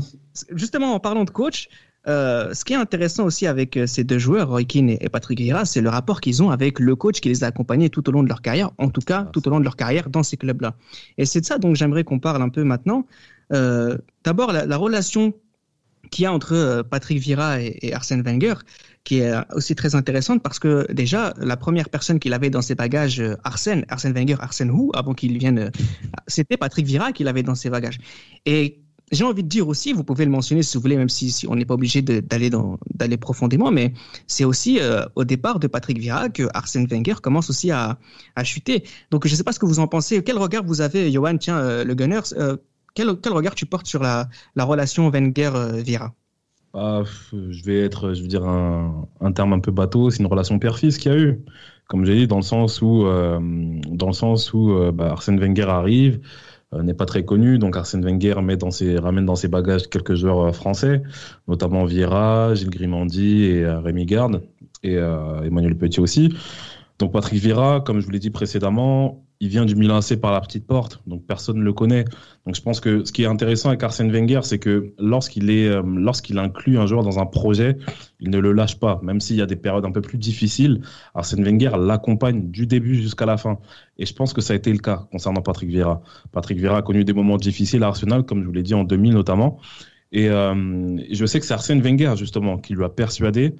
justement 0.54 0.94
en 0.94 1.00
parlant 1.00 1.24
de 1.24 1.30
coach 1.30 1.68
euh, 2.08 2.54
ce 2.54 2.64
qui 2.64 2.72
est 2.72 2.76
intéressant 2.76 3.24
aussi 3.24 3.48
avec 3.48 3.76
euh, 3.76 3.86
ces 3.86 4.04
deux 4.04 4.18
joueurs, 4.18 4.48
Roy 4.48 4.62
Keane 4.62 4.90
et, 4.90 5.08
Patrick 5.08 5.40
Vieira, 5.40 5.64
c'est 5.64 5.80
le 5.80 5.88
rapport 5.88 6.20
qu'ils 6.20 6.40
ont 6.40 6.50
avec 6.50 6.78
le 6.78 6.94
coach 6.94 7.20
qui 7.20 7.28
les 7.28 7.42
a 7.42 7.48
accompagnés 7.48 7.90
tout 7.90 8.08
au 8.08 8.12
long 8.12 8.22
de 8.22 8.28
leur 8.28 8.42
carrière, 8.42 8.70
en 8.78 8.90
tout 8.90 9.00
cas 9.00 9.24
tout 9.32 9.46
au 9.48 9.50
long 9.50 9.58
de 9.58 9.64
leur 9.64 9.74
carrière 9.74 10.08
dans 10.08 10.22
ces 10.22 10.36
clubs-là. 10.36 10.76
Et 11.18 11.26
c'est 11.26 11.40
de 11.40 11.46
ça 11.46 11.58
dont 11.58 11.74
j'aimerais 11.74 12.04
qu'on 12.04 12.20
parle 12.20 12.42
un 12.42 12.48
peu 12.48 12.62
maintenant. 12.62 13.06
Euh, 13.52 13.96
d'abord, 14.24 14.52
la, 14.52 14.76
relation 14.76 15.34
qu'il 16.10 16.24
y 16.24 16.26
a 16.26 16.32
entre 16.32 16.54
euh, 16.54 16.82
Patrick 16.82 17.18
Vieira 17.18 17.60
et, 17.60 17.92
Arsène 17.92 18.22
Wenger, 18.22 18.54
qui 19.04 19.18
est 19.18 19.32
aussi 19.52 19.74
très 19.74 19.94
intéressante 19.94 20.42
parce 20.42 20.58
que 20.58 20.90
déjà, 20.92 21.34
la 21.38 21.56
première 21.56 21.88
personne 21.88 22.18
qu'il 22.18 22.32
avait 22.32 22.50
dans 22.50 22.62
ses 22.62 22.74
bagages, 22.74 23.20
euh, 23.20 23.36
Arsène, 23.44 23.84
Arsène 23.88 24.12
Wenger, 24.12 24.36
Arsène 24.40 24.70
Hu, 24.70 24.90
avant 24.94 25.14
qu'il 25.14 25.38
vienne, 25.38 25.70
c'était 26.26 26.56
Patrick 26.56 26.86
Vieira 26.86 27.12
qui 27.12 27.24
l'avait 27.24 27.42
dans 27.42 27.54
ses 27.54 27.70
bagages. 27.70 27.98
Et 28.46 28.80
j'ai 29.12 29.22
envie 29.22 29.44
de 29.44 29.48
dire 29.48 29.68
aussi, 29.68 29.92
vous 29.92 30.02
pouvez 30.02 30.24
le 30.24 30.32
mentionner 30.32 30.64
si 30.64 30.76
vous 30.76 30.82
voulez, 30.82 30.96
même 30.96 31.08
si, 31.08 31.46
on 31.48 31.54
n'est 31.54 31.64
pas 31.64 31.74
obligé 31.74 32.02
d'aller 32.02 33.16
profondément, 33.16 33.70
mais 33.70 33.92
c'est 34.26 34.42
aussi 34.42 34.80
au 35.14 35.22
départ 35.22 35.60
de 35.60 35.68
Patrick 35.68 35.98
Vieira 35.98 36.28
que 36.28 36.48
Arsène 36.54 36.88
Wenger 36.88 37.14
commence 37.22 37.48
aussi 37.48 37.70
à, 37.70 37.98
chuter. 38.42 38.82
Donc 39.12 39.24
je 39.28 39.32
ne 39.32 39.36
sais 39.36 39.44
pas 39.44 39.52
ce 39.52 39.60
que 39.60 39.66
vous 39.66 39.78
en 39.78 39.86
pensez. 39.86 40.24
Quel 40.24 40.38
regard 40.38 40.64
vous 40.64 40.80
avez, 40.80 41.12
Johan, 41.12 41.36
tiens, 41.38 41.84
le 41.84 41.94
Gunners, 41.94 42.34
quel, 42.96 43.32
regard 43.32 43.54
tu 43.54 43.66
portes 43.66 43.86
sur 43.86 44.02
la, 44.02 44.28
relation 44.58 45.08
Wenger-Vieira? 45.10 46.12
Ah, 46.74 47.02
je 47.32 47.64
vais 47.64 47.80
être, 47.80 48.12
je 48.12 48.22
veux 48.22 48.28
dire 48.28 48.44
un, 48.44 49.32
terme 49.34 49.52
un 49.52 49.60
peu 49.60 49.70
bateau, 49.70 50.10
c'est 50.10 50.18
une 50.18 50.26
relation 50.26 50.58
père-fils 50.58 50.98
qu'il 50.98 51.12
y 51.12 51.14
a 51.14 51.18
eu. 51.18 51.44
Comme 51.88 52.04
j'ai 52.04 52.16
dit, 52.16 52.26
dans 52.26 52.36
le 52.36 52.42
sens 52.42 52.82
où, 52.82 53.06
euh, 53.06 53.38
dans 53.88 54.08
le 54.08 54.12
sens 54.12 54.52
où 54.52 54.72
euh, 54.72 54.90
bah, 54.90 55.12
Arsène 55.12 55.38
Wenger 55.38 55.68
arrive, 55.68 56.20
euh, 56.74 56.82
n'est 56.82 56.94
pas 56.94 57.06
très 57.06 57.24
connu, 57.24 57.58
donc 57.58 57.76
Arsène 57.76 58.04
Wenger 58.04 58.42
met 58.42 58.56
dans 58.56 58.72
ses, 58.72 58.98
ramène 58.98 59.24
dans 59.24 59.36
ses 59.36 59.48
bagages 59.48 59.88
quelques 59.88 60.14
joueurs 60.14 60.54
français, 60.54 61.02
notamment 61.46 61.84
Vieira, 61.84 62.54
Gilles 62.54 62.70
Grimandi 62.70 63.44
et 63.44 63.66
Rémi 63.66 64.04
Garde, 64.04 64.42
et 64.82 64.96
Emmanuel 64.96 65.76
Petit 65.76 66.00
aussi. 66.00 66.34
Donc 66.98 67.12
Patrick 67.12 67.40
Vieira, 67.40 67.80
comme 67.80 68.00
je 68.00 68.06
vous 68.06 68.12
l'ai 68.12 68.18
dit 68.18 68.30
précédemment, 68.30 69.26
il 69.40 69.48
vient 69.48 69.66
du 69.66 69.76
Milan 69.76 69.96
AC 69.96 70.16
par 70.18 70.32
la 70.32 70.40
petite 70.40 70.66
porte, 70.66 71.02
donc 71.06 71.26
personne 71.26 71.58
ne 71.58 71.62
le 71.62 71.72
connaît. 71.74 72.04
Donc 72.46 72.54
je 72.54 72.62
pense 72.62 72.80
que 72.80 73.04
ce 73.04 73.12
qui 73.12 73.22
est 73.22 73.26
intéressant 73.26 73.68
avec 73.68 73.82
Arsène 73.82 74.10
Wenger, 74.10 74.40
c'est 74.44 74.58
que 74.58 74.94
lorsqu'il 74.98 75.50
est, 75.50 75.68
euh, 75.68 75.82
lorsqu'il 75.84 76.38
inclut 76.38 76.78
un 76.78 76.86
joueur 76.86 77.02
dans 77.02 77.18
un 77.18 77.26
projet, 77.26 77.76
il 78.20 78.30
ne 78.30 78.38
le 78.38 78.52
lâche 78.52 78.78
pas, 78.78 78.98
même 79.02 79.20
s'il 79.20 79.36
y 79.36 79.42
a 79.42 79.46
des 79.46 79.56
périodes 79.56 79.84
un 79.84 79.92
peu 79.92 80.00
plus 80.00 80.16
difficiles. 80.16 80.80
Arsène 81.14 81.44
Wenger 81.44 81.72
l'accompagne 81.78 82.50
du 82.50 82.66
début 82.66 82.94
jusqu'à 82.94 83.26
la 83.26 83.36
fin. 83.36 83.58
Et 83.98 84.06
je 84.06 84.14
pense 84.14 84.32
que 84.32 84.40
ça 84.40 84.54
a 84.54 84.56
été 84.56 84.72
le 84.72 84.78
cas 84.78 85.06
concernant 85.10 85.42
Patrick 85.42 85.68
Vieira. 85.68 86.02
Patrick 86.32 86.58
Vieira 86.58 86.78
a 86.78 86.82
connu 86.82 87.04
des 87.04 87.12
moments 87.12 87.36
difficiles 87.36 87.82
à 87.82 87.88
Arsenal, 87.88 88.24
comme 88.24 88.40
je 88.40 88.46
vous 88.46 88.52
l'ai 88.52 88.62
dit 88.62 88.74
en 88.74 88.84
2000 88.84 89.12
notamment. 89.12 89.58
Et 90.12 90.30
euh, 90.30 90.96
je 91.10 91.26
sais 91.26 91.40
que 91.40 91.46
c'est 91.46 91.54
Arsène 91.54 91.82
Wenger 91.82 92.14
justement 92.16 92.56
qui 92.56 92.74
lui 92.74 92.84
a 92.84 92.88
persuadé 92.88 93.54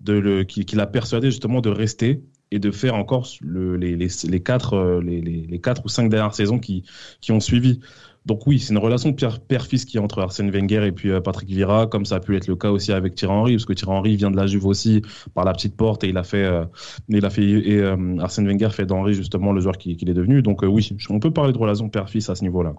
de 0.00 0.14
le, 0.14 0.44
qui, 0.44 0.64
qui 0.64 0.76
l'a 0.76 0.86
persuadé 0.86 1.30
justement 1.30 1.60
de 1.60 1.68
rester 1.68 2.22
et 2.50 2.58
de 2.58 2.70
faire 2.70 2.94
encore 2.94 3.28
euh, 3.44 3.76
les, 3.78 3.96
les, 3.96 4.40
quatre 4.40 5.84
ou 5.84 5.88
cinq 5.88 6.08
dernières 6.08 6.34
saisons 6.34 6.58
qui, 6.58 6.84
ont 7.30 7.40
suivi. 7.40 7.80
Donc 8.26 8.46
oui, 8.46 8.58
c'est 8.58 8.72
une 8.72 8.78
relation 8.78 9.14
père-fils 9.14 9.84
qui 9.86 9.96
est 9.96 10.00
entre 10.00 10.20
Arsène 10.20 10.50
Wenger 10.50 10.84
et 10.86 10.92
puis 10.92 11.10
euh, 11.10 11.20
Patrick 11.20 11.48
Vieira, 11.48 11.86
comme 11.86 12.04
ça 12.04 12.16
a 12.16 12.20
pu 12.20 12.36
être 12.36 12.48
le 12.48 12.56
cas 12.56 12.70
aussi 12.70 12.92
avec 12.92 13.14
Thierry 13.14 13.32
Henry, 13.32 13.52
parce 13.52 13.64
que 13.64 13.72
Thierry 13.72 13.92
Henry 13.92 14.16
vient 14.16 14.30
de 14.30 14.36
la 14.36 14.46
Juve 14.46 14.66
aussi 14.66 15.00
par 15.34 15.44
la 15.44 15.52
petite 15.52 15.76
porte 15.76 16.04
et 16.04 16.08
il 16.08 16.18
a 16.18 16.24
fait, 16.24 16.44
euh, 16.44 16.64
et 17.08 17.82
Arsène 18.20 18.46
Wenger 18.46 18.70
fait 18.70 18.84
d'Henry 18.84 19.14
justement 19.14 19.52
le 19.52 19.60
joueur 19.60 19.78
qu'il 19.78 19.96
qui 19.96 20.04
est 20.04 20.14
devenu. 20.14 20.42
Donc 20.42 20.62
oui, 20.62 20.90
on 21.08 21.20
peut 21.20 21.30
parler 21.30 21.52
de 21.52 21.58
relation 21.58 21.88
père-fils 21.88 22.28
à 22.28 22.34
ce 22.34 22.42
niveau-là. 22.42 22.74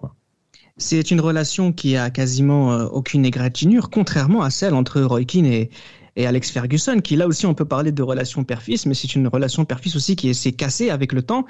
C'est 0.76 1.10
une 1.10 1.20
relation 1.20 1.72
qui 1.72 1.96
a 1.96 2.10
quasiment 2.10 2.76
aucune 2.86 3.26
égratignure, 3.26 3.90
contrairement 3.90 4.42
à 4.42 4.50
celle 4.50 4.74
entre 4.74 5.02
Roy 5.02 5.24
Keane 5.24 5.46
et, 5.46 5.70
et 6.14 6.26
Alex 6.26 6.50
Ferguson, 6.50 7.00
qui 7.00 7.16
là 7.16 7.26
aussi 7.26 7.46
on 7.46 7.54
peut 7.54 7.64
parler 7.64 7.90
de 7.90 8.02
relation 8.02 8.44
père-fils, 8.44 8.84
mais 8.84 8.92
c'est 8.92 9.14
une 9.14 9.28
relation 9.28 9.64
père-fils 9.64 9.96
aussi 9.96 10.14
qui 10.14 10.34
s'est 10.34 10.52
cassée 10.52 10.90
avec 10.90 11.12
le 11.12 11.22
temps. 11.22 11.46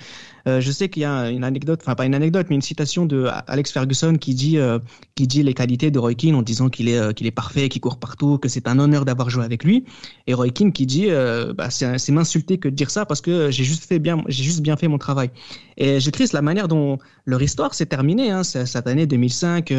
Euh, 0.46 0.60
je 0.60 0.70
sais 0.70 0.88
qu'il 0.88 1.02
y 1.02 1.04
a 1.04 1.30
une 1.30 1.42
anecdote, 1.42 1.80
enfin 1.82 1.96
pas 1.96 2.06
une 2.06 2.14
anecdote, 2.14 2.46
mais 2.48 2.54
une 2.54 2.62
citation 2.62 3.04
de 3.04 3.28
Alex 3.48 3.72
Ferguson 3.72 4.14
qui 4.14 4.34
dit 4.34 4.58
euh, 4.58 4.78
qui 5.16 5.26
dit 5.26 5.42
les 5.42 5.54
qualités 5.54 5.90
de 5.90 5.98
Roy 5.98 6.14
Keane 6.14 6.36
en 6.36 6.42
disant 6.42 6.68
qu'il 6.68 6.88
est 6.88 6.98
euh, 6.98 7.12
qu'il 7.12 7.26
est 7.26 7.32
parfait, 7.32 7.68
qu'il 7.68 7.80
court 7.80 7.98
partout, 7.98 8.38
que 8.38 8.48
c'est 8.48 8.68
un 8.68 8.78
honneur 8.78 9.04
d'avoir 9.04 9.30
joué 9.30 9.44
avec 9.44 9.64
lui. 9.64 9.84
Et 10.28 10.34
Roy 10.34 10.50
Keane 10.50 10.72
qui 10.72 10.86
dit 10.86 11.08
bah, 11.56 11.70
c'est 11.70 12.10
m'insulter 12.10 12.58
que 12.58 12.68
de 12.68 12.74
dire 12.74 12.90
ça 12.90 13.04
parce 13.04 13.20
que 13.20 13.50
j'ai 13.50 13.64
juste 13.64 13.84
fait 13.84 13.98
bien 13.98 14.22
j'ai 14.28 14.44
juste 14.44 14.60
bien 14.60 14.76
fait 14.76 14.86
mon 14.86 14.98
travail. 14.98 15.30
Et 15.76 15.98
j'ai 15.98 16.12
triste 16.12 16.34
la 16.34 16.42
manière 16.42 16.68
dont 16.68 16.98
leur 17.24 17.42
histoire 17.42 17.74
s'est 17.74 17.86
terminée 17.86 18.30
hein, 18.30 18.44
cette 18.44 18.86
année 18.86 19.06
2005, 19.06 19.72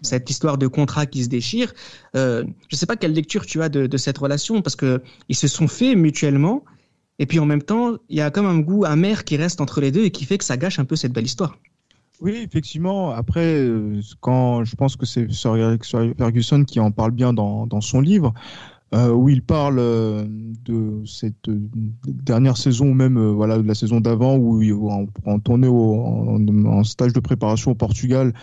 cette 0.00 0.30
histoire 0.30 0.58
de 0.58 0.66
contrat 0.66 1.06
qui 1.06 1.24
se 1.24 1.28
déchire. 1.28 1.72
je 2.14 2.44
sais 2.72 2.86
pas 2.86 2.96
quelle 2.96 3.12
lecture 3.12 3.44
tu 3.44 3.60
as 3.62 3.68
de, 3.68 3.86
de 3.86 3.96
cette 3.96 4.16
relation 4.16 4.29
parce 4.62 4.76
que 4.76 5.02
ils 5.28 5.36
se 5.36 5.48
sont 5.48 5.68
fait 5.68 5.94
mutuellement. 5.94 6.64
Et 7.18 7.26
puis 7.26 7.38
en 7.38 7.46
même 7.46 7.62
temps, 7.62 7.96
il 8.08 8.16
y 8.16 8.20
a 8.22 8.30
comme 8.30 8.46
un 8.46 8.58
goût 8.58 8.84
amer 8.84 9.24
qui 9.24 9.36
reste 9.36 9.60
entre 9.60 9.80
les 9.80 9.90
deux 9.90 10.04
et 10.04 10.10
qui 10.10 10.24
fait 10.24 10.38
que 10.38 10.44
ça 10.44 10.56
gâche 10.56 10.78
un 10.78 10.84
peu 10.84 10.96
cette 10.96 11.12
belle 11.12 11.26
histoire. 11.26 11.58
Oui, 12.20 12.32
effectivement. 12.46 13.10
Après, 13.10 13.54
euh, 13.56 14.00
quand 14.20 14.64
je 14.64 14.76
pense 14.76 14.96
que 14.96 15.06
c'est 15.06 15.30
Sir 15.30 15.56
Ferguson 16.18 16.64
qui 16.64 16.80
en 16.80 16.90
parle 16.90 17.12
bien 17.12 17.32
dans, 17.32 17.80
son 17.80 18.00
livre, 18.00 18.34
euh, 18.94 19.10
où 19.10 19.28
il 19.28 19.42
parle 19.42 19.78
euh, 19.78 20.24
de 20.28 21.02
cette 21.06 21.48
dernière 22.06 22.56
saison, 22.56 22.90
ou 22.90 22.94
même 22.94 23.18
voilà, 23.18 23.58
de 23.58 23.66
la 23.66 23.74
saison 23.74 24.00
d'avant, 24.00 24.36
où 24.36 24.90
en, 24.90 25.06
en 25.24 25.38
tournée 25.38 25.68
en, 25.68 26.84
stage 26.84 27.12
de 27.12 27.20
préparation 27.20 27.70
au 27.70 27.74
Portugal. 27.74 28.34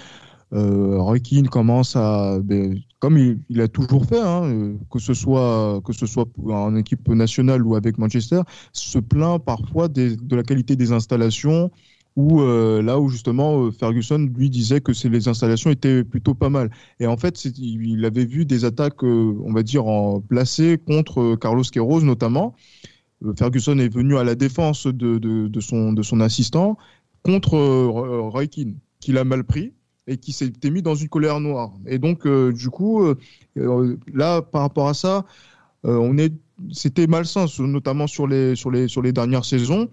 Keane 0.51 1.49
commence 1.49 1.95
à, 1.95 2.39
ben, 2.43 2.79
comme 2.99 3.17
il, 3.49 3.61
a 3.61 3.67
toujours 3.67 4.05
fait, 4.05 4.19
hein, 4.19 4.75
que 4.91 4.99
ce 4.99 5.13
soit 5.13 5.81
que 5.83 5.93
ce 5.93 6.05
soit 6.05 6.27
en 6.47 6.75
équipe 6.75 7.07
nationale 7.09 7.65
ou 7.65 7.75
avec 7.75 7.97
Manchester, 7.97 8.41
se 8.71 8.99
plaint 8.99 9.43
parfois 9.43 9.87
de 9.87 10.35
la 10.35 10.43
qualité 10.43 10.75
des 10.75 10.91
installations, 10.93 11.71
où 12.17 12.41
euh, 12.41 12.81
là 12.81 12.99
où 12.99 13.09
justement 13.09 13.61
euh, 13.61 13.71
Ferguson 13.71 14.17
lui 14.35 14.49
disait 14.49 14.81
que 14.81 14.91
les 15.07 15.27
installations 15.27 15.69
étaient 15.69 16.03
plutôt 16.03 16.33
pas 16.33 16.49
mal. 16.49 16.71
Et 16.99 17.05
en 17.05 17.15
fait, 17.15 17.45
il 17.45 18.03
avait 18.05 18.25
vu 18.25 18.43
des 18.43 18.65
attaques, 18.65 19.03
euh, 19.03 19.37
on 19.45 19.53
va 19.53 19.61
dire, 19.61 19.85
en 19.85 20.19
placées 20.19 20.79
contre 20.79 21.35
Carlos 21.35 21.63
Queiroz 21.71 22.03
notamment. 22.03 22.55
Ferguson 23.37 23.77
est 23.77 23.93
venu 23.93 24.17
à 24.17 24.23
la 24.23 24.35
défense 24.35 24.87
de, 24.87 25.59
son, 25.59 25.93
de 25.93 26.01
son 26.01 26.19
assistant 26.19 26.77
contre 27.23 27.57
Roy 27.57 28.47
Keane, 28.47 28.75
qu'il 28.99 29.17
a 29.17 29.23
mal 29.23 29.43
pris 29.43 29.73
et 30.07 30.17
qui 30.17 30.31
s'était 30.31 30.69
mis 30.69 30.81
dans 30.81 30.95
une 30.95 31.09
colère 31.09 31.39
noire. 31.39 31.71
Et 31.85 31.99
donc, 31.99 32.27
du 32.27 32.69
coup, 32.69 33.13
là, 33.55 34.41
par 34.41 34.61
rapport 34.61 34.87
à 34.87 34.93
ça, 34.93 35.25
on 35.83 36.17
est, 36.17 36.33
c'était 36.71 37.07
malsain, 37.07 37.45
notamment 37.59 38.07
sur 38.07 38.25
les, 38.25 38.55
sur 38.55 38.71
les, 38.71 38.87
sur 38.87 39.01
les 39.01 39.11
dernières 39.11 39.45
saisons 39.45 39.89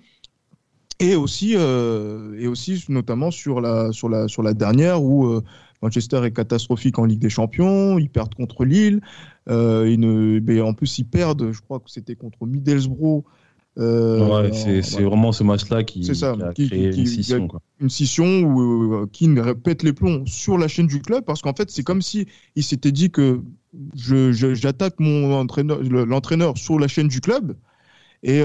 et 1.00 1.16
aussi, 1.16 1.54
euh, 1.56 2.38
et 2.38 2.46
aussi 2.46 2.84
notamment 2.88 3.30
sur 3.30 3.60
la, 3.60 3.92
sur 3.92 4.08
la, 4.08 4.28
sur 4.28 4.42
la 4.42 4.54
dernière 4.54 5.02
où 5.02 5.26
euh, 5.26 5.42
Manchester 5.82 6.22
est 6.24 6.32
catastrophique 6.32 6.98
en 6.98 7.04
Ligue 7.04 7.20
des 7.20 7.30
Champions, 7.30 7.98
ils 7.98 8.08
perdent 8.08 8.34
contre 8.34 8.64
Lille, 8.64 9.00
euh, 9.48 9.88
ils 9.90 10.00
ne, 10.00 10.62
en 10.62 10.72
plus 10.72 10.98
ils 10.98 11.04
perdent, 11.04 11.52
je 11.52 11.60
crois 11.60 11.80
que 11.80 11.90
c'était 11.90 12.16
contre 12.16 12.46
Middlesbrough. 12.46 13.24
Ouais, 13.76 14.50
c'est 14.52 15.02
vraiment 15.02 15.32
ce 15.32 15.42
match-là 15.44 15.84
qui, 15.84 16.08
a 16.10 16.52
créé 16.52 16.96
une 16.96 17.06
scission. 17.06 17.48
Quoi. 17.48 17.60
Une 17.80 17.90
scission 17.90 18.42
où 18.42 19.06
Keane 19.08 19.38
répète 19.38 19.82
les 19.82 19.92
plombs 19.92 20.24
sur 20.26 20.58
la 20.58 20.68
chaîne 20.68 20.86
du 20.86 21.00
club 21.00 21.24
parce 21.24 21.42
qu'en 21.42 21.54
fait 21.54 21.70
c'est 21.70 21.82
comme 21.82 22.02
si 22.02 22.26
il 22.54 22.62
s'était 22.62 22.92
dit 22.92 23.10
que 23.10 23.40
j'attaque 23.94 25.00
mon 25.00 25.34
entraîneur, 25.34 25.82
l'entraîneur 25.82 26.56
sur 26.56 26.78
la 26.78 26.88
chaîne 26.88 27.08
du 27.08 27.20
club 27.20 27.56
et 28.22 28.42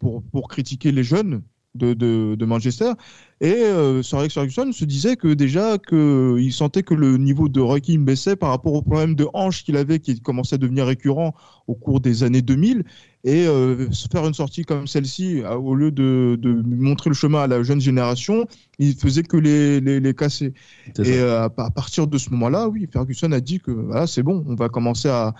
pour, 0.00 0.22
pour 0.22 0.48
critiquer 0.48 0.92
les 0.92 1.04
jeunes 1.04 1.42
de, 1.74 1.94
de, 2.34 2.44
Manchester. 2.44 2.92
Et 3.40 3.54
euh, 3.54 4.02
Sir 4.02 4.18
Alex 4.18 4.34
Ferguson 4.34 4.70
se 4.72 4.84
disait 4.84 5.16
que 5.16 5.28
déjà 5.28 5.78
qu'il 5.78 6.52
sentait 6.52 6.82
que 6.82 6.94
le 6.94 7.16
niveau 7.16 7.48
de 7.48 7.60
Rocky 7.60 7.98
baissait 7.98 8.36
par 8.36 8.50
rapport 8.50 8.74
au 8.74 8.82
problème 8.82 9.14
de 9.14 9.26
hanche 9.32 9.64
qu'il 9.64 9.76
avait, 9.76 9.98
qui 9.98 10.20
commençait 10.20 10.56
à 10.56 10.58
devenir 10.58 10.86
récurrent 10.86 11.34
au 11.66 11.74
cours 11.74 12.00
des 12.00 12.22
années 12.22 12.42
2000. 12.42 12.84
Et 13.24 13.46
euh, 13.46 13.88
faire 14.10 14.26
une 14.26 14.34
sortie 14.34 14.64
comme 14.64 14.86
celle-ci, 14.86 15.42
au 15.44 15.74
lieu 15.74 15.92
de, 15.92 16.36
de, 16.40 16.52
montrer 16.52 17.08
le 17.08 17.14
chemin 17.14 17.42
à 17.42 17.46
la 17.46 17.62
jeune 17.62 17.80
génération, 17.80 18.46
il 18.78 18.94
faisait 18.94 19.22
que 19.22 19.36
les, 19.36 19.80
les, 19.80 20.00
les 20.00 20.14
casser. 20.14 20.52
Et 20.98 21.18
euh, 21.18 21.44
à 21.44 21.70
partir 21.70 22.06
de 22.06 22.18
ce 22.18 22.30
moment-là, 22.30 22.68
oui, 22.68 22.88
Ferguson 22.92 23.30
a 23.32 23.40
dit 23.40 23.60
que 23.60 23.70
voilà, 23.70 24.06
c'est 24.06 24.24
bon, 24.24 24.44
on 24.48 24.56
va 24.56 24.68
commencer 24.68 25.08
à, 25.08 25.34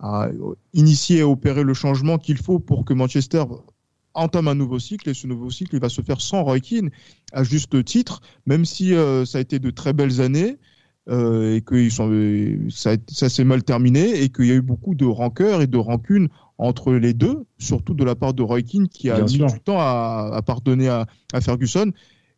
à 0.00 0.28
initier 0.74 1.18
et 1.18 1.22
opérer 1.22 1.62
le 1.62 1.74
changement 1.74 2.18
qu'il 2.18 2.38
faut 2.38 2.58
pour 2.58 2.84
que 2.84 2.94
Manchester 2.94 3.44
entame 4.20 4.48
un 4.48 4.54
nouveau 4.54 4.78
cycle 4.78 5.08
et 5.08 5.14
ce 5.14 5.26
nouveau 5.26 5.50
cycle 5.50 5.74
il 5.74 5.80
va 5.80 5.88
se 5.88 6.02
faire 6.02 6.20
sans 6.20 6.42
Roy 6.42 6.60
Keane 6.60 6.90
à 7.32 7.42
juste 7.42 7.84
titre, 7.84 8.20
même 8.46 8.64
si 8.64 8.94
euh, 8.94 9.24
ça 9.24 9.38
a 9.38 9.40
été 9.40 9.58
de 9.58 9.70
très 9.70 9.92
belles 9.92 10.20
années 10.20 10.58
euh, 11.08 11.56
et 11.56 11.62
que 11.62 11.88
sont, 11.88 12.10
euh, 12.10 12.68
ça, 12.68 12.96
ça 13.08 13.28
s'est 13.28 13.44
mal 13.44 13.62
terminé 13.62 14.22
et 14.22 14.28
qu'il 14.28 14.46
y 14.46 14.50
a 14.50 14.54
eu 14.54 14.62
beaucoup 14.62 14.94
de 14.94 15.06
rancœur 15.06 15.62
et 15.62 15.66
de 15.66 15.78
rancune 15.78 16.28
entre 16.58 16.92
les 16.92 17.14
deux, 17.14 17.44
surtout 17.58 17.94
de 17.94 18.04
la 18.04 18.14
part 18.14 18.34
de 18.34 18.42
Roy 18.42 18.62
Keane 18.62 18.88
qui 18.88 19.08
a 19.08 19.22
mis 19.22 19.38
du 19.38 19.60
temps 19.64 19.80
à, 19.80 20.30
à 20.34 20.42
pardonner 20.42 20.88
à, 20.88 21.06
à, 21.32 21.40
Ferguson 21.40 21.90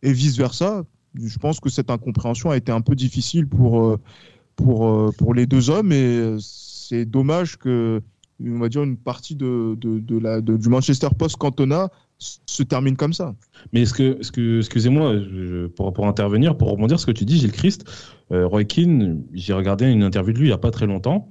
et 0.03 0.13
vice 0.13 0.37
versa. 0.37 0.85
Je 1.15 1.39
pense 1.39 1.59
que 1.59 1.69
cette 1.69 1.91
incompréhension 1.91 2.51
a 2.51 2.57
été 2.57 2.71
un 2.71 2.81
peu 2.81 2.95
difficile 2.95 3.49
pour, 3.49 3.99
pour, 4.55 5.13
pour 5.17 5.35
les 5.35 5.47
deux 5.47 5.69
hommes 5.69 5.93
et 5.93 6.37
c'est 6.39 7.05
dommage 7.05 7.59
que 7.59 8.01
on 8.47 8.59
va 8.59 8.69
dire, 8.69 8.83
une 8.83 8.97
partie 8.97 9.35
de, 9.35 9.77
de, 9.77 10.19
la, 10.19 10.41
du 10.41 10.69
Manchester 10.69 11.09
post-Cantona 11.17 11.91
se 12.19 12.63
termine 12.63 12.97
comme 12.97 13.13
ça. 13.13 13.35
Mais 13.73 13.83
est-ce 13.83 13.95
que, 13.95 14.23
ce 14.23 14.31
que 14.31 14.59
excusez-moi, 14.59 15.15
pour, 15.75 15.93
pour 15.93 16.07
intervenir, 16.07 16.57
pour 16.57 16.71
rebondir 16.71 17.01
ce 17.01 17.07
que 17.07 17.13
tu 17.13 17.25
dis, 17.25 17.39
Gilles 17.39 17.53
Christ, 17.53 17.85
euh, 18.31 18.47
Roy 18.47 18.65
Keane, 18.65 19.25
j'ai 19.33 19.53
regardé 19.53 19.87
une 19.87 20.03
interview 20.03 20.33
de 20.33 20.39
lui 20.39 20.47
il 20.47 20.51
n'y 20.51 20.55
a 20.55 20.59
pas 20.59 20.71
très 20.71 20.87
longtemps, 20.87 21.29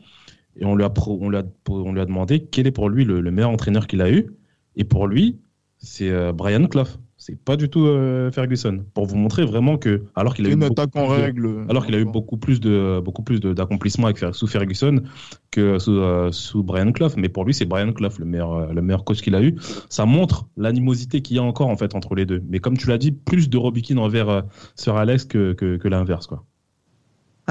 et 0.57 0.65
on 0.65 0.75
lui 0.75 0.83
a, 0.83 0.93
on 1.07 1.29
lui 1.29 1.37
a, 1.37 1.43
on 1.69 1.93
lui 1.93 2.01
a 2.01 2.05
demandé 2.05 2.41
quel 2.41 2.67
est 2.67 2.71
pour 2.71 2.89
lui 2.89 3.05
le, 3.05 3.21
le 3.21 3.31
meilleur 3.31 3.51
entraîneur 3.51 3.87
qu'il 3.87 4.01
a 4.01 4.11
eu, 4.11 4.35
et 4.75 4.83
pour 4.83 5.07
lui, 5.07 5.39
c'est 5.77 6.09
euh, 6.09 6.33
Brian 6.33 6.65
Clough. 6.67 6.99
C'est 7.21 7.39
pas 7.39 7.55
du 7.55 7.69
tout 7.69 7.85
euh, 7.85 8.31
Ferguson. 8.31 8.83
Pour 8.95 9.05
vous 9.05 9.15
montrer 9.15 9.45
vraiment 9.45 9.77
que, 9.77 10.05
alors 10.15 10.33
qu'il 10.33 10.47
a, 10.47 10.49
eu 10.49 10.55
beaucoup, 10.55 10.97
en 10.97 11.05
règle, 11.05 11.67
alors 11.69 11.85
qu'il 11.85 11.93
a 11.93 11.99
eu 11.99 12.05
beaucoup 12.05 12.35
plus 12.35 12.59
de 12.59 12.99
beaucoup 12.99 13.21
plus 13.21 13.39
d'accomplissements 13.39 14.09
sous 14.31 14.47
Ferguson 14.47 15.03
que 15.51 15.77
sous, 15.77 15.91
euh, 15.91 16.31
sous 16.31 16.63
Brian 16.63 16.91
Clough. 16.91 17.11
Mais 17.17 17.29
pour 17.29 17.45
lui, 17.45 17.53
c'est 17.53 17.65
Brian 17.65 17.93
Clough 17.93 18.17
le 18.17 18.25
meilleur 18.25 18.53
euh, 18.53 18.73
le 18.73 18.81
meilleur 18.81 19.03
coach 19.03 19.21
qu'il 19.21 19.35
a 19.35 19.43
eu. 19.43 19.55
Ça 19.87 20.07
montre 20.07 20.47
l'animosité 20.57 21.21
qu'il 21.21 21.35
y 21.35 21.39
a 21.39 21.43
encore 21.43 21.67
en 21.67 21.77
fait 21.77 21.93
entre 21.93 22.15
les 22.15 22.25
deux. 22.25 22.41
Mais 22.49 22.57
comme 22.57 22.75
tu 22.75 22.87
l'as 22.87 22.97
dit, 22.97 23.11
plus 23.11 23.51
de 23.51 23.57
Robikin 23.59 23.97
envers 23.97 24.43
Sir 24.73 24.95
Alex 24.95 25.25
que, 25.25 25.53
que, 25.53 25.77
que 25.77 25.87
l'inverse 25.87 26.25
quoi. 26.25 26.43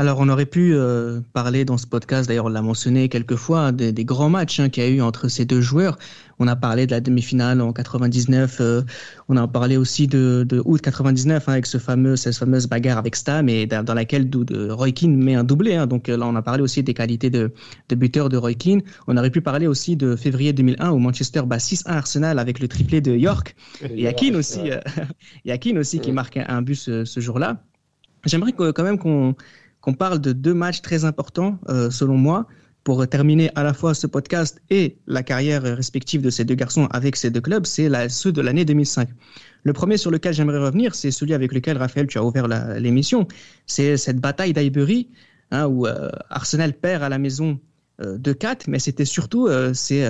Alors, 0.00 0.18
on 0.18 0.30
aurait 0.30 0.46
pu 0.46 0.72
euh, 0.72 1.20
parler 1.34 1.66
dans 1.66 1.76
ce 1.76 1.86
podcast, 1.86 2.26
d'ailleurs, 2.26 2.46
on 2.46 2.48
l'a 2.48 2.62
mentionné 2.62 3.10
quelques 3.10 3.36
fois, 3.36 3.70
des, 3.70 3.92
grands 4.06 4.30
matchs 4.30 4.58
hein, 4.58 4.70
qu'il 4.70 4.82
y 4.82 4.86
a 4.86 4.88
eu 4.88 5.02
entre 5.02 5.28
ces 5.28 5.44
deux 5.44 5.60
joueurs. 5.60 5.98
On 6.38 6.48
a 6.48 6.56
parlé 6.56 6.86
de 6.86 6.92
la 6.92 7.02
demi-finale 7.02 7.60
en 7.60 7.74
99, 7.74 8.62
euh, 8.62 8.80
on 9.28 9.36
a 9.36 9.46
parlé 9.46 9.76
aussi 9.76 10.06
de, 10.06 10.46
de 10.48 10.62
août 10.64 10.80
99 10.80 11.46
hein, 11.46 11.52
avec 11.52 11.66
ce 11.66 11.76
fameux, 11.76 12.16
cette 12.16 12.34
fameuse 12.34 12.66
bagarre 12.66 12.96
avec 12.96 13.14
Stam 13.14 13.50
et 13.50 13.66
dans, 13.66 13.92
laquelle 13.92 14.30
de, 14.30 14.70
Roy 14.70 14.92
Keane 14.92 15.14
met 15.14 15.34
un 15.34 15.44
doublé. 15.44 15.74
Hein. 15.74 15.86
Donc 15.86 16.08
là, 16.08 16.26
on 16.26 16.34
a 16.34 16.40
parlé 16.40 16.62
aussi 16.62 16.82
des 16.82 16.94
qualités 16.94 17.28
de, 17.28 17.52
de 17.90 17.94
buteur 17.94 18.30
de 18.30 18.38
Roy 18.38 18.54
Keane. 18.54 18.80
On 19.06 19.18
aurait 19.18 19.28
pu 19.28 19.42
parler 19.42 19.66
aussi 19.66 19.96
de 19.96 20.16
février 20.16 20.54
2001 20.54 20.92
où 20.92 20.98
Manchester 20.98 21.42
bat 21.42 21.58
6-1 21.58 21.82
Arsenal 21.90 22.38
avec 22.38 22.60
le 22.60 22.68
triplé 22.68 23.02
de 23.02 23.14
York. 23.14 23.54
Et 23.82 23.88
il 23.96 24.00
y 24.00 24.06
a 24.06 24.14
Keane 24.14 24.36
aussi, 24.36 24.70
Keane 25.60 25.76
aussi 25.76 26.00
qui 26.00 26.10
marque 26.10 26.38
un, 26.38 26.62
but 26.62 26.76
ce, 26.76 27.04
ce 27.04 27.20
jour-là. 27.20 27.62
J'aimerais 28.24 28.52
quand 28.52 28.82
même 28.82 28.98
qu'on 28.98 29.34
qu'on 29.80 29.94
parle 29.94 30.20
de 30.20 30.32
deux 30.32 30.54
matchs 30.54 30.82
très 30.82 31.04
importants, 31.04 31.58
euh, 31.68 31.90
selon 31.90 32.16
moi, 32.16 32.46
pour 32.84 33.06
terminer 33.06 33.50
à 33.54 33.62
la 33.62 33.74
fois 33.74 33.94
ce 33.94 34.06
podcast 34.06 34.60
et 34.70 34.96
la 35.06 35.22
carrière 35.22 35.62
respective 35.62 36.22
de 36.22 36.30
ces 36.30 36.44
deux 36.44 36.54
garçons 36.54 36.86
avec 36.90 37.16
ces 37.16 37.30
deux 37.30 37.40
clubs, 37.40 37.66
c'est 37.66 37.90
ceux 38.08 38.32
de 38.32 38.40
l'année 38.40 38.64
2005. 38.64 39.08
Le 39.64 39.72
premier 39.74 39.98
sur 39.98 40.10
lequel 40.10 40.32
j'aimerais 40.32 40.58
revenir, 40.58 40.94
c'est 40.94 41.10
celui 41.10 41.34
avec 41.34 41.52
lequel, 41.52 41.76
Raphaël, 41.76 42.06
tu 42.06 42.16
as 42.16 42.24
ouvert 42.24 42.48
l'émission. 42.78 43.28
C'est 43.66 43.98
cette 43.98 44.18
bataille 44.18 44.54
d'Highbury, 44.54 45.10
hein, 45.50 45.66
où 45.66 45.86
euh, 45.86 46.08
Arsenal 46.30 46.72
perd 46.72 47.02
à 47.02 47.10
la 47.10 47.18
maison 47.18 47.60
euh, 48.00 48.16
de 48.16 48.32
4, 48.32 48.68
mais 48.68 48.78
c'était 48.78 49.04
surtout 49.04 49.50
ces, 49.74 50.08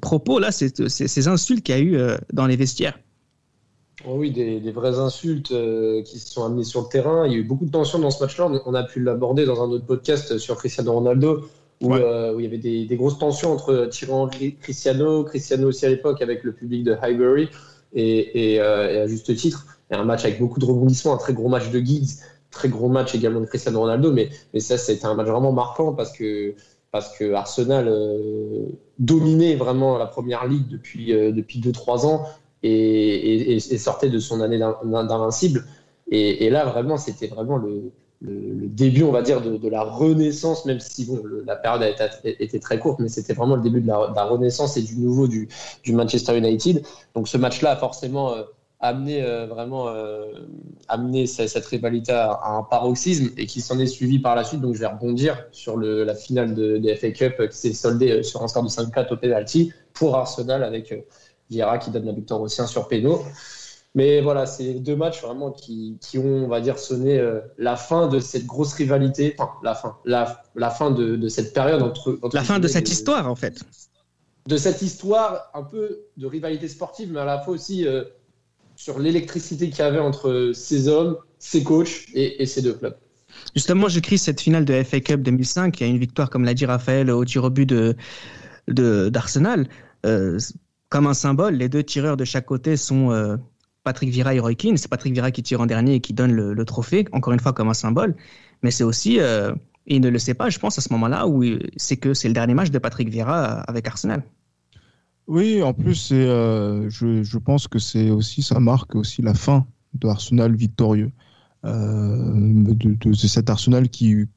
propos-là, 0.00 0.50
ces, 0.50 1.28
insultes 1.28 1.62
qu'il 1.62 1.74
y 1.74 1.78
a 1.78 1.82
eu 1.82 1.98
dans 2.32 2.46
les 2.46 2.56
vestiaires. 2.56 2.98
Oh 4.06 4.16
oui, 4.16 4.32
des, 4.32 4.72
vraies 4.72 4.98
insultes 4.98 5.52
euh, 5.52 6.02
qui 6.02 6.18
se 6.18 6.28
sont 6.32 6.44
amenées 6.44 6.64
sur 6.64 6.82
le 6.82 6.88
terrain. 6.88 7.26
Il 7.26 7.32
y 7.32 7.36
a 7.36 7.38
eu 7.38 7.44
beaucoup 7.44 7.64
de 7.64 7.70
tensions 7.70 7.98
dans 7.98 8.10
ce 8.10 8.22
match-là. 8.22 8.50
On 8.66 8.74
a 8.74 8.82
pu 8.82 9.00
l'aborder 9.00 9.46
dans 9.46 9.62
un 9.62 9.68
autre 9.70 9.86
podcast 9.86 10.36
sur 10.38 10.56
Cristiano 10.56 10.92
Ronaldo, 10.92 11.44
où, 11.80 11.94
euh, 11.94 12.34
il 12.38 12.44
y 12.44 12.46
avait 12.46 12.58
des, 12.58 12.96
grosses 12.96 13.18
tensions 13.18 13.52
entre 13.52 13.86
Thierry 13.86 14.56
Cristiano, 14.60 15.22
Cristiano 15.24 15.68
aussi 15.68 15.86
à 15.86 15.90
l'époque 15.90 16.20
avec 16.22 16.42
le 16.42 16.52
public 16.52 16.82
de 16.82 16.96
Highbury, 17.00 17.48
et, 17.94 18.58
euh, 18.60 19.04
à 19.04 19.06
juste 19.06 19.34
titre. 19.36 19.66
Un 19.90 20.04
match 20.04 20.24
avec 20.24 20.40
beaucoup 20.40 20.58
de 20.58 20.64
rebondissements, 20.64 21.14
un 21.14 21.18
très 21.18 21.34
gros 21.34 21.48
match 21.48 21.70
de 21.70 21.78
Giggs, 21.78 22.18
très 22.50 22.68
gros 22.68 22.88
match 22.88 23.14
également 23.14 23.40
de 23.40 23.46
Cristiano 23.46 23.78
Ronaldo, 23.78 24.12
mais, 24.12 24.28
mais 24.52 24.60
ça, 24.60 24.76
c'était 24.76 25.06
un 25.06 25.14
match 25.14 25.28
vraiment 25.28 25.52
marquant 25.52 25.92
parce 25.92 26.10
que 26.10 26.54
parce 26.90 27.16
que 27.16 27.32
Arsenal 27.32 27.92
dominait 28.98 29.56
vraiment 29.56 29.98
la 29.98 30.06
première 30.06 30.46
ligue 30.46 30.68
depuis 30.68 31.08
depuis 31.08 31.58
deux 31.58 31.72
trois 31.72 32.06
ans 32.06 32.24
et, 32.64 33.78
sortait 33.78 34.10
de 34.10 34.18
son 34.18 34.40
année 34.40 34.58
d'invincible. 34.58 35.64
Et, 36.10 36.50
là, 36.50 36.64
vraiment, 36.64 36.96
c'était 36.96 37.28
vraiment 37.28 37.56
le, 37.56 37.92
début, 38.20 39.02
on 39.02 39.12
va 39.12 39.22
dire, 39.22 39.40
de, 39.42 39.68
la 39.68 39.82
renaissance, 39.82 40.64
même 40.64 40.80
si 40.80 41.08
la 41.46 41.56
période 41.56 41.94
était 42.24 42.58
très 42.58 42.78
courte, 42.78 43.00
mais 43.00 43.08
c'était 43.08 43.34
vraiment 43.34 43.56
le 43.56 43.62
début 43.62 43.80
de 43.80 43.86
la, 43.86 44.24
renaissance 44.24 44.76
et 44.76 44.82
du 44.82 44.96
nouveau 44.96 45.28
du, 45.28 45.48
Manchester 45.88 46.36
United. 46.36 46.82
Donc 47.14 47.28
ce 47.28 47.36
match-là 47.36 47.72
a 47.72 47.76
forcément 47.76 48.34
euh, 48.34 48.42
amené 48.80 49.22
euh, 49.22 49.46
vraiment 49.46 49.88
euh, 49.88 50.24
amené 50.88 51.26
cette, 51.26 51.66
rivalité 51.66 52.12
à, 52.12 52.40
un 52.44 52.62
paroxysme 52.62 53.30
et 53.36 53.46
qui 53.46 53.60
s'en 53.60 53.78
est 53.78 53.86
suivi 53.86 54.18
par 54.18 54.34
la 54.36 54.44
suite. 54.44 54.60
Donc 54.60 54.74
je 54.74 54.80
vais 54.80 54.86
rebondir 54.86 55.46
sur 55.52 55.78
la 55.78 56.14
finale 56.14 56.54
de, 56.54 56.78
de 56.78 56.94
FA 56.94 57.10
Cup 57.10 57.48
qui 57.50 57.56
s'est 57.56 57.72
soldée 57.74 58.22
sur 58.22 58.42
un 58.42 58.48
score 58.48 58.62
de 58.62 58.68
5-4 58.68 59.12
au 59.12 59.16
penalty 59.16 59.72
pour 59.92 60.16
Arsenal 60.16 60.64
avec 60.64 60.94
Vieira 61.54 61.78
qui 61.78 61.90
donne 61.90 62.04
la 62.04 62.12
victoire 62.12 62.40
au 62.40 62.48
sien 62.48 62.66
sur 62.66 62.88
Péno. 62.88 63.22
Mais 63.94 64.20
voilà, 64.20 64.44
c'est 64.46 64.74
deux 64.74 64.96
matchs 64.96 65.22
vraiment 65.22 65.52
qui, 65.52 65.98
qui, 66.00 66.18
ont, 66.18 66.44
on 66.44 66.48
va 66.48 66.60
dire, 66.60 66.78
sonné 66.78 67.16
euh, 67.16 67.40
la 67.58 67.76
fin 67.76 68.08
de 68.08 68.18
cette 68.18 68.44
grosse 68.44 68.74
rivalité, 68.74 69.36
enfin, 69.38 69.52
la 69.62 69.76
fin, 69.76 69.96
la, 70.04 70.42
la 70.56 70.70
fin 70.70 70.90
de, 70.90 71.14
de, 71.14 71.28
cette 71.28 71.54
période 71.54 71.80
entre. 71.80 72.18
la 72.32 72.42
fin 72.42 72.58
de 72.58 72.66
cette 72.66 72.90
histoire, 72.90 73.30
en 73.30 73.36
fait. 73.36 73.60
De 74.48 74.56
cette 74.56 74.82
histoire, 74.82 75.48
un 75.54 75.62
peu 75.62 76.00
de 76.16 76.26
rivalité 76.26 76.66
sportive, 76.66 77.12
mais 77.12 77.20
à 77.20 77.24
la 77.24 77.40
fois 77.40 77.54
aussi 77.54 77.86
euh, 77.86 78.02
sur 78.74 78.98
l'électricité 78.98 79.70
qu'il 79.70 79.78
y 79.78 79.82
avait 79.82 80.00
entre 80.00 80.50
ces 80.54 80.88
hommes, 80.88 81.16
ces 81.38 81.62
coachs 81.62 82.06
et, 82.14 82.42
et 82.42 82.46
ces 82.46 82.62
deux 82.62 82.74
clubs. 82.74 82.96
Justement, 83.54 83.88
je 83.88 84.00
crie 84.00 84.18
cette 84.18 84.40
finale 84.40 84.64
de 84.64 84.82
FA 84.82 85.00
Cup 85.00 85.22
2005. 85.22 85.80
Il 85.80 85.82
y 85.84 85.86
a 85.86 85.90
une 85.90 85.98
victoire, 85.98 86.30
comme 86.30 86.44
l'a 86.44 86.54
dit 86.54 86.66
Raphaël, 86.66 87.10
au 87.10 87.24
tir 87.24 87.44
au 87.44 87.50
but 87.50 87.66
de, 87.66 87.96
d'Arsenal. 88.66 89.68
Euh, 90.06 90.38
comme 90.94 91.08
un 91.08 91.14
symbole, 91.14 91.56
les 91.56 91.68
deux 91.68 91.82
tireurs 91.82 92.16
de 92.16 92.24
chaque 92.24 92.46
côté 92.46 92.76
sont 92.76 93.10
euh, 93.10 93.36
Patrick 93.82 94.10
Vieira 94.10 94.32
et 94.32 94.38
Roy 94.38 94.54
Keane. 94.54 94.76
C'est 94.76 94.86
Patrick 94.86 95.12
Vieira 95.12 95.32
qui 95.32 95.42
tire 95.42 95.60
en 95.60 95.66
dernier 95.66 95.96
et 95.96 96.00
qui 96.00 96.14
donne 96.14 96.30
le, 96.30 96.64
trophée, 96.64 97.04
encore 97.10 97.32
une 97.32 97.40
fois 97.40 97.52
comme 97.52 97.68
un 97.68 97.74
symbole. 97.74 98.14
Mais 98.62 98.70
c'est 98.70 98.84
aussi, 98.84 99.18
euh, 99.18 99.52
il 99.88 100.00
ne 100.02 100.08
le 100.08 100.20
sait 100.20 100.34
pas, 100.34 100.50
je 100.50 100.60
pense, 100.60 100.78
à 100.78 100.82
ce 100.82 100.92
moment-là, 100.92 101.26
où 101.26 101.42
c'est 101.76 101.96
que 101.96 102.14
c'est 102.14 102.28
le 102.28 102.34
dernier 102.34 102.54
match 102.54 102.70
de 102.70 102.78
Patrick 102.78 103.08
Vieira 103.08 103.62
avec 103.62 103.88
Arsenal. 103.88 104.22
Oui, 105.26 105.64
en 105.64 105.74
plus, 105.74 106.10
euh, 106.12 106.88
je, 106.88 107.38
pense 107.38 107.66
que 107.66 107.80
c'est 107.80 108.10
aussi, 108.10 108.42
ça 108.42 108.60
marque 108.60 108.94
aussi 108.94 109.20
la 109.20 109.34
fin 109.34 109.66
de 109.94 110.06
Arsenal 110.06 110.54
victorieux. 110.54 111.10
Euh, 111.64 112.32
de, 112.36 112.94
de, 113.00 113.12
cet 113.14 113.50
Arsenal 113.50 113.88
qui 113.88 114.28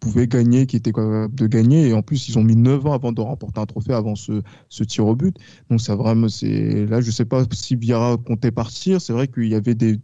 pouvait 0.00 0.26
gagner, 0.26 0.66
qui 0.66 0.76
était 0.76 0.92
capable 0.92 1.34
de 1.34 1.46
gagner. 1.46 1.88
Et 1.88 1.92
en 1.92 2.02
plus, 2.02 2.28
ils 2.28 2.38
ont 2.38 2.44
mis 2.44 2.56
9 2.56 2.86
ans 2.86 2.92
avant 2.92 3.12
de 3.12 3.20
remporter 3.20 3.60
un 3.60 3.66
trophée 3.66 3.92
avant 3.92 4.14
ce, 4.14 4.42
ce 4.68 4.84
tir 4.84 5.06
au 5.06 5.14
but. 5.14 5.36
Donc, 5.70 5.80
ça 5.80 5.94
vraiment, 5.96 6.28
c'est 6.28 6.86
là, 6.86 7.00
je 7.00 7.10
sais 7.10 7.24
pas 7.24 7.44
si 7.52 7.76
Vieira 7.76 8.16
comptait 8.16 8.50
partir. 8.50 9.00
C'est 9.00 9.12
vrai 9.12 9.28
qu'il 9.28 9.48
y 9.48 9.54
avait 9.54 9.74
des 9.74 9.98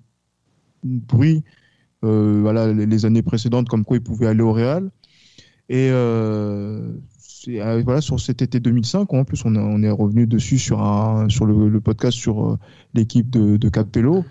bruits, 0.83 1.45
euh, 2.05 2.41
voilà, 2.43 2.73
les, 2.73 3.07
années 3.07 3.23
précédentes, 3.23 3.69
comme 3.69 3.85
quoi 3.85 3.97
il 3.97 4.03
pouvait 4.03 4.27
aller 4.27 4.43
au 4.43 4.53
Real. 4.53 4.91
Et 5.71 5.89
euh, 5.91 6.93
euh 7.49 7.83
voilà, 7.85 8.01
sur 8.01 8.21
cet 8.21 8.43
été 8.43 8.61
2005, 8.61 9.12
en 9.12 9.25
plus, 9.25 9.45
on, 9.45 9.57
on 9.57 9.83
est 9.83 9.91
revenu 9.91 10.27
dessus 10.27 10.59
sur, 10.59 10.83
un, 10.83 11.29
sur 11.29 11.47
le, 11.47 11.81
podcast 11.81 12.17
sur 12.17 12.59
l'équipe 12.93 13.31
de, 13.31 13.57
de 13.57 13.69
Capello 13.69 14.25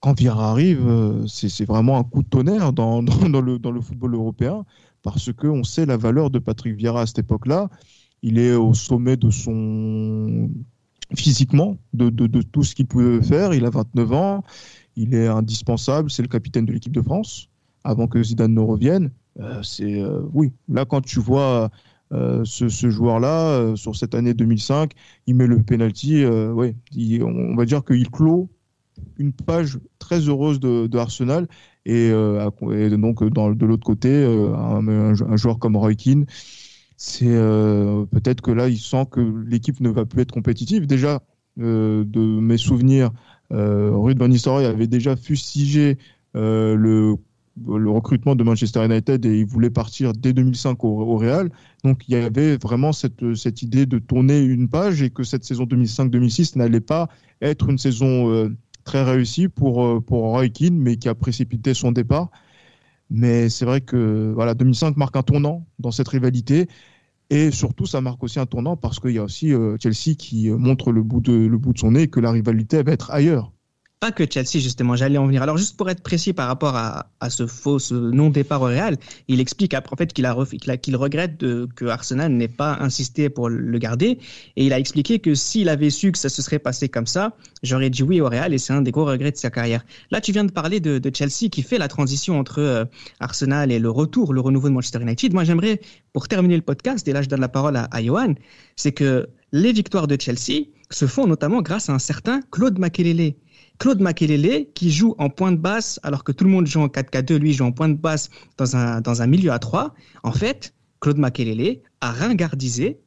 quand 0.00 0.18
Vieira 0.18 0.50
arrive, 0.50 0.86
euh, 0.88 1.26
c'est 1.26 1.64
vraiment 1.66 1.98
un 1.98 2.04
coup 2.04 2.22
de 2.22 2.28
tonnerre 2.28 2.72
dans, 2.72 3.02
le, 3.02 3.80
football 3.80 4.14
européen 4.14 4.64
parce 5.02 5.32
qu'on 5.32 5.62
sait 5.62 5.86
la 5.86 5.96
valeur 5.96 6.30
de 6.30 6.38
Patrick 6.38 6.74
Vieira 6.74 7.02
à 7.02 7.06
cette 7.06 7.20
époque-là. 7.20 7.68
Il 8.22 8.38
est 8.38 8.54
au 8.54 8.74
sommet 8.74 9.16
de 9.16 9.30
son 9.30 10.50
physiquement, 11.14 11.78
de, 11.92 12.10
tout 12.42 12.62
ce 12.62 12.74
qu'il 12.74 12.86
pouvait 12.86 13.22
faire. 13.22 13.54
Il 13.54 13.64
a 13.64 13.70
29 13.70 14.12
ans, 14.12 14.44
il 14.96 15.14
est 15.14 15.26
indispensable, 15.26 16.10
c'est 16.10 16.22
le 16.22 16.28
capitaine 16.28 16.66
de 16.66 16.72
l'équipe 16.72 16.92
de 16.92 17.02
France 17.02 17.48
avant 17.84 18.06
que 18.06 18.22
Zidane 18.22 18.54
ne 18.54 18.60
revienne. 18.60 19.10
Euh, 19.38 19.62
c'est 19.62 20.02
euh, 20.02 20.20
oui, 20.32 20.52
là 20.68 20.84
quand 20.84 21.00
tu 21.00 21.20
vois 21.20 21.70
ce, 22.10 22.68
joueur-là 22.68 23.76
sur 23.76 23.96
cette 23.96 24.14
année 24.14 24.34
2005, 24.34 24.92
il 25.26 25.34
met 25.34 25.46
le 25.46 25.62
penalty. 25.62 26.26
ouais, 26.26 26.74
on 27.22 27.54
va 27.54 27.64
dire 27.64 27.84
qu'il 27.84 28.10
clôt 28.10 28.50
une 29.18 29.32
page 29.32 29.78
très 29.98 30.20
heureuse 30.28 30.58
de, 30.60 30.96
Arsenal. 30.96 31.46
Et, 31.86 32.10
euh, 32.10 32.50
donc, 32.96 33.24
dans, 33.24 33.50
de 33.52 33.66
l'autre 33.66 33.84
côté, 33.84 34.08
euh, 34.10 34.54
un, 34.54 35.36
joueur 35.36 35.58
comme 35.58 35.76
Roy 35.76 35.94
Keane, 35.94 36.26
c'est 36.96 37.26
euh, 37.26 38.04
peut-être 38.06 38.40
que 38.40 38.50
là, 38.50 38.68
il 38.68 38.78
sent 38.78 39.06
que 39.10 39.20
l'équipe 39.46 39.80
ne 39.80 39.90
va 39.90 40.04
plus 40.04 40.22
être 40.22 40.32
compétitive. 40.32 40.86
Déjà, 40.86 41.20
de 41.56 42.40
mes 42.40 42.56
souvenirs, 42.56 43.10
Ruud 43.50 44.18
Van 44.18 44.28
Nistelrooy 44.28 44.64
avait 44.64 44.86
déjà 44.86 45.16
fustigé 45.16 45.98
le 46.34 47.16
recrutement 47.66 48.34
de 48.34 48.44
Manchester 48.44 48.84
United 48.84 49.26
et 49.26 49.40
il 49.40 49.44
voulait 49.44 49.70
partir 49.70 50.12
dès 50.12 50.32
2005 50.32 50.82
au, 50.84 51.16
Real. 51.16 51.50
Donc 51.84 52.08
il 52.08 52.14
y 52.14 52.16
avait 52.16 52.56
vraiment 52.56 52.92
cette 52.92 53.62
idée 53.62 53.84
de 53.84 53.98
tourner 53.98 54.40
une 54.40 54.68
page 54.68 55.02
et 55.02 55.10
que 55.10 55.22
cette 55.22 55.44
saison 55.44 55.64
2005-2006 55.64 56.56
n'allait 56.56 56.80
pas 56.80 57.08
être 57.42 57.68
une 57.68 57.78
saison 57.78 58.50
très 58.84 59.02
réussi 59.02 59.48
pour, 59.48 59.84
euh, 59.84 60.00
pour 60.00 60.22
Roy 60.22 60.46
mais 60.72 60.96
qui 60.96 61.08
a 61.08 61.14
précipité 61.14 61.74
son 61.74 61.92
départ. 61.92 62.30
Mais 63.10 63.48
c'est 63.48 63.64
vrai 63.64 63.80
que 63.80 64.32
voilà, 64.34 64.54
2005 64.54 64.96
marque 64.96 65.16
un 65.16 65.22
tournant 65.22 65.66
dans 65.78 65.90
cette 65.90 66.08
rivalité. 66.08 66.68
Et 67.30 67.50
surtout, 67.52 67.86
ça 67.86 68.00
marque 68.00 68.22
aussi 68.24 68.40
un 68.40 68.46
tournant 68.46 68.76
parce 68.76 69.00
qu'il 69.00 69.12
y 69.12 69.18
a 69.18 69.24
aussi 69.24 69.52
euh, 69.52 69.76
Chelsea 69.80 70.16
qui 70.18 70.50
montre 70.50 70.92
bout, 71.02 71.20
de, 71.20 71.32
le 71.32 71.58
bout 71.58 71.72
de 71.72 71.78
son 71.78 71.92
nez 71.92 72.08
que 72.08 72.20
la 72.20 72.32
rivalité 72.32 72.82
va 72.82 72.92
être 72.92 73.10
ailleurs 73.12 73.52
pas 74.00 74.12
que 74.12 74.24
Chelsea, 74.28 74.60
justement, 74.60 74.96
j'allais 74.96 75.18
en 75.18 75.26
venir. 75.26 75.42
Alors, 75.42 75.58
juste 75.58 75.76
pour 75.76 75.90
être 75.90 76.02
précis 76.02 76.32
par 76.32 76.48
rapport 76.48 76.74
à, 76.74 77.10
à 77.20 77.28
ce 77.28 77.46
faux 77.46 77.78
non-départ 77.92 78.62
au 78.62 78.64
Real, 78.64 78.96
il 79.28 79.40
explique 79.40 79.74
après, 79.74 79.92
en 79.92 79.96
fait, 79.96 80.14
qu'il 80.14 80.26
qu'il 80.80 80.96
regrette 80.96 81.38
de, 81.38 81.68
que 81.76 81.84
Arsenal 81.84 82.32
n'ait 82.32 82.48
pas 82.48 82.78
insisté 82.80 83.28
pour 83.28 83.50
le 83.50 83.78
garder. 83.78 84.18
Et 84.56 84.64
il 84.64 84.72
a 84.72 84.78
expliqué 84.78 85.18
que 85.18 85.34
s'il 85.34 85.68
avait 85.68 85.90
su 85.90 86.12
que 86.12 86.18
ça 86.18 86.30
se 86.30 86.40
serait 86.40 86.58
passé 86.58 86.88
comme 86.88 87.06
ça, 87.06 87.36
j'aurais 87.62 87.90
dit 87.90 88.02
oui 88.02 88.22
au 88.22 88.28
Real 88.30 88.54
et 88.54 88.58
c'est 88.58 88.72
un 88.72 88.80
des 88.80 88.90
gros 88.90 89.04
regrets 89.04 89.32
de 89.32 89.36
sa 89.36 89.50
carrière. 89.50 89.84
Là, 90.10 90.22
tu 90.22 90.32
viens 90.32 90.44
de 90.44 90.52
parler 90.52 90.80
de, 90.80 90.98
de 90.98 91.14
Chelsea 91.14 91.50
qui 91.50 91.62
fait 91.62 91.76
la 91.76 91.88
transition 91.88 92.38
entre 92.38 92.60
euh, 92.60 92.86
Arsenal 93.20 93.70
et 93.70 93.78
le 93.78 93.90
retour, 93.90 94.32
le 94.32 94.40
renouveau 94.40 94.70
de 94.70 94.74
Manchester 94.74 95.02
United. 95.02 95.34
Moi, 95.34 95.44
j'aimerais, 95.44 95.78
pour 96.14 96.26
terminer 96.26 96.56
le 96.56 96.62
podcast, 96.62 97.06
et 97.06 97.12
là, 97.12 97.20
je 97.20 97.28
donne 97.28 97.40
la 97.40 97.48
parole 97.48 97.76
à, 97.76 97.86
à 97.90 98.02
Johan, 98.02 98.34
c'est 98.76 98.92
que 98.92 99.28
les 99.52 99.72
victoires 99.72 100.06
de 100.06 100.16
Chelsea 100.18 100.68
se 100.90 101.06
font 101.06 101.26
notamment 101.26 101.60
grâce 101.60 101.90
à 101.90 101.92
un 101.92 101.98
certain 101.98 102.40
Claude 102.50 102.78
Makelele. 102.78 103.34
Claude 103.80 104.00
Makelele, 104.00 104.66
qui 104.74 104.90
joue 104.90 105.14
en 105.16 105.30
point 105.30 105.52
de 105.52 105.56
basse, 105.56 105.98
alors 106.02 106.22
que 106.22 106.32
tout 106.32 106.44
le 106.44 106.50
monde 106.50 106.66
joue 106.66 106.82
en 106.82 106.88
4-4-2, 106.88 107.36
lui 107.38 107.54
joue 107.54 107.64
en 107.64 107.72
point 107.72 107.88
de 107.88 107.94
basse 107.94 108.28
dans 108.58 108.76
un, 108.76 109.00
dans 109.00 109.22
un 109.22 109.26
milieu 109.26 109.52
à 109.52 109.58
3. 109.58 109.94
En 110.22 110.32
fait, 110.32 110.74
Claude 111.00 111.16
Makelele 111.16 111.78
a 112.02 112.12
ringardisé 112.12 113.00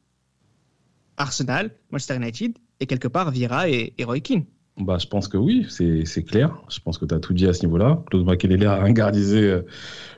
Arsenal, 1.16 1.70
Manchester 1.92 2.16
United 2.16 2.58
et 2.80 2.86
quelque 2.86 3.06
part 3.06 3.30
Vieira 3.30 3.68
et, 3.68 3.94
Roy 4.02 4.18
Keane. 4.18 4.46
Bah, 4.76 4.98
je 4.98 5.06
pense 5.06 5.28
que 5.28 5.36
oui, 5.36 5.64
c'est 5.68 6.24
clair. 6.24 6.60
Je 6.68 6.80
pense 6.80 6.98
que 6.98 7.04
tu 7.04 7.14
as 7.14 7.20
tout 7.20 7.34
dit 7.34 7.46
à 7.46 7.52
ce 7.52 7.64
niveau-là. 7.64 8.02
Claude 8.10 8.24
Makelele 8.24 8.66
a 8.66 8.74
ringardisé 8.74 9.42
euh, 9.42 9.62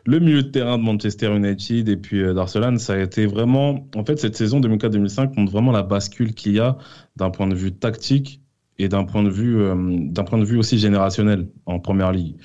le 0.07 0.21
milieu 0.21 0.43
de 0.43 0.49
terrain 0.49 0.79
de 0.79 0.83
Manchester 0.83 1.37
United 1.37 1.87
et 1.87 1.97
puis 1.99 2.23
euh, 2.23 2.33
d'Arsenal. 2.33 2.81
Ça 2.81 2.95
a 2.95 2.99
été 3.01 3.27
vraiment, 3.27 3.87
en 3.95 4.07
fait, 4.07 4.19
cette 4.19 4.37
saison 4.37 4.59
2004-2005 4.61 5.39
montre 5.39 5.53
vraiment 5.53 5.73
la 5.73 5.83
bascule 5.83 6.33
qu'il 6.33 6.55
y 6.55 6.61
a 6.61 6.79
d'un 7.17 7.29
point 7.29 7.47
de 7.47 7.55
vue 7.55 7.73
tactique 7.73 8.41
et 8.79 8.89
d'un 8.89 9.05
point 9.05 9.23
de 9.23 9.31
vue 9.31 9.61
euh, 9.61 9.75
d'un 9.77 10.25
point 10.25 10.39
de 10.39 10.45
vue 10.45 10.59
aussi 10.59 10.79
générationnel 10.79 11.49
en 11.67 11.79
première 11.79 12.13
ligue. 12.13 12.37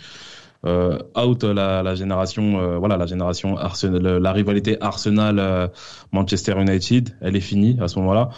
Euh, 0.63 0.99
out 1.17 1.43
la, 1.43 1.81
la 1.81 1.95
génération 1.95 2.59
euh, 2.59 2.77
voilà 2.77 2.95
la 2.95 3.07
génération 3.07 3.57
Arsenal 3.57 4.17
la 4.17 4.31
rivalité 4.31 4.77
Arsenal 4.79 5.71
Manchester 6.11 6.53
United 6.61 7.17
elle 7.19 7.35
est 7.35 7.41
finie 7.41 7.79
à 7.81 7.87
ce 7.87 7.97
moment-là 7.97 8.29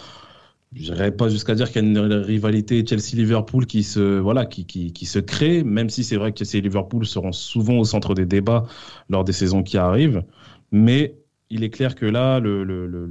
je 0.74 0.90
n'irai 0.90 1.12
pas 1.12 1.28
jusqu'à 1.28 1.54
dire 1.54 1.70
qu'il 1.70 1.84
y 1.84 1.86
a 1.86 1.88
une 1.88 1.98
rivalité 1.98 2.82
Chelsea 2.86 3.10
Liverpool 3.12 3.66
qui 3.66 3.82
se 3.82 4.18
voilà 4.20 4.46
qui, 4.46 4.64
qui, 4.64 4.94
qui 4.94 5.04
se 5.04 5.18
crée 5.18 5.64
même 5.64 5.90
si 5.90 6.02
c'est 6.02 6.16
vrai 6.16 6.32
que 6.32 6.42
Chelsea 6.42 6.62
Liverpool 6.62 7.04
seront 7.04 7.32
souvent 7.32 7.74
au 7.74 7.84
centre 7.84 8.14
des 8.14 8.24
débats 8.24 8.64
lors 9.10 9.24
des 9.24 9.34
saisons 9.34 9.62
qui 9.62 9.76
arrivent 9.76 10.24
mais 10.72 11.18
il 11.50 11.62
est 11.62 11.70
clair 11.70 11.94
que 11.94 12.06
là, 12.06 12.40
le, 12.40 12.64
le, 12.64 12.86
le, 12.86 13.08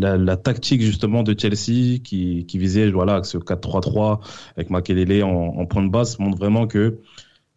la, 0.00 0.36
tactique 0.36 0.82
justement 0.82 1.22
de 1.22 1.38
Chelsea 1.38 1.98
qui, 2.02 2.46
qui 2.46 2.58
visait 2.58 2.90
voilà 2.90 3.22
ce 3.22 3.38
4-3-3 3.38 4.20
avec 4.56 4.70
Makelele 4.70 5.24
en, 5.24 5.30
en 5.30 5.66
point 5.66 5.82
de 5.82 5.90
base 5.90 6.18
montre 6.18 6.38
vraiment 6.38 6.66
que 6.66 6.98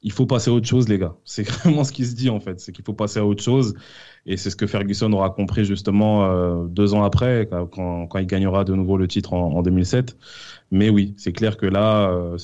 il 0.03 0.11
faut 0.11 0.25
passer 0.25 0.49
à 0.49 0.53
autre 0.53 0.67
chose, 0.67 0.89
les 0.89 0.97
gars. 0.97 1.15
C'est 1.25 1.43
vraiment 1.49 1.83
ce 1.83 1.91
qui 1.91 2.05
se 2.05 2.15
dit 2.15 2.29
en 2.29 2.39
fait, 2.39 2.59
c'est 2.59 2.71
qu'il 2.71 2.83
faut 2.85 2.93
passer 2.93 3.19
à 3.19 3.25
autre 3.25 3.43
chose. 3.43 3.75
Et 4.27 4.37
c'est 4.37 4.51
ce 4.51 4.55
que 4.55 4.67
Ferguson 4.67 5.11
aura 5.13 5.31
compris 5.31 5.65
justement 5.65 6.25
euh, 6.25 6.65
deux 6.67 6.93
ans 6.93 7.03
après, 7.03 7.49
quand, 7.49 8.05
quand, 8.07 8.19
il 8.19 8.27
gagnera 8.27 8.63
de 8.63 8.75
nouveau 8.75 8.95
le 8.97 9.07
titre 9.07 9.33
en, 9.33 9.53
en 9.53 9.61
2007. 9.63 10.15
Mais 10.69 10.89
oui, 10.89 11.15
c'est 11.17 11.33
clair 11.33 11.57
que 11.57 11.65
là, 11.65 12.11
euh, 12.11 12.37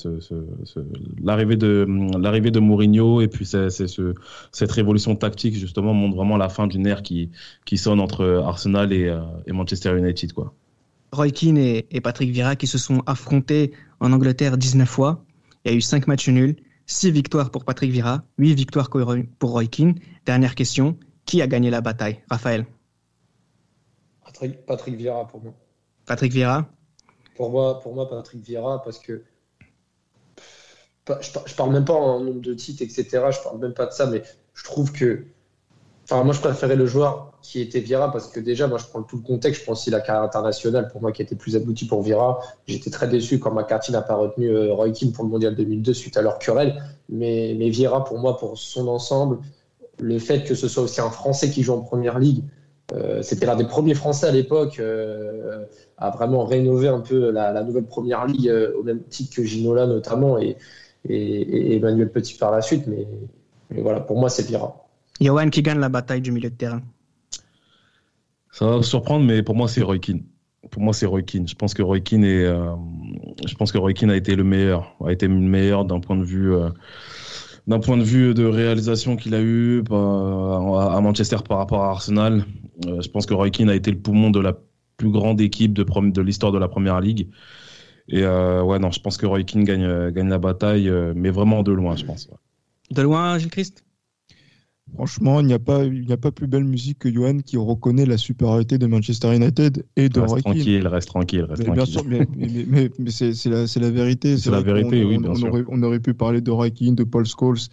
l'arrivée 1.22 1.56
de 1.56 1.86
de 1.86 2.58
Mourinho 2.60 3.20
et 3.20 3.28
puis 3.28 3.46
cette 3.46 4.72
révolution 4.72 5.14
tactique 5.14 5.54
justement 5.54 5.94
montre 5.94 6.16
vraiment 6.16 6.36
la 6.36 6.48
fin 6.48 6.66
d'une 6.66 6.86
ère 6.86 7.02
qui, 7.02 7.30
qui 7.64 7.78
sonne 7.78 8.00
entre 8.00 8.42
Arsenal 8.44 8.92
et, 8.92 9.06
euh, 9.06 9.20
Manchester 9.46 9.96
United. 9.96 10.32
Roy 11.12 11.30
Keane 11.30 11.58
et, 11.58 11.86
et, 11.90 12.00
Patrick 12.00 12.30
Vieira 12.30 12.56
qui 12.56 12.66
se 12.66 12.76
sont 12.76 13.02
affrontés 13.06 13.72
en 14.00 14.12
Angleterre 14.12 14.58
19 14.58 14.86
fois. 14.86 15.24
Il 15.64 15.70
y 15.70 15.74
a 15.74 15.76
eu 15.76 15.80
5 15.80 16.06
matchs 16.06 16.28
nuls, 16.28 16.56
6 16.86 17.12
victoires 17.12 17.50
pour 17.50 17.64
Patrick 17.64 17.90
Vieira, 17.92 18.24
8 18.36 18.54
victoires 18.54 18.90
pour 18.90 19.50
Roy 19.50 19.66
Keane. 19.66 19.94
Dernière 20.26 20.54
question, 20.54 20.98
qui 21.28 21.42
a 21.42 21.46
gagné 21.46 21.70
la 21.70 21.82
bataille 21.82 22.22
Raphaël? 22.30 22.64
Patrick, 24.24 24.64
Patrick 24.64 24.94
Vieira 24.96 25.28
pour 25.28 25.42
moi. 25.42 25.52
Patrick 26.06 26.32
Vieira? 26.32 26.66
Pour 27.36 27.50
moi, 27.50 27.80
pour 27.80 27.94
moi, 27.94 28.08
Patrick 28.08 28.42
Vieira, 28.42 28.82
parce 28.82 28.98
que 28.98 29.22
je, 31.20 31.54
parle 31.54 31.72
même 31.72 31.84
pas 31.84 31.92
en 31.92 32.20
nombre 32.20 32.40
de 32.40 32.54
titres, 32.54 32.82
etc. 32.82 33.04
Je 33.30 33.42
parle 33.42 33.58
même 33.58 33.74
pas 33.74 33.86
de 33.86 33.92
ça, 33.92 34.06
mais 34.06 34.22
je 34.54 34.64
trouve 34.64 34.90
que 34.90 35.26
Enfin, 36.10 36.24
moi, 36.24 36.32
je 36.32 36.40
préférais 36.40 36.76
le 36.76 36.86
joueur 36.86 37.32
qui 37.42 37.60
était 37.60 37.80
Vira 37.80 38.10
parce 38.10 38.28
que 38.28 38.40
déjà, 38.40 38.66
moi, 38.66 38.78
je 38.78 38.86
prends 38.86 39.02
tout 39.02 39.16
le 39.16 39.22
contexte. 39.22 39.60
Je 39.60 39.66
pense 39.66 39.80
aussi 39.80 39.90
la 39.90 40.00
carrière 40.00 40.22
internationale 40.22 40.88
pour 40.88 41.02
moi 41.02 41.12
qui 41.12 41.20
était 41.20 41.34
plus 41.34 41.54
aboutie 41.54 41.86
pour 41.86 42.02
Vira. 42.02 42.38
J'étais 42.66 42.88
très 42.88 43.08
déçu 43.08 43.38
quand 43.38 43.52
McCarthy 43.52 43.92
n'a 43.92 44.00
pas 44.00 44.14
retenu 44.14 44.46
euh, 44.46 44.72
Roy 44.72 44.90
Keane 44.92 45.12
pour 45.12 45.24
le 45.24 45.28
mondial 45.28 45.54
2002 45.54 45.92
suite 45.92 46.16
à 46.16 46.22
leur 46.22 46.38
querelle. 46.38 46.82
Mais, 47.10 47.54
mais 47.58 47.68
Vira, 47.68 48.04
pour 48.04 48.18
moi, 48.18 48.38
pour 48.38 48.56
son 48.56 48.88
ensemble, 48.88 49.40
le 50.00 50.18
fait 50.18 50.44
que 50.44 50.54
ce 50.54 50.68
soit 50.68 50.82
aussi 50.82 51.00
un 51.00 51.10
Français 51.10 51.50
qui 51.50 51.62
joue 51.62 51.72
en 51.72 51.80
première 51.80 52.18
ligue, 52.18 52.44
euh, 52.94 53.22
c'était 53.22 53.46
l'un 53.46 53.56
des 53.56 53.66
premiers 53.66 53.94
Français 53.94 54.26
à 54.26 54.32
l'époque 54.32 54.78
euh, 54.78 55.64
à 55.98 56.10
vraiment 56.10 56.44
rénover 56.44 56.88
un 56.88 57.00
peu 57.00 57.30
la, 57.30 57.62
nouvelle 57.62 57.84
première 57.84 58.26
ligue 58.26 58.50
au 58.78 58.82
même 58.82 59.02
titre 59.04 59.36
que 59.36 59.42
Ginola 59.44 59.86
notamment 59.86 60.38
et, 60.38 60.56
et, 61.08 61.76
Emmanuel 61.76 62.10
Petit 62.10 62.34
par 62.34 62.50
la 62.50 62.62
suite. 62.62 62.86
Mais, 62.86 63.06
mais 63.70 63.82
voilà, 63.82 64.00
pour 64.00 64.18
moi, 64.18 64.28
c'est 64.28 64.46
Vira. 64.46 64.88
Yohan 65.20 65.50
qui 65.50 65.62
gagne 65.62 65.78
la 65.78 65.88
bataille 65.88 66.20
du 66.20 66.32
milieu 66.32 66.50
de 66.50 66.54
terrain? 66.54 66.82
Ça 68.52 68.66
va 68.66 68.76
vous 68.76 68.82
surprendre, 68.82 69.24
mais 69.24 69.42
pour 69.42 69.54
moi, 69.54 69.68
c'est 69.68 69.82
Roy 69.82 69.98
Keane. 69.98 70.22
Pour 70.70 70.82
moi, 70.82 70.92
c'est 70.92 71.06
Roy 71.06 71.22
Keane. 71.22 71.46
Je 71.46 71.54
pense 71.54 71.74
que 71.74 71.82
Roy 71.82 72.00
Keane 72.00 72.24
est, 72.24 72.44
euh, 72.44 72.74
je 73.46 73.54
pense 73.54 73.72
que 73.72 73.78
Roy 73.78 73.92
Keane 73.92 74.10
a 74.10 74.16
été 74.16 74.36
le 74.36 74.44
meilleur, 74.44 74.96
a 75.04 75.12
été 75.12 75.26
le 75.26 75.34
meilleur 75.34 75.84
d'un 75.84 76.00
point 76.00 76.16
de 76.16 76.24
vue, 76.24 76.54
euh, 76.54 76.70
d'un 77.68 77.78
point 77.78 77.96
de 77.96 78.02
vue 78.02 78.34
de 78.34 78.44
réalisation 78.44 79.14
qu'il 79.14 79.34
a 79.34 79.40
eu 79.40 79.84
euh, 79.90 80.78
à 80.78 81.00
Manchester 81.00 81.36
par 81.48 81.58
rapport 81.58 81.84
à 81.84 81.90
Arsenal. 81.90 82.44
je 82.84 83.08
pense 83.08 83.26
que 83.26 83.34
Roy 83.34 83.50
Keane 83.50 83.70
a 83.70 83.76
été 83.76 83.90
le 83.92 83.98
poumon 83.98 84.30
de 84.30 84.40
la 84.40 84.54
plus 84.96 85.10
grande 85.10 85.40
équipe 85.40 85.74
de, 85.74 86.20
l'histoire 86.20 86.50
de 86.50 86.58
la 86.58 86.68
Première 86.68 87.00
Ligue. 87.00 87.28
Et 88.08 88.24
ouais, 88.24 88.78
non, 88.78 88.90
je 88.90 89.00
pense 89.00 89.16
que 89.16 89.26
Roy 89.26 89.44
Keane 89.44 89.64
gagne, 89.64 90.10
gagne 90.10 90.28
la 90.28 90.38
bataille, 90.38 90.90
mais 91.14 91.30
vraiment 91.30 91.62
de 91.62 91.70
loin, 91.70 91.94
je 91.94 92.04
pense. 92.04 92.28
De 92.90 93.02
loin, 93.02 93.38
Gilles 93.38 93.50
Christ? 93.50 93.84
Franchement, 94.94 95.40
il 95.40 95.46
n'y 95.46 95.52
a, 95.52 95.58
pas, 95.58 95.84
il 95.84 96.10
a 96.12 96.16
pas 96.16 96.32
plus 96.32 96.46
belle 96.46 96.64
musique 96.64 96.98
que 96.98 97.12
Johan 97.12 97.38
qui 97.38 97.56
reconnaît 97.56 98.06
la 98.06 98.16
supériorité 98.16 98.78
de 98.78 98.86
Manchester 98.86 99.34
United 99.34 99.84
et 99.96 100.08
de 100.08 100.20
reste 100.20 100.40
tranquille, 100.40 100.86
reste 100.86 101.08
tranquille, 101.08 101.42
reste 101.42 101.68
mais, 101.68 101.76
tranquille. 101.76 102.08
Bien 102.08 102.18
sûr, 102.18 102.26
mais, 102.36 102.90
mais, 102.98 103.10
c'est 103.10 103.46
la, 103.46 103.64
la, 103.64 103.90
vérité. 103.90 104.36
C'est 104.36 104.50
la 104.50 104.60
vérité, 104.60 105.04
oui, 105.04 105.18
bien 105.18 105.30
on 105.30 105.34
sûr. 105.34 105.48
Aurait, 105.48 105.64
on 105.68 105.82
aurait 105.82 106.00
pu 106.00 106.14
parler 106.14 106.40
de 106.40 106.50
Roy 106.50 106.70
de 106.70 107.04
Paul 107.04 107.26
Scholes 107.26 107.68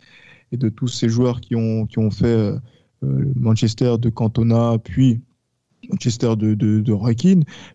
et 0.51 0.57
de 0.57 0.69
tous 0.69 0.87
ces 0.87 1.09
joueurs 1.09 1.41
qui 1.41 1.55
ont, 1.55 1.85
qui 1.85 1.99
ont 1.99 2.11
fait 2.11 2.25
euh, 2.25 2.57
euh, 3.03 3.33
Manchester 3.35 3.95
de 3.99 4.09
Cantona, 4.09 4.77
puis 4.83 5.21
Manchester 5.89 6.35
de, 6.35 6.53
de, 6.53 6.79
de 6.79 6.95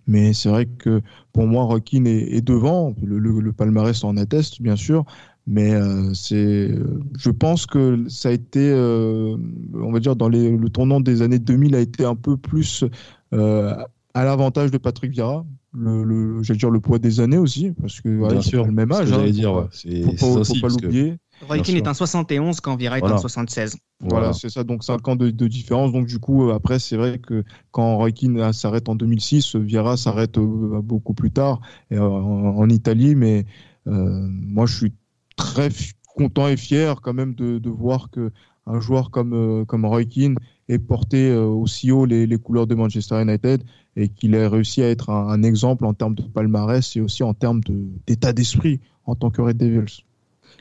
mais 0.06 0.32
c'est 0.32 0.48
vrai 0.48 0.66
que 0.66 1.00
pour 1.32 1.46
moi, 1.46 1.64
Roy 1.64 1.80
est, 1.92 2.36
est, 2.36 2.40
devant. 2.40 2.94
Le, 3.02 3.18
le, 3.18 3.40
le, 3.40 3.52
palmarès 3.52 4.02
en 4.04 4.16
atteste, 4.16 4.60
bien 4.62 4.76
sûr, 4.76 5.04
mais 5.50 5.74
euh, 5.74 6.14
c'est, 6.14 6.70
je 7.18 7.30
pense 7.30 7.66
que 7.66 8.04
ça 8.08 8.28
a 8.28 8.32
été, 8.32 8.70
euh, 8.70 9.36
on 9.74 9.90
va 9.90 9.98
dire, 9.98 10.14
dans 10.14 10.28
les, 10.28 10.56
le 10.56 10.70
tournant 10.70 11.00
des 11.00 11.22
années 11.22 11.40
2000 11.40 11.74
a 11.74 11.80
été 11.80 12.04
un 12.04 12.14
peu 12.14 12.36
plus 12.36 12.84
euh, 13.34 13.74
à 14.14 14.24
l'avantage 14.24 14.70
de 14.70 14.78
Patrick 14.78 15.10
Vieira. 15.10 15.44
Le, 15.72 16.04
le 16.04 16.42
j'allais 16.44 16.58
dire 16.58 16.70
le 16.70 16.78
poids 16.78 17.00
des 17.00 17.18
années 17.18 17.36
aussi, 17.36 17.72
parce 17.72 18.00
que 18.00 18.28
Bien 18.28 18.40
sûr, 18.40 18.64
le 18.64 18.70
même 18.70 18.92
âge. 18.92 19.08
J'allais 19.08 19.30
hein, 19.30 19.32
dire, 19.32 19.68
c'est, 19.72 20.02
faut, 20.16 20.36
pas, 20.36 20.44
faut 20.44 20.60
pas 20.60 20.68
l'oublier. 20.68 21.16
Roy 21.48 21.58
Keane 21.58 21.76
est 21.76 21.88
un 21.88 21.94
71 21.94 22.60
quand 22.60 22.76
Vieira 22.76 22.98
est 22.98 23.04
un 23.04 23.18
76. 23.18 23.76
Voilà, 24.02 24.32
c'est 24.32 24.50
ça, 24.50 24.62
donc 24.62 24.84
5 24.84 25.08
ans 25.08 25.16
de, 25.16 25.30
de, 25.30 25.48
différence. 25.48 25.90
Donc 25.90 26.06
du 26.06 26.20
coup, 26.20 26.50
après, 26.50 26.78
c'est 26.78 26.96
vrai 26.96 27.18
que 27.18 27.42
quand 27.72 27.96
Roy 27.96 28.12
Keane 28.12 28.52
s'arrête 28.52 28.88
en 28.88 28.94
2006, 28.94 29.56
Vieira 29.56 29.96
s'arrête 29.96 30.38
beaucoup 30.38 31.14
plus 31.14 31.32
tard 31.32 31.60
en, 31.92 31.98
en, 31.98 32.68
Italie, 32.68 33.16
mais 33.16 33.46
moi 33.86 34.66
je 34.66 34.76
suis 34.76 34.92
très 35.40 35.70
content 36.14 36.48
et 36.48 36.56
fier 36.56 37.00
quand 37.00 37.14
même 37.14 37.34
de, 37.34 37.68
voir 37.68 38.10
que 38.10 38.30
un 38.66 38.78
joueur 38.78 39.10
comme, 39.10 39.32
euh, 39.32 39.64
comme 39.64 39.84
Roy 39.84 40.04
Keane 40.04 40.36
ait 40.68 40.78
porté 40.78 41.30
euh, 41.30 41.44
aussi 41.44 41.90
haut 41.90 42.04
les, 42.04 42.26
les, 42.26 42.38
couleurs 42.38 42.66
de 42.66 42.74
Manchester 42.74 43.20
United 43.20 43.64
et 43.96 44.08
qu'il 44.08 44.34
ait 44.34 44.46
réussi 44.46 44.82
à 44.82 44.90
être 44.90 45.10
un, 45.10 45.42
exemple 45.42 45.84
en 45.84 45.94
termes 45.94 46.14
de 46.14 46.22
palmarès 46.22 46.94
et 46.94 47.00
aussi 47.00 47.22
en 47.22 47.34
termes 47.34 47.62
d'état 48.06 48.32
d'esprit 48.32 48.80
en 49.06 49.14
tant 49.16 49.30
que 49.30 49.40
Red 49.40 49.56
Devils. 49.56 50.04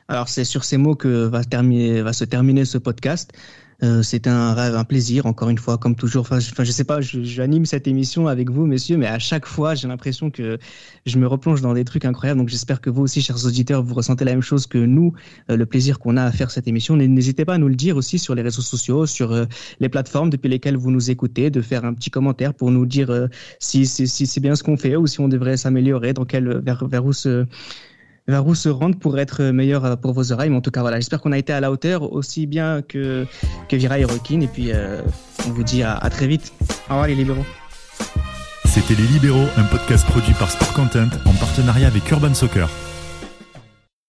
Alors 0.07 0.29
c'est 0.29 0.45
sur 0.45 0.63
ces 0.63 0.77
mots 0.77 0.95
que 0.95 1.25
va, 1.25 1.43
terminer, 1.43 2.01
va 2.01 2.13
se 2.13 2.23
terminer 2.23 2.65
ce 2.65 2.77
podcast. 2.77 3.33
Euh, 3.81 4.03
c'est 4.03 4.27
un 4.27 4.53
rêve, 4.53 4.75
un 4.75 4.83
plaisir, 4.83 5.25
encore 5.25 5.49
une 5.49 5.57
fois, 5.57 5.77
comme 5.77 5.95
toujours. 5.95 6.21
Enfin, 6.21 6.39
je, 6.39 6.51
enfin, 6.51 6.63
je 6.63 6.71
sais 6.71 6.83
pas, 6.83 6.99
j'anime 7.01 7.65
cette 7.65 7.87
émission 7.87 8.27
avec 8.27 8.49
vous, 8.49 8.65
messieurs, 8.65 8.97
mais 8.97 9.07
à 9.07 9.19
chaque 9.19 9.45
fois, 9.45 9.75
j'ai 9.75 9.87
l'impression 9.87 10.29
que 10.29 10.57
je 11.05 11.17
me 11.17 11.27
replonge 11.27 11.61
dans 11.61 11.73
des 11.73 11.85
trucs 11.85 12.03
incroyables. 12.05 12.39
Donc, 12.39 12.49
j'espère 12.49 12.81
que 12.81 12.89
vous 12.89 13.03
aussi, 13.03 13.21
chers 13.21 13.45
auditeurs, 13.45 13.81
vous 13.81 13.95
ressentez 13.95 14.25
la 14.25 14.31
même 14.31 14.41
chose 14.41 14.67
que 14.67 14.77
nous, 14.77 15.13
euh, 15.49 15.55
le 15.55 15.65
plaisir 15.65 15.99
qu'on 15.99 16.17
a 16.17 16.23
à 16.23 16.31
faire 16.31 16.51
cette 16.51 16.67
émission. 16.67 16.97
N'hésitez 16.97 17.45
pas 17.45 17.53
à 17.53 17.57
nous 17.57 17.69
le 17.69 17.75
dire 17.75 17.95
aussi 17.95 18.19
sur 18.19 18.35
les 18.35 18.41
réseaux 18.41 18.61
sociaux, 18.61 19.05
sur 19.05 19.31
euh, 19.31 19.45
les 19.79 19.89
plateformes 19.89 20.29
depuis 20.29 20.49
lesquelles 20.49 20.77
vous 20.77 20.91
nous 20.91 21.09
écoutez, 21.09 21.49
de 21.49 21.61
faire 21.61 21.85
un 21.85 21.93
petit 21.93 22.09
commentaire 22.09 22.53
pour 22.53 22.71
nous 22.71 22.85
dire 22.85 23.27
si, 23.59 23.85
si, 23.85 24.07
si 24.07 24.27
c'est 24.27 24.41
bien 24.41 24.55
ce 24.55 24.63
qu'on 24.63 24.77
fait 24.77 24.95
ou 24.95 25.07
si 25.07 25.19
on 25.19 25.27
devrait 25.29 25.57
s'améliorer, 25.57 26.13
dans 26.13 26.25
quel, 26.25 26.59
vers, 26.59 26.85
vers 26.87 27.05
où 27.05 27.13
se 27.13 27.45
vers 28.29 28.45
où 28.45 28.55
se 28.55 28.69
rendre 28.69 28.97
pour 28.97 29.17
être 29.19 29.43
meilleur 29.43 29.85
euh, 29.85 29.95
pour 29.95 30.13
vos 30.13 30.31
oreilles. 30.31 30.49
Mais 30.49 30.57
en 30.57 30.61
tout 30.61 30.71
cas, 30.71 30.81
voilà, 30.81 30.97
j'espère 30.97 31.21
qu'on 31.21 31.31
a 31.31 31.37
été 31.37 31.51
à 31.53 31.59
la 31.59 31.71
hauteur 31.71 32.13
aussi 32.13 32.45
bien 32.45 32.81
que, 32.81 33.25
que 33.67 33.75
Vira 33.75 33.99
et. 33.99 34.43
Et 34.43 34.47
puis, 34.47 34.71
euh, 34.71 35.01
on 35.47 35.51
vous 35.51 35.63
dit 35.63 35.83
à, 35.83 35.95
à 35.97 36.09
très 36.09 36.27
vite. 36.27 36.53
Au 36.89 36.93
revoir 36.93 37.07
les 37.07 37.15
libéraux. 37.15 37.45
C'était 38.65 38.93
Les 38.93 39.07
Libéraux, 39.07 39.47
un 39.57 39.63
podcast 39.63 40.05
produit 40.05 40.33
par 40.33 40.51
Sport 40.51 40.73
Content 40.73 41.09
en 41.25 41.33
partenariat 41.33 41.87
avec 41.87 42.09
Urban 42.11 42.35
Soccer. 42.35 42.69